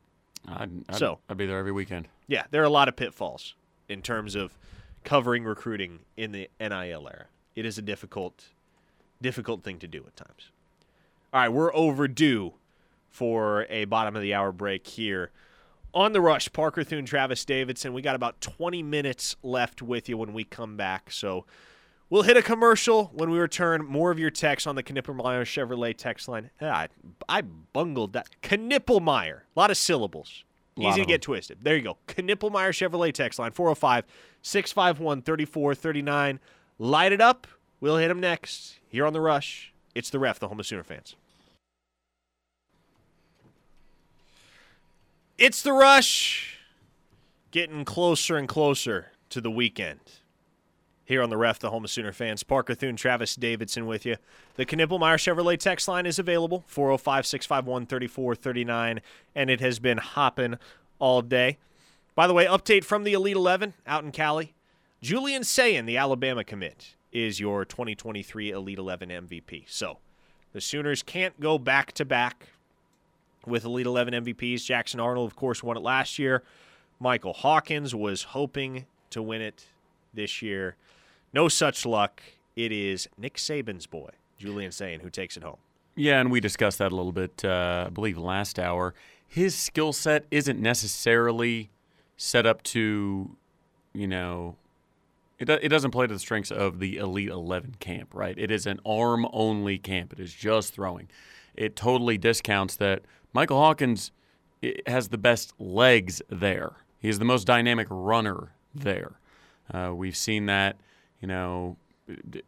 I'd, 0.48 0.72
I'd, 0.90 0.96
So- 0.96 1.20
I'd 1.30 1.38
be 1.38 1.46
there 1.46 1.60
every 1.60 1.74
weekend. 1.74 2.08
Yeah, 2.28 2.44
there 2.52 2.62
are 2.62 2.66
a 2.66 2.70
lot 2.70 2.88
of 2.88 2.96
pitfalls 2.96 3.56
in 3.90 4.02
terms 4.02 4.36
of 4.36 4.58
covering 5.04 5.44
recruiting 5.44 6.00
in 6.16 6.32
the 6.32 6.50
NIL 6.60 7.08
era. 7.12 7.26
It 7.56 7.66
is 7.66 7.78
a 7.78 7.82
difficult, 7.82 8.46
difficult 9.22 9.64
thing 9.64 9.78
to 9.80 9.88
do 9.88 10.04
at 10.08 10.16
times. 10.16 10.52
All 11.34 11.40
right, 11.40 11.50
we're 11.50 11.74
overdue 11.74 12.54
for 13.10 13.66
a 13.70 13.86
bottom 13.86 14.18
of 14.18 14.22
the 14.22 14.34
hour 14.34 14.52
break 14.52 14.86
here. 14.86 15.32
On 15.94 16.12
the 16.12 16.20
rush, 16.20 16.52
Parker 16.52 16.84
Thune, 16.84 17.06
Travis 17.06 17.46
Davidson. 17.46 17.94
We 17.94 18.02
got 18.02 18.16
about 18.16 18.42
20 18.42 18.84
minutes 18.84 19.38
left 19.42 19.82
with 19.82 20.10
you 20.10 20.18
when 20.18 20.34
we 20.34 20.44
come 20.44 20.76
back. 20.76 21.10
So 21.10 21.46
we'll 22.10 22.24
hit 22.24 22.36
a 22.36 22.42
commercial 22.42 23.12
when 23.14 23.30
we 23.30 23.40
return. 23.40 23.86
More 23.86 24.12
of 24.12 24.20
your 24.20 24.30
text 24.30 24.68
on 24.68 24.76
the 24.76 24.84
Knippelmeyer 24.84 25.44
Chevrolet 25.44 25.96
text 25.96 26.28
line. 26.28 26.50
Ah, 26.62 26.66
I, 26.66 26.88
I 27.30 27.42
bungled 27.42 28.12
that. 28.12 28.28
Knippelmeyer. 28.42 29.42
A 29.56 29.60
lot 29.60 29.72
of 29.72 29.78
syllables. 29.78 30.44
Lot 30.76 30.92
Easy 30.92 31.02
to 31.02 31.08
get 31.08 31.22
twisted. 31.22 31.60
There 31.62 31.78
you 31.78 31.82
go. 31.82 31.98
Knippelmeyer 32.08 32.72
Chevrolet 32.72 33.14
text 33.14 33.40
line 33.40 33.52
405 33.52 34.04
651 34.42 35.22
3439. 35.22 36.40
light 36.78 37.12
it 37.14 37.22
up. 37.22 37.48
We'll 37.80 37.98
hit 37.98 38.10
them 38.10 38.20
next 38.20 38.80
here 38.90 39.06
on 39.06 39.14
the 39.14 39.22
Rush. 39.22 39.72
It's 39.96 40.10
the 40.10 40.20
ref, 40.20 40.40
the 40.40 40.48
home 40.48 40.60
of 40.60 40.66
Sooner 40.66 40.84
fans. 40.84 41.16
It's 45.42 45.64
the 45.64 45.74
Rush, 45.74 46.60
getting 47.50 47.84
closer 47.84 48.38
and 48.38 48.48
closer 48.48 49.08
to 49.32 49.42
the 49.42 49.50
weekend. 49.50 50.00
Here 51.04 51.24
on 51.24 51.32
the 51.32 51.38
ref, 51.38 51.58
the 51.58 51.72
home 51.72 51.84
of 51.84 51.90
Sooner 51.90 52.12
fans, 52.12 52.44
Parker 52.44 52.76
Thune, 52.76 52.96
Travis 52.96 53.36
Davidson 53.36 53.88
with 53.88 54.06
you. 54.06 54.18
The 54.54 54.68
Knippelmeyer 54.68 55.18
Chevrolet 55.18 55.58
text 55.58 55.88
line 55.88 56.06
is 56.06 56.20
available, 56.20 56.64
405 56.68 57.26
651 57.26 57.88
3439, 57.88 59.02
and 59.34 59.50
it 59.50 59.62
has 59.62 59.80
been 59.80 59.98
hopping 59.98 60.60
all 61.00 61.24
day. 61.24 61.58
By 62.14 62.28
the 62.28 62.36
way, 62.36 62.46
update 62.46 62.84
from 62.84 63.04
the 63.04 63.14
Elite 63.14 63.36
11 63.36 63.74
out 63.88 64.04
in 64.04 64.12
Cali. 64.12 64.54
Julian 65.02 65.44
Sayin, 65.44 65.88
the 65.88 65.98
Alabama 65.98 66.44
commit, 66.44 66.94
is 67.12 67.40
your 67.40 67.66
2023 67.66 68.52
Elite 68.52 68.78
11 68.78 69.10
MVP. 69.10 69.64
So 69.68 69.98
the 70.54 70.62
Sooners 70.62 71.02
can't 71.02 71.40
go 71.40 71.58
back 71.58 71.94
to 71.94 72.06
back 72.06 72.50
with 73.46 73.66
Elite 73.66 73.86
11 73.86 74.26
MVPs. 74.26 74.66
Jackson 74.66 75.00
Arnold, 75.00 75.30
of 75.30 75.36
course, 75.36 75.64
won 75.64 75.78
it 75.78 75.84
last 75.84 76.20
year. 76.20 76.44
Michael 77.00 77.34
Hawkins 77.34 77.96
was 77.96 78.24
hoping 78.24 78.86
to 79.10 79.22
win 79.22 79.42
it 79.42 79.66
this 80.14 80.42
year. 80.42 80.76
No 81.34 81.48
such 81.48 81.86
luck. 81.86 82.22
It 82.56 82.72
is 82.72 83.08
Nick 83.18 83.36
Saban's 83.38 83.88
boy, 83.88 84.10
Julian 84.38 84.72
Sayin, 84.72 85.00
who 85.00 85.10
takes 85.10 85.38
it 85.38 85.44
home. 85.44 85.58
Yeah, 85.96 86.20
and 86.20 86.32
we 86.32 86.40
discussed 86.40 86.78
that 86.78 86.92
a 86.92 86.96
little 86.96 87.12
bit, 87.12 87.44
uh, 87.44 87.86
I 87.88 87.90
believe, 87.90 88.18
last 88.18 88.60
hour. 88.60 88.94
His 89.28 89.56
skill 89.56 89.94
set 89.94 90.26
isn't 90.32 90.60
necessarily 90.60 91.70
set 92.18 92.46
up 92.46 92.62
to, 92.64 93.36
you 93.94 94.08
know, 94.08 94.56
it, 95.40 95.50
it 95.50 95.70
doesn't 95.70 95.92
play 95.92 96.08
to 96.08 96.14
the 96.14 96.20
strengths 96.20 96.52
of 96.52 96.80
the 96.80 96.98
Elite 96.98 97.30
11 97.30 97.76
camp, 97.80 98.14
right? 98.14 98.38
It 98.38 98.52
is 98.52 98.66
an 98.68 98.80
arm 98.86 99.28
only 99.34 99.80
camp, 99.80 100.14
it 100.14 100.20
is 100.20 100.34
just 100.34 100.74
throwing. 100.74 101.10
It 101.56 101.76
totally 101.76 102.18
discounts 102.18 102.76
that 102.78 103.02
Michael 103.34 103.58
Hawkins 103.58 104.12
has 104.86 105.10
the 105.10 105.18
best 105.18 105.54
legs 105.60 106.22
there. 106.30 106.74
He 107.00 107.10
is 107.10 107.20
the 107.20 107.26
most 107.26 107.46
dynamic 107.46 107.88
runner 107.90 108.50
there. 108.74 109.14
Uh, 109.74 109.92
we've 109.96 110.16
seen 110.16 110.46
that, 110.48 110.78
you 111.20 111.28
know, 111.28 111.78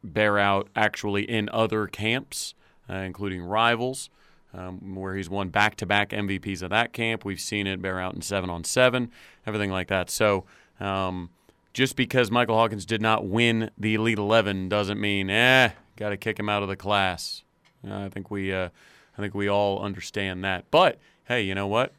bear 0.03 0.37
out 0.37 0.69
actually 0.75 1.29
in 1.29 1.49
other 1.49 1.87
camps, 1.87 2.53
uh, 2.89 2.95
including 2.95 3.41
rivals, 3.41 4.09
um, 4.53 4.95
where 4.95 5.15
he's 5.15 5.29
won 5.29 5.49
back 5.49 5.75
to 5.77 5.85
back 5.85 6.09
MVPs 6.09 6.61
of 6.61 6.69
that 6.69 6.93
camp. 6.93 7.25
We've 7.25 7.39
seen 7.39 7.65
it 7.65 7.81
bear 7.81 7.99
out 7.99 8.13
in 8.13 8.21
seven 8.21 8.49
on 8.49 8.63
seven, 8.63 9.09
everything 9.47 9.71
like 9.71 9.87
that. 9.87 10.09
So, 10.09 10.45
um, 10.79 11.29
just 11.73 11.95
because 11.95 12.29
Michael 12.29 12.55
Hawkins 12.55 12.85
did 12.85 13.01
not 13.01 13.25
win 13.25 13.71
the 13.77 13.95
Elite 13.95 14.19
11 14.19 14.69
doesn't 14.69 14.99
mean, 14.99 15.31
eh, 15.31 15.71
got 15.95 16.09
to 16.09 16.17
kick 16.17 16.37
him 16.37 16.49
out 16.49 16.61
of 16.61 16.69
the 16.69 16.75
class. 16.75 17.43
Uh, 17.87 18.05
I 18.05 18.09
think 18.09 18.29
we, 18.29 18.53
uh, 18.53 18.69
I 19.17 19.21
think 19.21 19.33
we 19.33 19.47
all 19.47 19.81
understand 19.81 20.43
that. 20.43 20.65
But 20.71 20.99
hey, 21.25 21.41
you 21.41 21.55
know 21.55 21.67
what? 21.67 21.93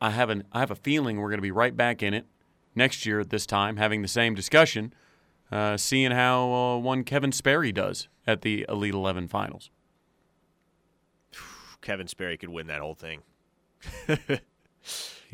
I 0.00 0.10
have 0.10 0.30
an, 0.30 0.44
I 0.52 0.60
have 0.60 0.70
a 0.70 0.76
feeling 0.76 1.18
we're 1.18 1.30
going 1.30 1.38
to 1.38 1.42
be 1.42 1.50
right 1.50 1.76
back 1.76 2.02
in 2.02 2.14
it 2.14 2.26
next 2.74 3.06
year 3.06 3.20
at 3.20 3.30
this 3.30 3.46
time, 3.46 3.76
having 3.76 4.02
the 4.02 4.08
same 4.08 4.34
discussion, 4.34 4.92
uh, 5.50 5.76
seeing 5.76 6.10
how 6.10 6.52
uh, 6.52 6.78
one 6.78 7.02
Kevin 7.02 7.32
Sperry 7.32 7.72
does 7.72 8.08
at 8.26 8.42
the 8.42 8.66
Elite 8.68 8.94
11 8.94 9.28
finals. 9.28 9.70
Kevin 11.80 12.06
Sperry 12.06 12.36
could 12.36 12.50
win 12.50 12.66
that 12.66 12.80
whole 12.80 12.94
thing. 12.94 13.22
Kevin 14.06 14.40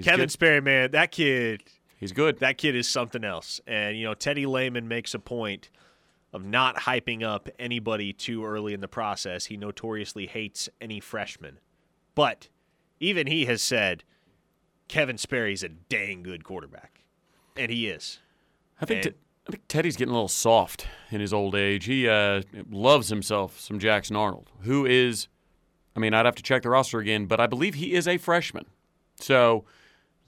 good. 0.03 0.31
Sperry, 0.31 0.61
man, 0.61 0.91
that 0.93 1.11
kid. 1.11 1.63
He's 1.99 2.13
good. 2.13 2.39
That 2.39 2.59
kid 2.59 2.75
is 2.75 2.89
something 2.89 3.25
else. 3.25 3.61
And, 3.67 3.97
you 3.97 4.05
know, 4.05 4.15
Teddy 4.15 4.47
Lehman 4.47 4.89
makes 4.89 5.15
a 5.15 5.19
point 5.19 5.71
of 6.33 6.45
not 6.45 6.77
hyping 6.77 7.23
up 7.23 7.49
anybody 7.59 8.13
too 8.13 8.45
early 8.45 8.73
in 8.73 8.81
the 8.81 8.89
process. 8.89 9.47
He 9.47 9.57
notoriously 9.57 10.27
hates 10.27 10.69
any 10.81 10.99
freshman. 11.01 11.59
But 12.15 12.49
even 13.01 13.27
he 13.27 13.45
has 13.47 13.63
said 13.63 14.05
Kevin 14.89 15.19
Sperry's 15.19 15.63
a 15.63 15.69
dang 15.69 16.23
good 16.23 16.45
quarterback. 16.45 17.03
And 17.57 17.71
he 17.71 17.87
is. 17.87 18.21
I 18.81 18.87
think, 18.87 19.03
t- 19.03 19.13
I 19.47 19.51
think 19.51 19.63
Teddy's 19.69 19.97
getting 19.97 20.11
a 20.11 20.15
little 20.15 20.29
soft 20.29 20.87
in 21.11 21.21
his 21.21 21.33
old 21.33 21.55
age. 21.55 21.85
He 21.85 22.09
uh, 22.09 22.43
loves 22.71 23.09
himself 23.09 23.61
some 23.61 23.79
Jackson 23.79 24.17
Arnold, 24.17 24.51
who 24.63 24.87
is, 24.87 25.29
I 25.95 26.01
mean, 26.01 26.15
I'd 26.15 26.27
have 26.27 26.35
to 26.37 26.43
check 26.43 26.63
the 26.63 26.71
roster 26.71 26.99
again, 26.99 27.27
but 27.27 27.41
I 27.41 27.47
believe 27.47 27.75
he 27.75 27.93
is 27.93 28.09
a 28.09 28.17
freshman. 28.17 28.67
So 29.17 29.65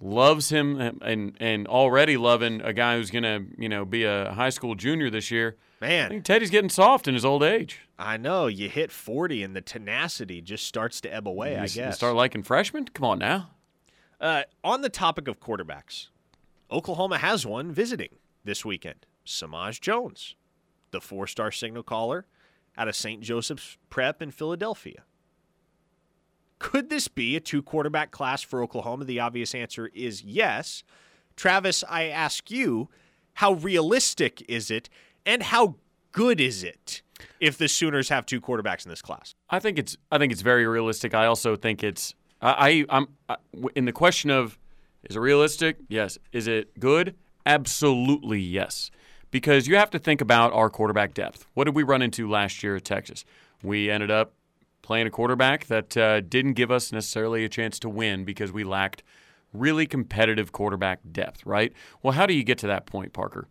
loves 0.00 0.50
him 0.50 0.80
and 0.80 1.37
and 1.40 1.66
already 1.66 2.16
loving 2.16 2.61
a 2.61 2.72
guy 2.72 2.96
who's 2.96 3.11
going 3.11 3.22
to, 3.22 3.44
you 3.59 3.68
know, 3.68 3.85
be 3.85 4.04
a 4.04 4.33
high 4.33 4.50
school 4.50 4.74
junior 4.74 5.11
this 5.11 5.30
year. 5.30 5.57
Man, 5.80 6.07
I 6.07 6.09
think 6.09 6.24
Teddy's 6.24 6.50
getting 6.50 6.70
soft 6.70 7.09
in 7.09 7.14
his 7.14 7.24
old 7.24 7.42
age. 7.42 7.80
I 7.98 8.16
know. 8.16 8.46
You 8.46 8.68
hit 8.68 8.90
40 8.90 9.42
and 9.42 9.54
the 9.54 9.61
tenacity 9.61 10.40
just 10.40 10.66
starts 10.66 11.00
to 11.02 11.14
ebb 11.14 11.28
away, 11.28 11.52
you, 11.52 11.59
I 11.59 11.66
guess. 11.66 11.76
You 11.76 11.92
start 11.92 12.16
liking 12.16 12.42
freshmen? 12.42 12.87
Come 12.87 13.04
on 13.04 13.18
now. 13.18 13.50
Uh, 14.20 14.44
on 14.62 14.80
the 14.80 14.88
topic 14.88 15.28
of 15.28 15.40
quarterbacks, 15.40 16.09
Oklahoma 16.70 17.18
has 17.18 17.46
one 17.46 17.70
visiting 17.72 18.16
this 18.44 18.64
weekend. 18.64 19.07
Samaj 19.24 19.80
Jones, 19.80 20.37
the 20.90 21.00
four 21.00 21.26
star 21.26 21.50
signal 21.50 21.83
caller 21.83 22.26
out 22.76 22.88
of 22.88 22.96
St. 22.96 23.20
Joseph's 23.22 23.76
Prep 23.90 24.22
in 24.22 24.30
Philadelphia. 24.30 25.04
Could 26.58 26.88
this 26.88 27.08
be 27.08 27.36
a 27.36 27.40
two 27.40 27.62
quarterback 27.62 28.10
class 28.10 28.42
for 28.42 28.62
Oklahoma? 28.62 29.04
The 29.04 29.20
obvious 29.20 29.54
answer 29.54 29.90
is 29.94 30.22
yes. 30.22 30.82
Travis, 31.36 31.84
I 31.88 32.04
ask 32.04 32.50
you, 32.50 32.88
how 33.34 33.54
realistic 33.54 34.42
is 34.48 34.70
it 34.70 34.88
and 35.26 35.42
how 35.42 35.76
good 36.12 36.40
is 36.40 36.62
it 36.62 37.02
if 37.40 37.58
the 37.58 37.68
Sooners 37.68 38.08
have 38.08 38.24
two 38.24 38.40
quarterbacks 38.40 38.84
in 38.84 38.90
this 38.90 39.02
class? 39.02 39.34
I 39.50 39.58
think 39.58 39.78
it's 39.78 39.96
I 40.10 40.18
think 40.18 40.32
it's 40.32 40.42
very 40.42 40.66
realistic. 40.66 41.14
I 41.14 41.26
also 41.26 41.56
think 41.56 41.82
it's 41.82 42.14
I, 42.40 42.86
I 42.88 42.96
am 42.96 43.08
in 43.74 43.84
the 43.84 43.92
question 43.92 44.30
of 44.30 44.58
is 45.02 45.16
it 45.16 45.20
realistic? 45.20 45.76
Yes. 45.88 46.18
Is 46.32 46.46
it 46.46 46.78
good? 46.80 47.14
Absolutely 47.44 48.40
yes. 48.40 48.90
Because 49.30 49.66
you 49.66 49.76
have 49.76 49.90
to 49.90 49.98
think 49.98 50.20
about 50.20 50.52
our 50.52 50.70
quarterback 50.70 51.12
depth. 51.12 51.46
What 51.54 51.64
did 51.64 51.74
we 51.74 51.82
run 51.82 52.00
into 52.00 52.30
last 52.30 52.62
year 52.62 52.76
at 52.76 52.84
Texas? 52.84 53.24
We 53.62 53.90
ended 53.90 54.10
up 54.10 54.32
playing 54.84 55.06
a 55.06 55.10
quarterback 55.10 55.64
that 55.66 55.96
uh, 55.96 56.20
didn't 56.20 56.52
give 56.52 56.70
us 56.70 56.92
necessarily 56.92 57.42
a 57.42 57.48
chance 57.48 57.78
to 57.78 57.88
win 57.88 58.22
because 58.24 58.52
we 58.52 58.62
lacked 58.64 59.02
really 59.54 59.86
competitive 59.86 60.52
quarterback 60.52 61.00
depth, 61.10 61.46
right? 61.46 61.72
Well, 62.02 62.12
how 62.12 62.26
do 62.26 62.34
you 62.34 62.44
get 62.44 62.58
to 62.58 62.66
that 62.66 62.84
point, 62.84 63.14
Parker? 63.14 63.48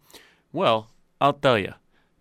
Well, 0.51 0.91
I'll 1.19 1.33
tell 1.33 1.57
you. 1.57 1.73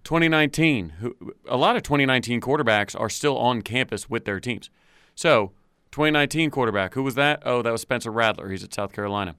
2019, 0.04 1.14
a 1.46 1.56
lot 1.58 1.76
of 1.76 1.82
2019 1.82 2.40
quarterbacks 2.40 2.98
are 2.98 3.10
still 3.10 3.36
on 3.36 3.60
campus 3.60 4.08
with 4.08 4.24
their 4.24 4.40
teams. 4.40 4.70
So, 5.14 5.52
2019 5.92 6.50
quarterback, 6.50 6.94
who 6.94 7.02
was 7.02 7.14
that? 7.14 7.42
Oh, 7.44 7.60
that 7.60 7.70
was 7.70 7.82
Spencer 7.82 8.10
Rattler. 8.10 8.48
He's 8.48 8.64
at 8.64 8.72
South 8.72 8.92
Carolina. 8.94 9.36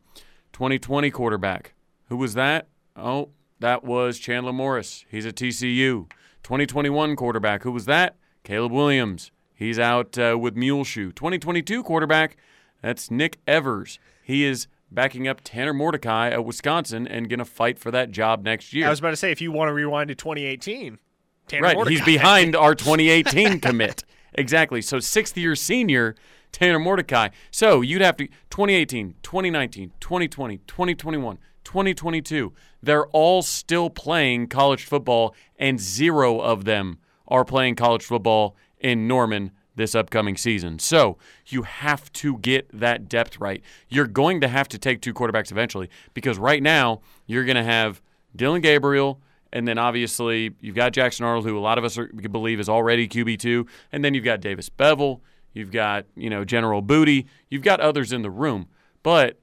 2020 0.53 1.09
quarterback, 1.09 1.73
who 2.09 2.17
was 2.17 2.35
that? 2.35 2.67
Oh, 2.95 3.29
that 3.59 3.83
was 3.83 4.19
Chandler 4.19 4.53
Morris. 4.53 5.03
He's 5.09 5.25
at 5.25 5.35
TCU. 5.35 6.07
2021 6.43 7.15
quarterback, 7.15 7.63
who 7.63 7.71
was 7.71 7.85
that? 7.85 8.17
Caleb 8.43 8.71
Williams. 8.71 9.31
He's 9.63 9.79
out 9.79 10.17
uh, 10.17 10.37
with 10.37 10.57
Muleshoe. 10.57 11.13
2022 11.13 11.83
quarterback, 11.83 12.35
that's 12.81 13.09
Nick 13.09 13.39
Evers. 13.47 13.97
He 14.21 14.43
is 14.43 14.67
backing 14.91 15.25
up 15.25 15.39
Tanner 15.41 15.73
Mordecai 15.73 16.29
at 16.29 16.43
Wisconsin 16.43 17.07
and 17.07 17.29
going 17.29 17.39
to 17.39 17.45
fight 17.45 17.79
for 17.79 17.89
that 17.89 18.11
job 18.11 18.43
next 18.43 18.73
year. 18.73 18.87
I 18.87 18.89
was 18.89 18.99
about 18.99 19.11
to 19.11 19.15
say, 19.15 19.31
if 19.31 19.39
you 19.39 19.53
want 19.53 19.69
to 19.69 19.73
rewind 19.73 20.09
to 20.09 20.15
2018, 20.15 20.99
Tanner 21.47 21.63
right, 21.63 21.75
Mordecai. 21.75 21.95
he's 21.95 22.05
behind 22.05 22.55
our 22.57 22.75
2018 22.75 23.61
commit. 23.61 24.03
Exactly. 24.33 24.81
So 24.81 24.99
sixth 24.99 25.37
year 25.37 25.55
senior 25.55 26.15
Tanner 26.51 26.79
Mordecai. 26.79 27.29
So 27.49 27.79
you'd 27.79 28.01
have 28.01 28.17
to 28.17 28.27
2018, 28.27 29.15
2019, 29.23 29.91
2020, 30.01 30.57
2021, 30.67 31.37
2022. 31.63 32.53
They're 32.81 33.07
all 33.07 33.41
still 33.41 33.89
playing 33.89 34.47
college 34.47 34.83
football, 34.83 35.33
and 35.57 35.79
zero 35.79 36.39
of 36.41 36.65
them 36.65 36.99
are 37.29 37.45
playing 37.45 37.75
college 37.75 38.03
football 38.03 38.57
in 38.83 39.07
Norman 39.07 39.51
this 39.75 39.95
upcoming 39.95 40.37
season. 40.37 40.77
So 40.77 41.17
you 41.47 41.63
have 41.63 42.13
to 42.13 42.37
get 42.37 42.69
that 42.79 43.09
depth 43.09 43.39
right. 43.39 43.63
You're 43.89 44.05
going 44.05 44.39
to 44.41 44.47
have 44.47 44.67
to 44.69 44.77
take 44.77 45.01
two 45.01 45.13
quarterbacks 45.13 45.51
eventually 45.51 45.89
because 46.13 46.37
right 46.37 46.61
now 46.61 47.01
you're 47.25 47.45
going 47.45 47.55
to 47.55 47.63
have 47.63 47.99
Dillon 48.35 48.61
Gabriel. 48.61 49.19
And 49.51 49.67
then 49.67 49.79
obviously 49.79 50.53
you've 50.61 50.75
got 50.75 50.93
Jackson 50.93 51.25
Arnold, 51.25 51.45
who 51.45 51.57
a 51.57 51.59
lot 51.59 51.79
of 51.79 51.83
us 51.83 51.97
are, 51.97 52.07
believe 52.07 52.59
is 52.59 52.69
already 52.69 53.07
QB 53.07 53.39
two, 53.39 53.65
and 53.91 54.05
then 54.05 54.13
you've 54.13 54.25
got 54.25 54.41
Davis 54.41 54.69
Beville, 54.69 55.21
You've 55.53 55.71
got, 55.71 56.05
you 56.15 56.29
know, 56.29 56.43
General 56.43 56.81
Booty. 56.81 57.27
You've 57.49 57.61
got 57.61 57.79
others 57.79 58.11
in 58.11 58.23
the 58.23 58.31
room. 58.31 58.67
But 59.03 59.39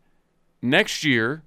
next 0.60 1.04
year, 1.04 1.44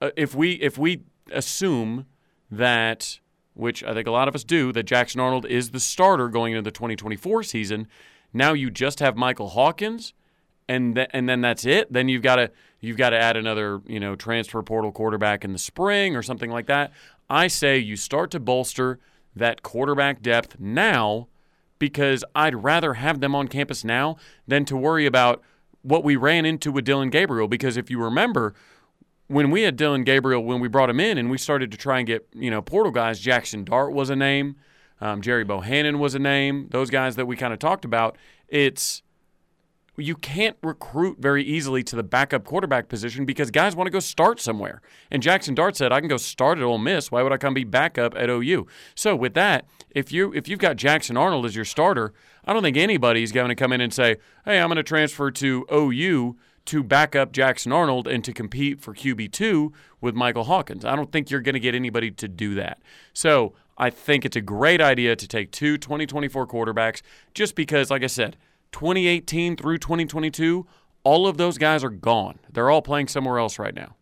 uh, 0.00 0.10
if 0.16 0.34
we 0.34 0.52
if 0.52 0.78
we 0.78 1.02
assume 1.30 2.06
that, 2.50 3.20
which 3.54 3.84
I 3.84 3.94
think 3.94 4.06
a 4.06 4.10
lot 4.10 4.28
of 4.28 4.34
us 4.34 4.44
do, 4.44 4.72
that 4.72 4.84
Jackson 4.84 5.20
Arnold 5.20 5.46
is 5.46 5.70
the 5.70 5.80
starter 5.80 6.28
going 6.28 6.52
into 6.52 6.62
the 6.62 6.70
2024 6.70 7.42
season, 7.42 7.86
now 8.32 8.52
you 8.52 8.70
just 8.70 9.00
have 9.00 9.16
Michael 9.16 9.50
Hawkins, 9.50 10.14
and 10.68 10.94
th- 10.94 11.08
and 11.12 11.28
then 11.28 11.40
that's 11.40 11.66
it. 11.66 11.92
Then 11.92 12.08
you've 12.08 12.22
got 12.22 12.36
to 12.36 12.50
you've 12.80 12.96
got 12.96 13.10
to 13.10 13.18
add 13.18 13.36
another 13.36 13.82
you 13.86 14.00
know 14.00 14.16
transfer 14.16 14.62
portal 14.62 14.92
quarterback 14.92 15.44
in 15.44 15.52
the 15.52 15.58
spring 15.58 16.16
or 16.16 16.22
something 16.22 16.50
like 16.50 16.66
that. 16.66 16.92
I 17.28 17.48
say 17.48 17.78
you 17.78 17.96
start 17.96 18.30
to 18.32 18.40
bolster 18.40 18.98
that 19.34 19.62
quarterback 19.62 20.22
depth 20.22 20.58
now 20.58 21.28
because 21.78 22.24
I'd 22.34 22.62
rather 22.62 22.94
have 22.94 23.20
them 23.20 23.34
on 23.34 23.48
campus 23.48 23.84
now 23.84 24.16
than 24.46 24.64
to 24.66 24.76
worry 24.76 25.06
about 25.06 25.42
what 25.82 26.04
we 26.04 26.14
ran 26.16 26.44
into 26.44 26.70
with 26.70 26.84
Dillon 26.84 27.10
Gabriel. 27.10 27.48
Because 27.48 27.76
if 27.76 27.90
you 27.90 28.00
remember, 28.00 28.54
when 29.32 29.50
we 29.50 29.62
had 29.62 29.76
Dillon 29.76 30.04
Gabriel, 30.04 30.44
when 30.44 30.60
we 30.60 30.68
brought 30.68 30.90
him 30.90 31.00
in 31.00 31.16
and 31.16 31.30
we 31.30 31.38
started 31.38 31.70
to 31.70 31.78
try 31.78 31.98
and 31.98 32.06
get, 32.06 32.28
you 32.34 32.50
know, 32.50 32.60
portal 32.60 32.92
guys, 32.92 33.18
Jackson 33.18 33.64
Dart 33.64 33.92
was 33.92 34.10
a 34.10 34.16
name, 34.16 34.56
um, 35.00 35.22
Jerry 35.22 35.44
Bohannon 35.44 35.98
was 35.98 36.14
a 36.14 36.18
name, 36.18 36.68
those 36.70 36.90
guys 36.90 37.16
that 37.16 37.24
we 37.26 37.34
kind 37.34 37.52
of 37.52 37.58
talked 37.58 37.86
about. 37.86 38.18
It's 38.48 39.02
you 39.96 40.14
can't 40.14 40.56
recruit 40.62 41.18
very 41.18 41.42
easily 41.44 41.82
to 41.82 41.96
the 41.96 42.02
backup 42.02 42.44
quarterback 42.44 42.88
position 42.88 43.24
because 43.24 43.50
guys 43.50 43.76
want 43.76 43.86
to 43.86 43.90
go 43.90 44.00
start 44.00 44.40
somewhere. 44.40 44.80
And 45.10 45.22
Jackson 45.22 45.54
Dart 45.54 45.76
said, 45.76 45.92
"I 45.92 46.00
can 46.00 46.08
go 46.08 46.16
start 46.16 46.58
at 46.58 46.64
Ole 46.64 46.78
Miss. 46.78 47.10
Why 47.10 47.22
would 47.22 47.32
I 47.32 47.36
come 47.36 47.54
be 47.54 47.64
backup 47.64 48.14
at 48.16 48.30
OU?" 48.30 48.66
So 48.94 49.14
with 49.14 49.34
that, 49.34 49.66
if 49.90 50.12
you 50.12 50.32
if 50.34 50.48
you've 50.48 50.58
got 50.58 50.76
Jackson 50.76 51.16
Arnold 51.16 51.44
as 51.44 51.54
your 51.54 51.66
starter, 51.66 52.12
I 52.44 52.52
don't 52.52 52.62
think 52.62 52.76
anybody's 52.76 53.32
going 53.32 53.48
to 53.48 53.54
come 53.54 53.72
in 53.72 53.80
and 53.80 53.92
say, 53.92 54.16
"Hey, 54.44 54.60
I'm 54.60 54.68
going 54.68 54.76
to 54.76 54.82
transfer 54.82 55.30
to 55.30 55.66
OU." 55.72 56.36
To 56.66 56.82
back 56.82 57.16
up 57.16 57.32
Jackson 57.32 57.72
Arnold 57.72 58.06
and 58.06 58.22
to 58.24 58.32
compete 58.32 58.80
for 58.80 58.94
QB2 58.94 59.72
with 60.00 60.14
Michael 60.14 60.44
Hawkins. 60.44 60.84
I 60.84 60.94
don't 60.94 61.10
think 61.10 61.28
you're 61.28 61.40
going 61.40 61.54
to 61.54 61.60
get 61.60 61.74
anybody 61.74 62.10
to 62.12 62.28
do 62.28 62.54
that. 62.54 62.80
So 63.12 63.54
I 63.76 63.90
think 63.90 64.24
it's 64.24 64.36
a 64.36 64.40
great 64.40 64.80
idea 64.80 65.16
to 65.16 65.26
take 65.26 65.50
two 65.50 65.76
2024 65.76 66.46
quarterbacks 66.46 67.02
just 67.34 67.56
because, 67.56 67.90
like 67.90 68.04
I 68.04 68.06
said, 68.06 68.36
2018 68.70 69.56
through 69.56 69.78
2022, 69.78 70.66
all 71.04 71.26
of 71.26 71.36
those 71.36 71.58
guys 71.58 71.82
are 71.82 71.90
gone. 71.90 72.38
They're 72.52 72.70
all 72.70 72.82
playing 72.82 73.08
somewhere 73.08 73.38
else 73.38 73.58
right 73.58 73.74
now. 73.74 73.96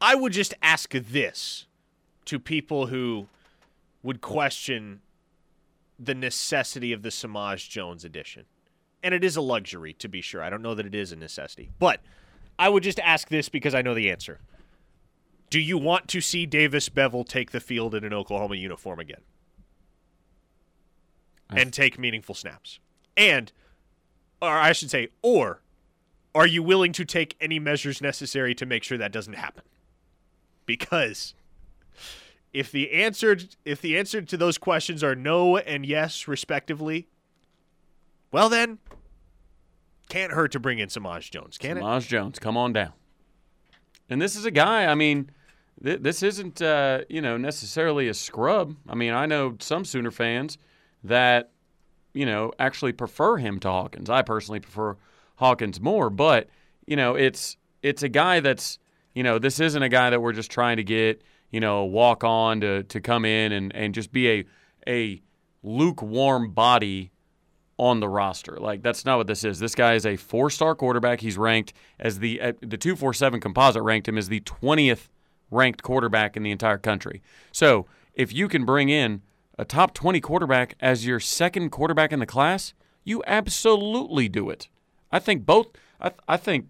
I 0.00 0.14
would 0.16 0.32
just 0.32 0.54
ask 0.62 0.90
this 0.92 1.66
to 2.24 2.38
people 2.38 2.88
who 2.88 3.28
would 4.02 4.20
question 4.20 5.00
the 5.98 6.14
necessity 6.14 6.92
of 6.92 7.02
the 7.02 7.10
Samaj 7.10 7.68
Jones 7.68 8.04
edition. 8.04 8.44
And 9.02 9.14
it 9.14 9.24
is 9.24 9.36
a 9.36 9.40
luxury, 9.40 9.92
to 9.94 10.08
be 10.08 10.20
sure. 10.20 10.42
I 10.42 10.50
don't 10.50 10.62
know 10.62 10.74
that 10.74 10.86
it 10.86 10.94
is 10.94 11.12
a 11.12 11.16
necessity. 11.16 11.70
But 11.78 12.00
I 12.58 12.68
would 12.68 12.82
just 12.82 13.00
ask 13.00 13.28
this 13.28 13.48
because 13.48 13.74
I 13.74 13.82
know 13.82 13.94
the 13.94 14.10
answer. 14.10 14.40
Do 15.50 15.60
you 15.60 15.76
want 15.76 16.08
to 16.08 16.20
see 16.20 16.46
Davis 16.46 16.88
Beville 16.88 17.24
take 17.24 17.50
the 17.50 17.60
field 17.60 17.94
in 17.94 18.04
an 18.04 18.14
Oklahoma 18.14 18.54
uniform 18.54 19.00
again? 19.00 19.20
And 21.50 21.72
take 21.72 21.98
meaningful 21.98 22.34
snaps? 22.34 22.78
And 23.16 23.52
or 24.40 24.48
I 24.48 24.72
should 24.72 24.90
say, 24.90 25.08
or 25.22 25.60
are 26.34 26.46
you 26.46 26.62
willing 26.62 26.92
to 26.92 27.04
take 27.04 27.36
any 27.40 27.58
measures 27.58 28.00
necessary 28.00 28.54
to 28.56 28.66
make 28.66 28.82
sure 28.82 28.98
that 28.98 29.12
doesn't 29.12 29.34
happen? 29.34 29.62
Because 30.66 31.34
if 32.52 32.72
the 32.72 32.90
answer 32.92 33.36
if 33.64 33.80
the 33.80 33.98
answer 33.98 34.22
to 34.22 34.36
those 34.36 34.58
questions 34.58 35.04
are 35.04 35.14
no 35.14 35.58
and 35.58 35.86
yes 35.86 36.26
respectively, 36.26 37.08
well 38.32 38.48
then 38.48 38.78
can't 40.08 40.32
hurt 40.32 40.52
to 40.52 40.60
bring 40.60 40.78
in 40.78 40.88
Samaj 40.88 41.30
Jones, 41.30 41.56
can 41.58 41.76
Samaj 41.76 42.04
it? 42.04 42.08
Jones, 42.08 42.38
come 42.38 42.56
on 42.56 42.72
down. 42.72 42.92
And 44.10 44.20
this 44.20 44.34
is 44.34 44.44
a 44.44 44.50
guy, 44.50 44.86
I 44.86 44.94
mean, 44.94 45.30
th- 45.82 46.00
this 46.00 46.22
isn't 46.22 46.60
uh, 46.60 47.02
you 47.08 47.22
know 47.22 47.36
necessarily 47.36 48.08
a 48.08 48.14
scrub. 48.14 48.74
I 48.88 48.94
mean, 48.94 49.12
I 49.12 49.26
know 49.26 49.56
some 49.60 49.84
Sooner 49.84 50.10
fans 50.10 50.58
that 51.04 51.52
you 52.12 52.26
know, 52.26 52.52
actually 52.58 52.92
prefer 52.92 53.36
him 53.36 53.58
to 53.60 53.68
Hawkins. 53.68 54.10
I 54.10 54.22
personally 54.22 54.60
prefer 54.60 54.96
Hawkins 55.36 55.80
more, 55.80 56.10
but 56.10 56.48
you 56.86 56.96
know, 56.96 57.14
it's 57.14 57.56
it's 57.82 58.02
a 58.02 58.08
guy 58.08 58.40
that's 58.40 58.78
you 59.14 59.22
know, 59.22 59.38
this 59.38 59.60
isn't 59.60 59.82
a 59.82 59.88
guy 59.88 60.10
that 60.10 60.20
we're 60.20 60.32
just 60.32 60.50
trying 60.50 60.76
to 60.76 60.84
get 60.84 61.22
you 61.50 61.60
know 61.60 61.84
walk 61.84 62.24
on 62.24 62.60
to 62.60 62.82
to 62.84 63.00
come 63.00 63.24
in 63.24 63.52
and 63.52 63.74
and 63.74 63.94
just 63.94 64.12
be 64.12 64.30
a 64.30 64.44
a 64.86 65.22
lukewarm 65.62 66.52
body 66.52 67.10
on 67.78 68.00
the 68.00 68.08
roster. 68.08 68.58
Like 68.58 68.82
that's 68.82 69.04
not 69.04 69.18
what 69.18 69.26
this 69.26 69.44
is. 69.44 69.58
This 69.58 69.74
guy 69.74 69.94
is 69.94 70.06
a 70.06 70.16
four-star 70.16 70.74
quarterback. 70.74 71.20
He's 71.20 71.38
ranked 71.38 71.72
as 71.98 72.18
the 72.18 72.40
uh, 72.40 72.52
the 72.60 72.76
247 72.76 73.40
composite 73.40 73.82
ranked 73.82 74.08
him 74.08 74.18
as 74.18 74.28
the 74.28 74.40
20th 74.40 75.08
ranked 75.50 75.82
quarterback 75.82 76.36
in 76.36 76.42
the 76.42 76.50
entire 76.50 76.78
country. 76.78 77.22
So, 77.50 77.86
if 78.14 78.32
you 78.32 78.48
can 78.48 78.64
bring 78.64 78.88
in 78.88 79.22
a 79.58 79.64
top 79.64 79.94
20 79.94 80.20
quarterback 80.20 80.74
as 80.80 81.06
your 81.06 81.20
second 81.20 81.70
quarterback 81.70 82.12
in 82.12 82.18
the 82.20 82.26
class, 82.26 82.74
you 83.04 83.22
absolutely 83.26 84.28
do 84.28 84.50
it. 84.50 84.68
I 85.10 85.18
think 85.18 85.44
both 85.44 85.68
I, 86.00 86.08
th- 86.08 86.20
I 86.28 86.36
think 86.36 86.68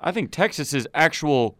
I 0.00 0.12
think 0.12 0.30
Texas's 0.30 0.86
actual 0.94 1.58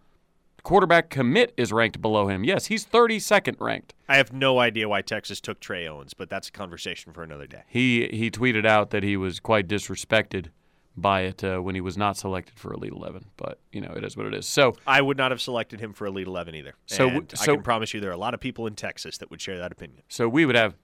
quarterback 0.65 1.11
commit 1.11 1.55
is 1.57 1.73
ranked 1.73 2.03
below 2.03 2.27
him. 2.27 2.43
Yes, 2.43 2.67
he's 2.67 2.85
32nd 2.85 3.61
ranked. 3.61 3.95
I 4.09 4.17
have 4.17 4.33
no 4.33 4.59
idea 4.59 4.89
why 4.89 5.03
Texas 5.03 5.41
took 5.41 5.61
Trey 5.61 5.87
Owens, 5.87 6.15
but 6.15 6.29
that's 6.29 6.49
a 6.49 6.53
conversation 6.53 7.13
for 7.13 7.23
another 7.23 7.47
day. 7.47 7.63
He 7.69 8.09
he 8.09 8.31
tweeted 8.31 8.67
out 8.67 8.91
that 8.91 9.05
he 9.05 9.17
was 9.17 9.39
quite 9.39 9.69
disrespected 9.69 10.49
by 10.97 11.23
it 11.23 11.43
uh, 11.43 11.59
when 11.59 11.75
he 11.75 11.81
was 11.81 11.97
not 11.97 12.17
selected 12.17 12.59
for 12.59 12.73
Elite 12.73 12.93
Eleven. 12.93 13.27
But 13.37 13.61
you 13.73 13.81
know, 13.81 13.93
it 13.97 14.05
is 14.05 14.17
what 14.17 14.27
it 14.27 14.35
is. 14.35 14.47
So 14.47 14.75
I 14.87 15.01
would 15.01 15.17
not 15.17 15.31
have 15.31 15.41
selected 15.41 15.81
him 15.81 15.93
for 15.93 16.07
Elite 16.07 16.27
Eleven 16.27 16.55
either. 16.55 16.75
So, 16.87 17.09
and 17.09 17.33
so 17.35 17.53
I 17.53 17.55
can 17.55 17.63
promise 17.63 17.95
you, 17.95 18.01
there 18.01 18.11
are 18.11 18.15
a 18.15 18.19
lot 18.19 18.35
of 18.35 18.41
people 18.41 18.67
in 18.67 18.75
Texas 18.75 19.19
that 19.19 19.31
would 19.31 19.41
share 19.41 19.59
that 19.59 19.71
opinion. 19.71 20.03
So 20.09 20.29
we 20.29 20.45
would 20.45 20.57
have 20.57 20.75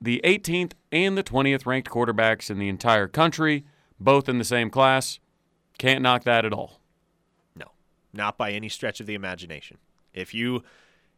the 0.00 0.20
18th 0.24 0.72
and 0.90 1.16
the 1.16 1.22
20th 1.22 1.66
ranked 1.66 1.90
quarterbacks 1.90 2.50
in 2.50 2.58
the 2.58 2.70
entire 2.70 3.06
country, 3.06 3.66
both 3.98 4.28
in 4.30 4.38
the 4.38 4.44
same 4.44 4.70
class. 4.70 5.20
Can't 5.78 6.02
knock 6.02 6.24
that 6.24 6.44
at 6.44 6.54
all. 6.54 6.79
No, 8.12 8.24
not 8.24 8.38
by 8.38 8.52
any 8.52 8.68
stretch 8.68 9.00
of 9.00 9.06
the 9.06 9.14
imagination. 9.14 9.78
If 10.12 10.34
you 10.34 10.62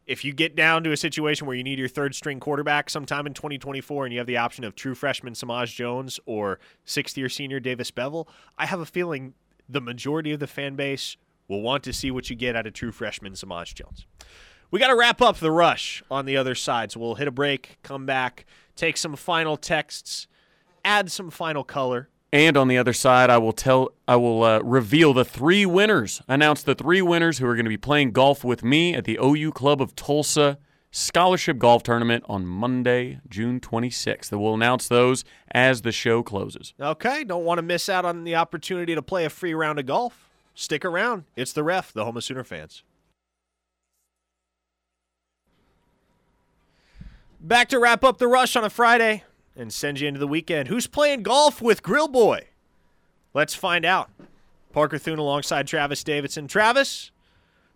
if 0.05 0.25
you 0.25 0.33
get 0.33 0.57
down 0.57 0.83
to 0.83 0.93
a 0.93 0.97
situation 0.97 1.47
where 1.47 1.55
you 1.57 1.63
need 1.63 1.79
your 1.79 1.89
third 1.89 2.15
string 2.15 2.41
quarterback 2.41 2.91
sometime 2.91 3.27
in 3.27 3.35
2024 3.35 4.05
and 4.05 4.13
you 4.13 4.19
have 4.19 4.27
the 4.27 4.37
option 4.37 4.65
of 4.65 4.75
true 4.75 4.97
freshman 4.97 5.35
Samaj 5.35 5.75
Jones 5.75 6.19
or 6.27 6.59
sixth 6.85 7.17
year 7.17 7.29
senior 7.29 7.61
Davis 7.61 7.91
Beville, 7.91 8.29
I 8.59 8.67
have 8.67 8.81
a 8.81 8.87
feeling 8.87 9.35
the 9.69 9.81
majority 9.81 10.33
of 10.33 10.41
the 10.41 10.49
fan 10.49 10.75
base 10.75 11.17
will 11.47 11.63
want 11.63 11.85
to 11.85 11.93
see 11.93 12.11
what 12.11 12.31
you 12.31 12.37
get 12.37 12.57
out 12.57 12.67
of 12.67 12.73
true 12.73 12.93
freshman 12.93 13.37
Samaj 13.37 13.75
Jones. 13.75 14.07
We 14.71 14.79
got 14.79 14.89
to 14.89 14.97
wrap 14.97 15.21
up 15.21 15.37
the 15.37 15.51
rush 15.51 16.03
on 16.11 16.25
the 16.25 16.37
other 16.37 16.55
side. 16.55 16.93
So 16.93 17.01
we'll 17.01 17.17
hit 17.17 17.29
a 17.29 17.33
break, 17.33 17.79
come 17.83 18.07
back, 18.07 18.47
take 18.75 18.97
some 18.97 19.17
final 19.17 19.57
texts, 19.57 20.27
add 20.85 21.13
some 21.13 21.31
final 21.31 21.63
color 21.63 22.09
and 22.33 22.57
on 22.57 22.69
the 22.69 22.79
other 22.79 22.95
side, 22.95 23.29
I 23.29 23.37
will 23.37 23.53
tell, 23.53 23.91
I 24.09 24.17
will 24.17 24.43
uh, 24.43 24.61
reveal 24.61 25.13
the 25.13 25.25
three 25.25 25.67
winners. 25.67 26.23
Announce 26.27 26.63
the 26.63 26.75
three 26.75 27.03
winners 27.03 27.39
who 27.39 27.47
are 27.47 27.55
going 27.55 27.67
to 27.67 27.71
be 27.71 27.77
playing 27.77 28.13
golf 28.13 28.43
with 28.43 28.65
me 28.65 28.95
at 28.95 29.05
the 29.05 29.19
OU 29.23 29.53
Club 29.53 29.83
of 29.83 29.95
Tulsa 29.95 30.59
Scholarship 30.91 31.59
Golf 31.59 31.83
Tournament 31.83 32.25
on 32.29 32.47
Monday, 32.47 33.21
June 33.29 33.61
26th. 33.61 34.31
We'll 34.39 34.55
announce 34.55 34.89
those 34.89 35.25
as 35.51 35.83
the 35.83 35.93
show 35.93 36.23
closes. 36.23 36.73
Okay, 36.81 37.25
don't 37.25 37.45
want 37.45 37.59
to 37.59 37.63
miss 37.63 37.89
out 37.89 38.05
on 38.05 38.25
the 38.25 38.35
opportunity 38.35 38.95
to 38.95 39.03
play 39.03 39.25
a 39.25 39.31
free 39.31 39.55
round 39.55 39.79
of 39.79 39.87
golf. 39.87 40.31
Stick 40.55 40.85
around. 40.85 41.25
It's 41.37 41.53
the 41.53 41.63
ref, 41.63 41.93
the 41.93 42.05
home 42.05 42.17
of 42.17 42.25
Sooner 42.25 42.45
fans. 42.45 42.83
Back 47.41 47.69
to 47.71 47.79
wrap 47.79 48.05
up 48.05 48.19
the 48.19 48.29
rush 48.29 48.55
on 48.55 48.65
a 48.65 48.71
Friday 48.71 49.25
and 49.57 49.73
send 49.73 50.01
you 50.01 50.09
into 50.09 50.21
the 50.21 50.29
weekend. 50.29 50.69
Who's 50.69 50.87
playing 50.87 51.23
golf 51.23 51.61
with 51.61 51.83
Grill 51.83 52.09
Boy? 52.09 52.47
Let's 53.35 53.55
find 53.55 53.85
out. 53.85 54.11
Parker 54.73 54.99
Thune 54.99 55.19
alongside 55.19 55.67
Travis 55.67 56.03
Davidson. 56.03 56.49
Travis, 56.49 57.11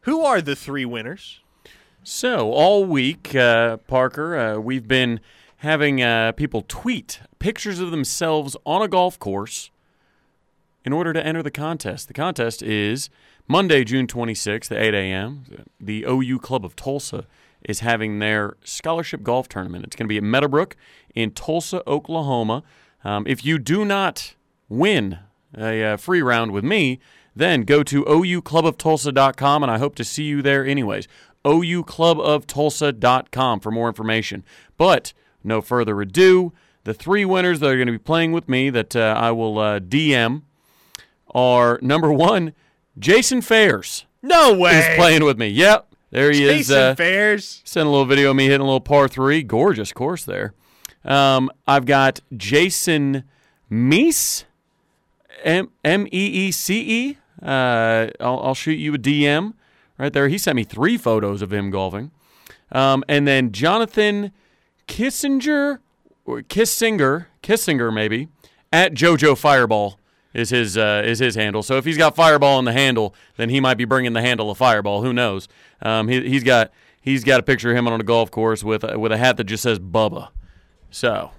who 0.02 0.22
are 0.22 0.40
the 0.40 0.56
three 0.56 0.84
winners? 0.84 1.40
So, 2.02 2.52
all 2.52 2.84
week, 2.84 3.34
uh, 3.34 3.78
Parker, 3.78 4.36
uh, 4.36 4.58
we've 4.58 4.86
been 4.86 5.20
having 5.58 6.02
uh, 6.02 6.32
people 6.32 6.64
tweet 6.66 7.20
pictures 7.38 7.80
of 7.80 7.90
themselves 7.90 8.56
on 8.64 8.82
a 8.82 8.88
golf 8.88 9.18
course 9.18 9.70
in 10.84 10.92
order 10.92 11.12
to 11.12 11.26
enter 11.26 11.42
the 11.42 11.50
contest. 11.50 12.08
The 12.08 12.14
contest 12.14 12.62
is 12.62 13.10
Monday, 13.48 13.84
June 13.84 14.06
26th 14.06 14.70
at 14.70 14.78
8 14.78 14.94
a.m. 14.94 15.66
The 15.80 16.04
OU 16.08 16.38
Club 16.38 16.64
of 16.64 16.76
Tulsa 16.76 17.26
is 17.66 17.80
having 17.80 18.20
their 18.20 18.56
scholarship 18.64 19.22
golf 19.22 19.48
tournament. 19.48 19.84
It's 19.84 19.96
going 19.96 20.06
to 20.06 20.08
be 20.08 20.16
at 20.16 20.22
Meadowbrook 20.22 20.76
in 21.14 21.32
Tulsa, 21.32 21.82
Oklahoma. 21.86 22.62
Um, 23.04 23.26
if 23.26 23.44
you 23.44 23.58
do 23.58 23.84
not 23.84 24.34
win 24.68 25.18
a, 25.56 25.82
uh, 25.82 25.96
free 25.96 26.20
round 26.22 26.52
with 26.52 26.62
me, 26.64 27.00
then 27.34 27.62
go 27.62 27.82
to 27.82 28.04
oucluboftulsa.com, 28.04 29.62
and 29.62 29.70
I 29.70 29.78
hope 29.78 29.94
to 29.96 30.04
see 30.04 30.24
you 30.24 30.42
there 30.42 30.66
anyways. 30.66 31.08
oucluboftulsa.com 31.44 33.60
for 33.60 33.70
more 33.70 33.88
information. 33.88 34.44
But 34.76 35.12
no 35.44 35.60
further 35.60 36.00
ado, 36.00 36.52
the 36.84 36.94
three 36.94 37.24
winners 37.24 37.60
that 37.60 37.68
are 37.68 37.76
going 37.76 37.86
to 37.86 37.92
be 37.92 37.98
playing 37.98 38.32
with 38.32 38.48
me 38.48 38.70
that 38.70 38.96
uh, 38.96 39.14
I 39.18 39.30
will 39.32 39.58
uh, 39.58 39.80
DM 39.80 40.42
are 41.34 41.78
number 41.82 42.12
one, 42.12 42.54
Jason 42.98 43.42
Fairs. 43.42 44.06
No 44.22 44.54
way. 44.54 44.78
Is 44.78 44.96
playing 44.96 45.24
with 45.24 45.38
me. 45.38 45.48
Yep. 45.48 45.94
There 46.16 46.30
he 46.30 46.38
Jason 46.38 46.60
is. 46.60 46.70
Uh, 46.70 46.94
Fairs. 46.94 47.60
Sent 47.66 47.86
a 47.86 47.90
little 47.90 48.06
video 48.06 48.30
of 48.30 48.36
me 48.36 48.46
hitting 48.46 48.62
a 48.62 48.64
little 48.64 48.80
par 48.80 49.06
three. 49.06 49.42
Gorgeous 49.42 49.92
course 49.92 50.24
there. 50.24 50.54
Um, 51.04 51.50
I've 51.68 51.84
got 51.84 52.20
Jason 52.34 53.24
Meese, 53.70 54.44
M 55.44 55.68
E 55.84 56.08
E 56.10 56.50
C 56.50 57.10
E. 57.10 57.18
Uh, 57.42 58.08
I'll, 58.18 58.40
I'll 58.40 58.54
shoot 58.54 58.78
you 58.78 58.94
a 58.94 58.98
DM 58.98 59.52
right 59.98 60.10
there. 60.10 60.28
He 60.28 60.38
sent 60.38 60.56
me 60.56 60.64
three 60.64 60.96
photos 60.96 61.42
of 61.42 61.52
him 61.52 61.70
golfing. 61.70 62.10
Um, 62.72 63.04
and 63.10 63.28
then 63.28 63.52
Jonathan 63.52 64.32
Kissinger 64.88 65.80
or 66.24 66.40
Kissinger, 66.40 67.26
Kissinger 67.42 67.92
maybe 67.92 68.28
at 68.72 68.94
JoJo 68.94 69.36
Fireball 69.36 70.00
is 70.36 70.50
his 70.50 70.76
uh, 70.76 71.02
is 71.04 71.18
his 71.18 71.34
handle. 71.34 71.62
So 71.62 71.76
if 71.76 71.84
he's 71.84 71.96
got 71.96 72.14
Fireball 72.14 72.58
in 72.58 72.64
the 72.66 72.72
handle, 72.72 73.14
then 73.36 73.48
he 73.48 73.58
might 73.58 73.78
be 73.78 73.84
bringing 73.84 74.12
the 74.12 74.20
handle 74.20 74.50
of 74.50 74.58
Fireball. 74.58 75.02
Who 75.02 75.12
knows? 75.12 75.48
Um, 75.82 76.08
he, 76.08 76.28
he's 76.28 76.44
got 76.44 76.70
he's 77.00 77.24
got 77.24 77.40
a 77.40 77.42
picture 77.42 77.70
of 77.70 77.76
him 77.76 77.88
on 77.88 78.00
a 78.00 78.04
golf 78.04 78.30
course 78.30 78.62
with 78.62 78.84
a, 78.84 78.98
with 78.98 79.12
a 79.12 79.16
hat 79.16 79.38
that 79.38 79.44
just 79.44 79.62
says 79.62 79.78
Bubba. 79.78 80.28
So 80.90 81.30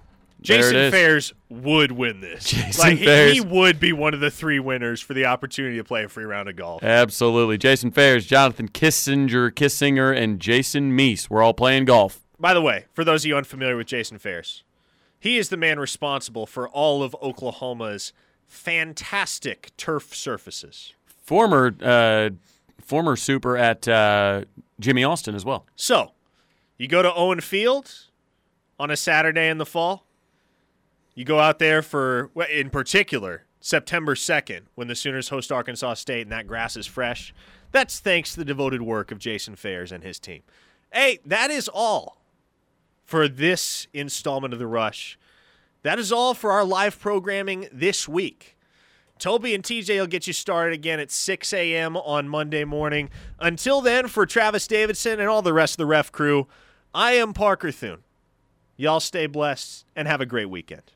Jason. 0.41 0.91
Fairs 0.91 1.33
would 1.49 1.91
win 1.91 2.21
this. 2.21 2.43
Jason 2.49 2.83
like 2.83 2.97
he, 2.97 3.33
he 3.33 3.41
would 3.41 3.79
be 3.79 3.93
one 3.93 4.13
of 4.13 4.19
the 4.19 4.31
three 4.31 4.59
winners 4.59 4.99
for 4.99 5.13
the 5.13 5.25
opportunity 5.25 5.77
to 5.77 5.83
play 5.83 6.03
a 6.03 6.09
free 6.09 6.25
round 6.25 6.49
of 6.49 6.55
golf. 6.55 6.83
Absolutely, 6.83 7.57
Jason 7.57 7.91
Fairs, 7.91 8.25
Jonathan 8.25 8.67
Kissinger, 8.67 9.51
Kissinger, 9.51 10.15
and 10.15 10.39
Jason 10.39 10.97
Meese. 10.97 11.29
We're 11.29 11.43
all 11.43 11.53
playing 11.53 11.85
golf. 11.85 12.23
By 12.39 12.53
the 12.53 12.61
way, 12.61 12.85
for 12.93 13.03
those 13.03 13.23
of 13.23 13.29
you 13.29 13.37
unfamiliar 13.37 13.77
with 13.77 13.87
Jason 13.87 14.19
Fairs, 14.19 14.63
he 15.19 15.37
is 15.37 15.49
the 15.49 15.57
man 15.57 15.79
responsible 15.79 16.45
for 16.45 16.69
all 16.69 17.01
of 17.01 17.15
Oklahoma's 17.21 18.13
fantastic 18.47 19.71
turf 19.77 20.15
surfaces. 20.15 20.93
Former 21.23 21.75
uh, 21.81 22.29
former 22.81 23.15
super 23.15 23.57
at 23.57 23.87
uh, 23.87 24.45
Jimmy 24.79 25.03
Austin 25.03 25.35
as 25.35 25.43
well. 25.43 25.65
So, 25.75 26.11
you 26.77 26.87
go 26.87 27.01
to 27.01 27.13
Owen 27.13 27.41
Field 27.41 28.05
on 28.79 28.91
a 28.91 28.97
Saturday 28.97 29.49
in 29.49 29.57
the 29.57 29.65
fall. 29.65 30.05
You 31.15 31.25
go 31.25 31.39
out 31.39 31.59
there 31.59 31.81
for, 31.81 32.29
in 32.49 32.69
particular, 32.69 33.43
September 33.59 34.13
2nd, 34.13 34.61
when 34.75 34.87
the 34.87 34.95
Sooners 34.95 35.29
host 35.29 35.51
Arkansas 35.51 35.95
State 35.95 36.21
and 36.21 36.31
that 36.31 36.47
grass 36.47 36.77
is 36.77 36.85
fresh. 36.85 37.33
That's 37.71 37.99
thanks 37.99 38.33
to 38.33 38.39
the 38.39 38.45
devoted 38.45 38.81
work 38.81 39.11
of 39.11 39.17
Jason 39.17 39.55
Fairs 39.55 39.91
and 39.91 40.03
his 40.03 40.19
team. 40.19 40.43
Hey, 40.93 41.19
that 41.25 41.51
is 41.51 41.67
all 41.67 42.21
for 43.03 43.27
this 43.27 43.87
installment 43.93 44.53
of 44.53 44.59
The 44.59 44.67
Rush. 44.67 45.17
That 45.87 45.99
is 45.99 46.11
all 46.11 46.33
for 46.33 46.51
our 46.51 46.65
live 46.65 46.99
programming 46.99 47.69
this 47.71 48.09
week. 48.09 48.57
Toby 49.19 49.55
and 49.55 49.63
TJ 49.63 49.97
will 49.97 50.05
get 50.05 50.27
you 50.27 50.33
started 50.33 50.73
again 50.73 50.99
at 50.99 51.11
6 51.11 51.53
a.m. 51.53 51.95
on 51.95 52.27
Monday 52.27 52.65
morning. 52.65 53.09
Until 53.39 53.79
then, 53.79 54.09
for 54.09 54.25
Travis 54.25 54.67
Davidson 54.67 55.21
and 55.21 55.29
all 55.29 55.41
the 55.41 55.53
rest 55.53 55.75
of 55.75 55.77
the 55.77 55.85
ref 55.85 56.11
crew, 56.11 56.45
I 56.93 57.13
am 57.13 57.33
Parker 57.33 57.71
Thune. 57.71 58.03
Y'all 58.75 58.99
stay 58.99 59.27
blessed 59.27 59.85
and 59.95 60.09
have 60.09 60.19
a 60.19 60.25
great 60.25 60.49
weekend. 60.49 60.91